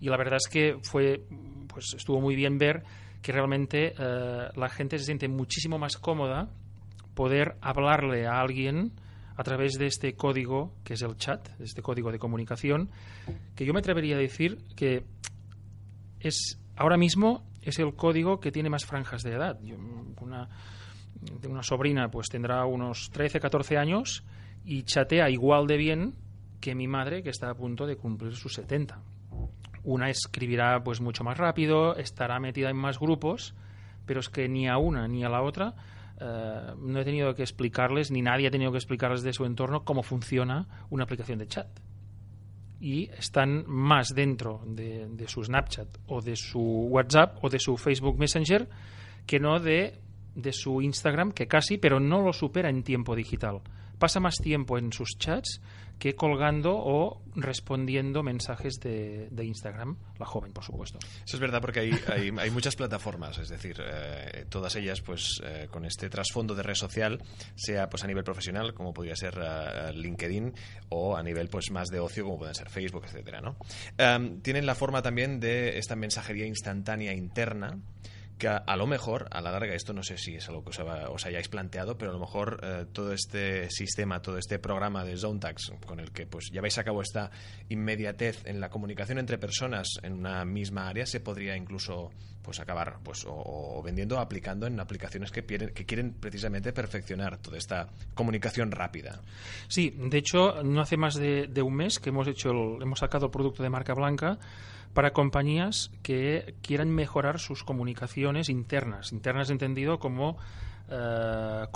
Y 0.00 0.08
la 0.08 0.16
verdad 0.16 0.36
es 0.36 0.48
que 0.48 0.78
fue, 0.82 1.24
pues 1.68 1.94
estuvo 1.94 2.20
muy 2.20 2.34
bien 2.34 2.58
ver 2.58 2.82
que 3.22 3.32
realmente 3.32 3.94
eh, 3.98 4.48
la 4.54 4.68
gente 4.68 4.98
se 4.98 5.04
siente 5.04 5.28
muchísimo 5.28 5.78
más 5.78 5.96
cómoda 5.96 6.48
poder 7.14 7.56
hablarle 7.60 8.26
a 8.26 8.40
alguien 8.40 8.92
a 9.36 9.42
través 9.42 9.74
de 9.74 9.86
este 9.86 10.14
código 10.14 10.74
que 10.84 10.94
es 10.94 11.02
el 11.02 11.16
chat, 11.16 11.48
este 11.60 11.82
código 11.82 12.10
de 12.10 12.18
comunicación, 12.18 12.90
que 13.54 13.64
yo 13.64 13.72
me 13.72 13.80
atrevería 13.80 14.16
a 14.16 14.18
decir 14.18 14.58
que 14.74 15.04
es 16.20 16.58
ahora 16.76 16.96
mismo 16.96 17.44
es 17.62 17.78
el 17.78 17.94
código 17.94 18.40
que 18.40 18.52
tiene 18.52 18.70
más 18.70 18.86
franjas 18.86 19.22
de 19.22 19.32
edad. 19.32 19.58
Una, 20.20 20.48
una 21.48 21.62
sobrina 21.62 22.10
pues 22.10 22.28
tendrá 22.28 22.64
unos 22.66 23.10
13, 23.10 23.40
14 23.40 23.76
años 23.76 24.24
y 24.64 24.82
chatea 24.82 25.30
igual 25.30 25.66
de 25.66 25.76
bien 25.76 26.14
que 26.60 26.74
mi 26.74 26.88
madre 26.88 27.22
que 27.22 27.30
está 27.30 27.50
a 27.50 27.54
punto 27.54 27.86
de 27.86 27.96
cumplir 27.96 28.34
sus 28.34 28.54
70. 28.54 29.00
Una 29.84 30.10
escribirá 30.10 30.82
pues 30.82 31.00
mucho 31.00 31.22
más 31.22 31.38
rápido, 31.38 31.96
estará 31.96 32.40
metida 32.40 32.70
en 32.70 32.76
más 32.76 32.98
grupos, 32.98 33.54
pero 34.04 34.20
es 34.20 34.28
que 34.28 34.48
ni 34.48 34.68
a 34.68 34.78
una 34.78 35.06
ni 35.06 35.24
a 35.24 35.28
la 35.28 35.42
otra 35.42 35.74
eh, 36.20 36.72
no 36.78 36.98
he 36.98 37.04
tenido 37.04 37.34
que 37.34 37.42
explicarles, 37.42 38.10
ni 38.10 38.22
nadie 38.22 38.48
ha 38.48 38.50
tenido 38.50 38.72
que 38.72 38.78
explicarles 38.78 39.22
de 39.22 39.32
su 39.32 39.44
entorno 39.44 39.84
cómo 39.84 40.02
funciona 40.02 40.66
una 40.90 41.04
aplicación 41.04 41.38
de 41.38 41.46
chat 41.46 41.68
y 42.80 43.08
están 43.10 43.64
más 43.66 44.08
dentro 44.14 44.62
de, 44.66 45.08
de, 45.08 45.28
su 45.28 45.42
Snapchat 45.42 45.88
o 46.06 46.20
de 46.20 46.36
su 46.36 46.60
WhatsApp 46.60 47.42
o 47.42 47.48
de 47.48 47.58
su 47.58 47.76
Facebook 47.76 48.18
Messenger 48.18 48.68
que 49.26 49.40
no 49.40 49.58
de, 49.58 49.98
de 50.36 50.52
su 50.52 50.80
Instagram, 50.82 51.32
que 51.32 51.48
casi, 51.48 51.78
pero 51.78 51.98
no 51.98 52.20
lo 52.20 52.32
supera 52.32 52.68
en 52.68 52.84
tiempo 52.84 53.16
digital. 53.16 53.62
Pasa 53.98 54.20
más 54.20 54.36
tiempo 54.36 54.76
en 54.76 54.92
sus 54.92 55.16
chats 55.18 55.60
que 55.98 56.14
colgando 56.14 56.76
o 56.76 57.22
respondiendo 57.36 58.22
mensajes 58.22 58.74
de, 58.80 59.28
de 59.30 59.44
Instagram, 59.46 59.96
la 60.18 60.26
joven, 60.26 60.52
por 60.52 60.62
supuesto. 60.62 60.98
Eso 61.24 61.36
es 61.36 61.40
verdad 61.40 61.62
porque 61.62 61.80
hay, 61.80 61.92
hay, 62.38 62.50
muchas 62.50 62.76
plataformas, 62.76 63.38
es 63.38 63.48
decir, 63.48 63.80
eh, 63.82 64.44
todas 64.50 64.76
ellas 64.76 65.00
pues 65.00 65.40
eh, 65.42 65.68
con 65.70 65.86
este 65.86 66.10
trasfondo 66.10 66.54
de 66.54 66.62
red 66.62 66.74
social, 66.74 67.22
sea 67.54 67.88
pues 67.88 68.04
a 68.04 68.06
nivel 68.06 68.24
profesional, 68.24 68.74
como 68.74 68.92
podría 68.92 69.16
ser 69.16 69.38
uh, 69.38 69.92
LinkedIn, 69.92 70.52
o 70.90 71.16
a 71.16 71.22
nivel 71.22 71.48
pues 71.48 71.70
más 71.70 71.88
de 71.88 71.98
ocio, 71.98 72.24
como 72.24 72.38
pueden 72.38 72.54
ser 72.54 72.68
Facebook, 72.68 73.04
etcétera, 73.06 73.40
¿no? 73.40 73.56
Um, 73.98 74.42
tienen 74.42 74.66
la 74.66 74.74
forma 74.74 75.00
también 75.00 75.40
de 75.40 75.78
esta 75.78 75.96
mensajería 75.96 76.46
instantánea 76.46 77.14
interna, 77.14 77.78
que 78.38 78.48
a, 78.48 78.76
lo 78.76 78.86
mejor, 78.86 79.28
a 79.30 79.40
la 79.40 79.50
larga, 79.50 79.74
esto 79.74 79.92
no 79.92 80.02
sé 80.02 80.18
si 80.18 80.36
es 80.36 80.48
algo 80.48 80.62
que 80.62 80.70
os, 80.70 81.26
hayáis 81.26 81.48
planteado, 81.48 81.96
pero 81.96 82.10
a 82.10 82.14
lo 82.14 82.20
mejor 82.20 82.60
eh, 82.62 82.86
todo 82.92 83.12
este 83.12 83.70
sistema, 83.70 84.20
todo 84.20 84.36
este 84.36 84.58
programa 84.58 85.04
de 85.04 85.16
ZoneTax, 85.16 85.72
con 85.86 86.00
el 86.00 86.12
que 86.12 86.26
pues 86.26 86.50
lleváis 86.52 86.76
a 86.78 86.84
cabo 86.84 87.00
esta 87.00 87.30
inmediatez 87.68 88.44
en 88.46 88.60
la 88.60 88.68
comunicación 88.68 89.18
entre 89.18 89.38
personas 89.38 89.88
en 90.02 90.12
una 90.12 90.44
misma 90.44 90.88
área, 90.88 91.06
se 91.06 91.20
podría 91.20 91.56
incluso 91.56 92.10
pues 92.42 92.60
acabar 92.60 92.98
pues 93.02 93.24
o, 93.26 93.82
vendiendo 93.82 94.16
o 94.16 94.20
aplicando 94.20 94.66
en 94.66 94.78
aplicaciones 94.78 95.32
que 95.32 95.44
quieren, 95.44 95.70
que 95.70 95.84
quieren 95.84 96.12
precisamente 96.12 96.72
perfeccionar 96.72 97.38
toda 97.38 97.58
esta 97.58 97.88
comunicación 98.14 98.70
rápida. 98.70 99.20
Sí, 99.66 99.94
de 99.96 100.18
hecho, 100.18 100.62
no 100.62 100.80
hace 100.80 100.96
más 100.96 101.14
de, 101.14 101.48
de 101.48 101.62
un 101.62 101.74
mes 101.74 101.98
que 101.98 102.10
hemos 102.10 102.28
hecho 102.28 102.50
el, 102.50 102.82
hemos 102.82 103.00
sacado 103.00 103.26
el 103.26 103.32
producto 103.32 103.62
de 103.62 103.70
marca 103.70 103.94
blanca 103.94 104.38
para 104.96 105.12
compañías 105.12 105.90
que 106.02 106.54
quieran 106.62 106.88
mejorar 106.88 107.38
sus 107.38 107.64
comunicaciones 107.64 108.48
internas, 108.48 109.12
internas 109.12 109.50
entendido 109.50 109.98
como 109.98 110.38
eh, 110.88 111.66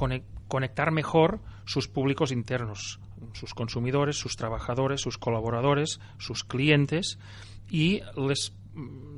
conectar 0.48 0.90
mejor 0.90 1.40
sus 1.66 1.86
públicos 1.86 2.32
internos, 2.32 2.98
sus 3.34 3.52
consumidores, 3.52 4.16
sus 4.16 4.36
trabajadores, 4.36 5.02
sus 5.02 5.18
colaboradores, 5.18 6.00
sus 6.16 6.44
clientes 6.44 7.18
y 7.68 8.00
les 8.16 8.54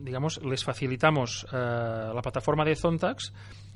digamos 0.03 0.40
les 0.42 0.64
facilitamos 0.64 1.46
eh, 1.53 1.57
la 2.12 2.22
plataforma 2.22 2.64
de 2.64 2.74
Zontax 2.74 3.32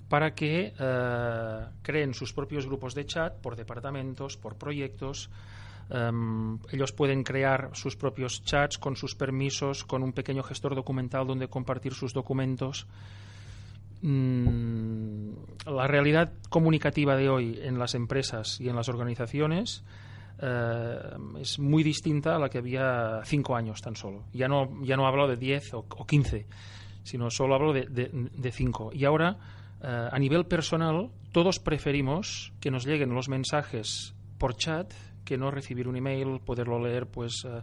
para 0.09 0.35
que 0.35 0.75
eh, 0.77 1.67
creen 1.83 2.15
sus 2.15 2.33
propios 2.33 2.67
grupos 2.67 2.97
de 2.97 3.07
chat 3.07 3.41
por 3.41 3.55
departamentos, 3.55 4.37
por 4.37 4.57
proyectos, 4.57 5.31
Um, 5.89 6.59
ellos 6.73 6.93
pueden 6.93 7.23
crear 7.23 7.71
sus 7.75 7.97
propios 7.97 8.43
chats 8.43 8.77
con 8.77 8.97
sus 8.97 9.15
permisos, 9.15 9.85
con 9.85 10.03
un 10.03 10.13
pequeño 10.13 10.43
gestor 10.43 10.75
documental 10.75 11.27
donde 11.27 11.49
compartir 11.49 11.95
sus 11.95 12.13
documentos. 12.13 12.89
Mm, 14.03 15.31
la 15.67 15.87
realidad 15.87 16.33
comunicativa 16.49 17.17
de 17.17 17.29
hoy 17.29 17.61
en 17.63 17.79
las 17.79 17.95
empresas 17.95 18.61
y 18.61 18.69
en 18.69 18.77
las 18.77 18.89
organizaciones 18.89 19.85
uh, 20.43 21.39
es 21.39 21.59
muy 21.59 21.85
distinta 21.85 22.35
a 22.35 22.39
la 22.39 22.49
que 22.49 22.59
había 22.59 23.21
cinco 23.25 23.55
años 23.55 23.81
tan 23.81 23.95
solo. 23.95 24.25
Ya 24.33 24.49
no, 24.49 24.83
ya 24.83 24.97
no 24.97 25.07
hablo 25.07 25.29
de 25.29 25.37
diez 25.37 25.73
o, 25.73 25.87
o 25.89 26.07
quince, 26.07 26.47
sino 27.05 27.31
solo 27.31 27.55
hablo 27.55 27.73
de, 27.73 28.51
cinco. 28.51 28.91
Y 28.93 29.05
ahora, 29.05 29.37
uh, 29.81 30.09
a 30.11 30.19
nivel 30.19 30.47
personal, 30.47 31.11
todos 31.31 31.61
preferimos 31.61 32.53
que 32.61 32.73
nos 32.73 32.85
lleguen 32.85 33.15
los 33.15 33.29
mensajes 33.29 34.15
por 34.37 34.57
chat 34.57 34.93
que 35.27 35.37
no 35.37 35.51
recibir 35.51 35.89
un 35.89 35.97
email, 35.97 36.41
poderlo 36.41 36.79
leer 36.79 37.07
pues 37.07 37.45
uh, 37.45 37.61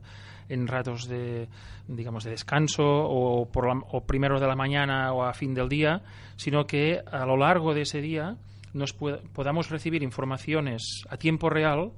en 0.49 0.67
ratos 0.67 1.07
de 1.07 1.47
digamos 1.87 2.23
de 2.23 2.31
descanso 2.31 2.83
o, 2.85 3.47
por 3.49 3.67
la, 3.67 3.81
o 3.89 4.01
primero 4.01 4.39
de 4.39 4.45
la 4.45 4.55
mañana 4.55 5.11
o 5.13 5.23
a 5.23 5.33
fin 5.33 5.55
del 5.55 5.69
día, 5.69 6.03
sino 6.35 6.67
que 6.67 7.01
a 7.11 7.25
lo 7.25 7.37
largo 7.37 7.73
de 7.73 7.81
ese 7.81 8.01
día 8.01 8.37
nos 8.73 8.93
podamos 8.93 9.69
recibir 9.69 10.03
informaciones 10.03 11.03
a 11.09 11.17
tiempo 11.17 11.49
real 11.49 11.91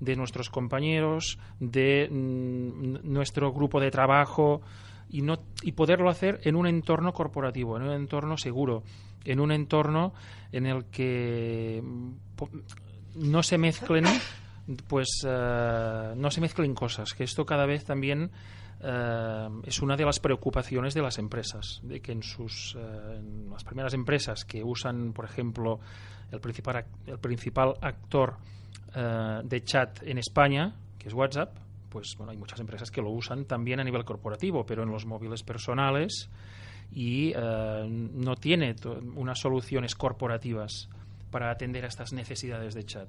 de 0.00 0.16
nuestros 0.16 0.50
compañeros, 0.50 1.38
de 1.60 2.08
mm, 2.10 2.96
nuestro 3.04 3.52
grupo 3.52 3.80
de 3.80 3.90
trabajo 3.90 4.62
y, 5.08 5.22
no, 5.22 5.38
y 5.62 5.72
poderlo 5.72 6.10
hacer 6.10 6.40
en 6.44 6.56
un 6.56 6.66
entorno 6.66 7.12
corporativo, 7.12 7.76
en 7.76 7.84
un 7.84 7.92
entorno 7.92 8.36
seguro, 8.36 8.82
en 9.24 9.40
un 9.40 9.52
entorno 9.52 10.12
en 10.52 10.66
el 10.66 10.86
que 10.86 11.82
mm, 11.82 12.12
no 13.16 13.42
se 13.42 13.58
mezclen 13.58 14.04
pues 14.86 15.08
uh, 15.24 16.14
no 16.16 16.30
se 16.30 16.40
mezclen 16.40 16.74
cosas, 16.74 17.12
que 17.12 17.24
esto 17.24 17.44
cada 17.44 17.66
vez 17.66 17.84
también 17.84 18.30
uh, 18.80 19.60
es 19.64 19.82
una 19.82 19.96
de 19.96 20.04
las 20.04 20.20
preocupaciones 20.20 20.94
de 20.94 21.02
las 21.02 21.18
empresas, 21.18 21.80
de 21.82 22.00
que 22.00 22.12
en 22.12 22.22
sus 22.22 22.74
uh, 22.74 23.12
en 23.12 23.50
las 23.50 23.64
primeras 23.64 23.94
empresas 23.94 24.44
que 24.44 24.62
usan, 24.64 25.12
por 25.12 25.26
ejemplo, 25.26 25.80
el 26.30 26.40
principal, 26.40 26.84
el 27.06 27.18
principal 27.18 27.74
actor 27.80 28.36
de 28.94 29.64
chat 29.64 30.04
en 30.04 30.18
España, 30.18 30.72
que 31.00 31.08
es 31.08 31.14
WhatsApp, 31.14 31.56
pues 31.90 32.14
bueno, 32.16 32.30
hay 32.30 32.38
muchas 32.38 32.60
empresas 32.60 32.92
que 32.92 33.02
lo 33.02 33.10
usan 33.10 33.44
también 33.44 33.80
a 33.80 33.84
nivel 33.84 34.04
corporativo, 34.04 34.64
pero 34.64 34.84
en 34.84 34.90
los 34.90 35.04
móviles 35.04 35.42
personales 35.42 36.30
y 36.92 37.32
no 37.34 38.36
tiene 38.36 38.76
unas 39.16 39.40
soluciones 39.40 39.96
corporativas 39.96 40.88
para 41.32 41.50
atender 41.50 41.84
a 41.84 41.88
estas 41.88 42.12
necesidades 42.12 42.74
de 42.74 42.84
chat. 42.84 43.08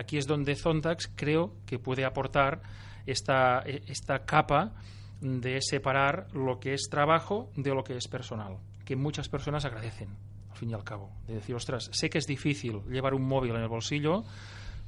Aquí 0.00 0.16
es 0.16 0.26
donde 0.26 0.56
Zontax 0.56 1.12
creo 1.14 1.52
que 1.66 1.78
puede 1.78 2.06
aportar 2.06 2.62
esta, 3.04 3.58
esta 3.60 4.24
capa 4.24 4.72
de 5.20 5.60
separar 5.60 6.26
lo 6.32 6.58
que 6.58 6.72
es 6.72 6.88
trabajo 6.90 7.50
de 7.54 7.74
lo 7.74 7.84
que 7.84 7.98
es 7.98 8.08
personal, 8.08 8.56
que 8.86 8.96
muchas 8.96 9.28
personas 9.28 9.66
agradecen, 9.66 10.08
al 10.50 10.56
fin 10.56 10.70
y 10.70 10.72
al 10.72 10.84
cabo. 10.84 11.10
De 11.26 11.34
decir, 11.34 11.54
ostras, 11.54 11.90
sé 11.92 12.08
que 12.08 12.16
es 12.16 12.26
difícil 12.26 12.80
llevar 12.88 13.12
un 13.12 13.28
móvil 13.28 13.54
en 13.54 13.60
el 13.60 13.68
bolsillo 13.68 14.24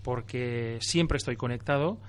porque 0.02 0.78
siempre 0.80 1.18
estoy 1.18 1.36
conectado, 1.36 2.00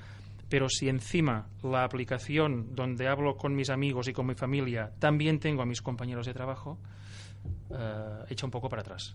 pero 0.48 0.70
si 0.70 0.88
encima 0.88 1.50
la 1.62 1.84
aplicación 1.84 2.74
donde 2.74 3.10
hablo 3.10 3.36
con 3.36 3.54
mis 3.54 3.70
amigos 3.70 4.08
y 4.08 4.14
con 4.14 4.28
mi 4.28 4.36
familia 4.36 4.94
también 4.98 5.42
tengo 5.42 5.62
a 5.62 5.66
mis 5.66 5.82
compañeros 5.82 6.26
de 6.26 6.34
trabajo, 6.34 6.80
eh, 7.70 8.24
echa 8.30 8.46
un 8.46 8.52
poco 8.52 8.70
para 8.70 8.82
atrás. 8.82 9.14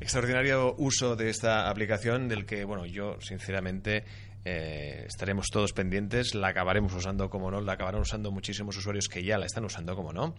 Extraordinario 0.00 0.74
uso 0.78 1.16
de 1.16 1.30
esta 1.30 1.70
aplicación 1.70 2.28
del 2.28 2.44
que, 2.44 2.64
bueno, 2.64 2.86
yo 2.86 3.16
sinceramente 3.20 4.04
eh, 4.44 5.04
estaremos 5.08 5.48
todos 5.50 5.72
pendientes, 5.72 6.36
la 6.36 6.48
acabaremos 6.48 6.94
usando 6.94 7.28
como 7.28 7.50
no, 7.50 7.60
la 7.60 7.72
acabarán 7.72 8.02
usando 8.02 8.30
muchísimos 8.30 8.76
usuarios 8.76 9.08
que 9.08 9.24
ya 9.24 9.38
la 9.38 9.46
están 9.46 9.64
usando 9.64 9.96
como 9.96 10.12
no. 10.12 10.36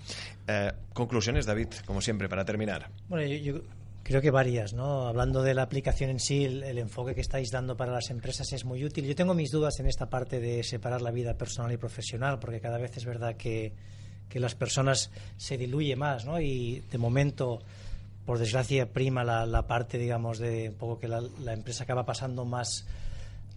Eh, 0.48 0.72
conclusiones, 0.94 1.46
David, 1.46 1.68
como 1.86 2.02
siempre, 2.02 2.30
para 2.30 2.46
terminar. 2.46 2.90
Bueno, 3.10 3.28
yo, 3.28 3.62
creo 4.04 4.22
que 4.22 4.32
varias, 4.32 4.72
¿no? 4.72 5.10
Hablando 5.10 5.44
de 5.44 5.54
la 5.54 5.64
aplicación 5.64 6.10
en 6.10 6.22
sí, 6.22 6.46
el, 6.46 6.78
enfoque 6.78 7.14
que 7.14 7.20
estáis 7.20 7.52
dando 7.52 7.76
para 7.76 7.92
las 7.92 8.10
empresas 8.10 8.54
es 8.54 8.64
muy 8.64 8.86
útil. 8.86 9.06
Yo 9.06 9.14
tengo 9.14 9.34
mis 9.34 9.52
dudas 9.52 9.78
en 9.82 9.88
esta 9.88 10.10
parte 10.10 10.40
de 10.40 10.64
separar 10.64 11.02
la 11.02 11.12
vida 11.12 11.34
personal 11.34 11.74
y 11.74 11.78
profesional, 11.78 12.40
porque 12.40 12.62
cada 12.62 12.78
vez 12.78 12.96
es 12.96 13.04
verdad 13.04 13.36
que, 13.36 13.74
que 14.30 14.40
las 14.40 14.56
personas 14.56 15.12
se 15.36 15.58
diluye 15.58 15.98
más, 15.98 16.24
¿no? 16.24 16.40
Y 16.40 16.80
de 16.90 16.98
momento 16.98 17.60
por 18.28 18.38
desgracia 18.38 18.92
prima 18.92 19.24
la, 19.24 19.68
parte 19.68 19.98
digamos 19.98 20.38
de 20.38 20.70
un 20.70 20.76
poco 20.76 21.00
que 21.00 21.08
la, 21.08 21.24
la, 21.40 21.54
empresa 21.54 21.86
acaba 21.86 22.06
pasando 22.06 22.46
más 22.46 22.86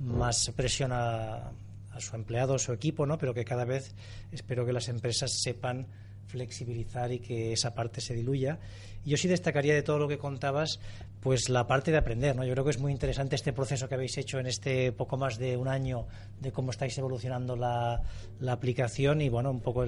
más 0.00 0.50
presión 0.56 0.92
a, 0.92 1.50
su 1.98 2.16
empleado, 2.16 2.54
a 2.54 2.58
su 2.58 2.72
equipo, 2.72 3.04
¿no? 3.04 3.18
pero 3.18 3.34
que 3.34 3.44
cada 3.44 3.64
vez 3.64 3.94
espero 4.32 4.64
que 4.64 4.72
las 4.72 4.88
empresas 4.88 5.32
sepan 5.42 5.86
flexibilizar 6.26 7.12
y 7.12 7.18
que 7.18 7.52
esa 7.52 7.74
parte 7.74 8.00
se 8.00 8.14
diluya. 8.14 8.58
Yo 9.04 9.16
sí 9.16 9.28
destacaría 9.28 9.74
de 9.74 9.82
todo 9.82 9.98
lo 9.98 10.08
que 10.08 10.16
contabas, 10.16 10.78
pues 11.20 11.48
la 11.48 11.66
parte 11.66 11.90
de 11.90 11.98
aprender, 11.98 12.36
¿no? 12.36 12.44
Yo 12.44 12.52
creo 12.52 12.64
que 12.64 12.70
es 12.70 12.78
muy 12.78 12.92
interesante 12.92 13.34
este 13.34 13.52
proceso 13.52 13.88
que 13.88 13.96
habéis 13.96 14.16
hecho 14.16 14.38
en 14.38 14.46
este 14.46 14.92
poco 14.92 15.16
más 15.16 15.38
de 15.38 15.56
un 15.56 15.68
año 15.68 16.06
de 16.40 16.52
cómo 16.52 16.70
estáis 16.70 16.96
evolucionando 16.96 17.56
la, 17.56 18.02
aplicación 18.48 19.20
y, 19.20 19.28
bueno, 19.28 19.50
un 19.50 19.60
poco 19.60 19.84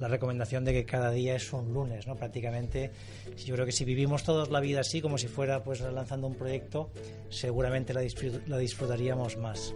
la 0.00 0.08
recomendación 0.08 0.64
de 0.64 0.72
que 0.72 0.84
cada 0.84 1.10
día 1.10 1.36
es 1.36 1.52
un 1.52 1.72
lunes, 1.72 2.06
¿no? 2.06 2.16
Prácticamente, 2.16 2.90
yo 3.44 3.54
creo 3.54 3.66
que 3.66 3.72
si 3.72 3.84
vivimos 3.84 4.24
todos 4.24 4.50
la 4.50 4.60
vida 4.60 4.80
así, 4.80 5.00
como 5.00 5.18
si 5.18 5.28
fuera 5.28 5.62
pues 5.62 5.80
lanzando 5.80 6.26
un 6.26 6.34
proyecto, 6.34 6.90
seguramente 7.28 7.94
la, 7.94 8.02
la 8.46 8.58
disfrutaríamos 8.58 9.36
más. 9.36 9.74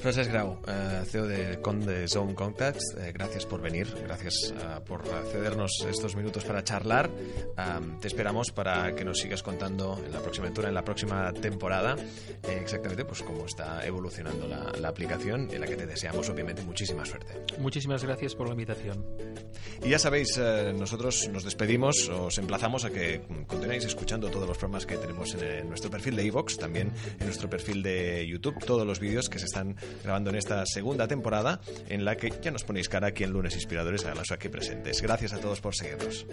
Francesc 0.00 0.30
Grau, 0.30 0.58
eh, 0.66 1.02
CEO 1.06 1.26
de, 1.26 1.60
Conde 1.60 2.06
Zone 2.06 2.34
Contacts, 2.34 2.94
eh, 2.98 3.12
gracias 3.12 3.44
por 3.46 3.60
venir, 3.60 3.92
gracias 4.04 4.54
eh, 4.56 4.80
por 4.86 5.02
cedernos 5.32 5.84
estos 5.88 6.14
minutos 6.14 6.44
para 6.44 6.62
charlar. 6.62 7.10
te 8.00 8.06
esperamos 8.06 8.52
para 8.52 8.94
que 8.94 9.04
nos 9.04 9.18
sigas 9.18 9.42
contando 9.42 10.00
en 10.04 10.12
la 10.12 10.20
próxima 10.20 10.46
aventura, 10.46 10.68
en 10.68 10.74
la 10.74 10.84
próxima 10.84 11.32
temporada, 11.32 11.96
exactamente 12.48 13.04
pues 13.04 13.22
cómo 13.22 13.46
está 13.46 13.84
evolucionando 13.84 14.46
la, 14.46 14.72
la, 14.78 14.88
aplicación 14.88 15.48
en 15.52 15.60
la 15.60 15.66
que 15.66 15.76
te 15.76 15.86
deseamos 15.86 16.28
obviamente 16.28 16.62
muchísima 16.62 17.04
suerte. 17.04 17.34
Muchísimas 17.58 18.04
gracias 18.04 18.34
por 18.34 18.46
la 18.46 18.52
invitación. 18.52 19.04
Y 19.84 19.90
ya 19.90 19.98
sabéis, 19.98 20.38
nosotros 20.76 21.28
nos 21.32 21.44
despedimos, 21.44 22.08
os 22.08 22.38
emplazamos 22.38 22.84
a 22.84 22.90
que 22.90 23.20
continuéis 23.46 23.84
escuchando 23.84 24.30
todos 24.30 24.46
los 24.46 24.56
programas 24.58 24.86
que 24.86 24.96
tenemos 24.96 25.34
en, 25.34 25.68
nuestro 25.68 25.90
perfil 25.90 26.16
de 26.16 26.24
iVox, 26.26 26.56
también 26.58 26.92
en 27.18 27.26
nuestro 27.26 27.50
perfil 27.50 27.82
de 27.82 28.26
YouTube, 28.26 28.64
todos 28.64 28.86
los 28.86 29.00
vídeos 29.00 29.28
que 29.28 29.38
se 29.38 29.46
están 29.46 29.76
grabando 30.02 30.30
en 30.30 30.36
esta 30.36 30.64
segunda 30.66 31.06
temporada 31.06 31.60
en 31.88 32.04
la 32.04 32.16
que 32.16 32.32
ya 32.42 32.50
nos 32.50 32.64
ponéis 32.64 32.88
cara 32.88 33.08
aquí 33.08 33.24
en 33.24 33.30
Lunes 33.30 33.54
Inspiradores 33.54 34.04
a 34.04 34.14
los 34.14 34.30
aquí 34.30 34.48
presentes. 34.48 35.02
Gracias 35.02 35.32
a 35.32 35.38
todos 35.38 35.60
por 35.60 35.74
seguirnos. 35.74 36.26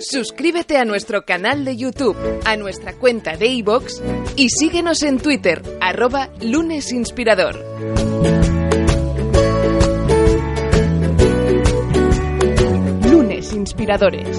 Suscríbete 0.00 0.76
a 0.76 0.84
nuestro 0.84 1.24
canal 1.24 1.64
de 1.64 1.76
YouTube, 1.76 2.16
a 2.44 2.56
nuestra 2.56 2.94
cuenta 2.94 3.36
de 3.36 3.46
iVoox 3.46 4.02
y 4.36 4.48
síguenos 4.50 5.02
en 5.02 5.18
Twitter, 5.18 5.62
arroba 5.80 6.30
lunesinspirador. 6.40 7.58
Lunes 13.10 13.52
Inspiradores. 13.54 14.38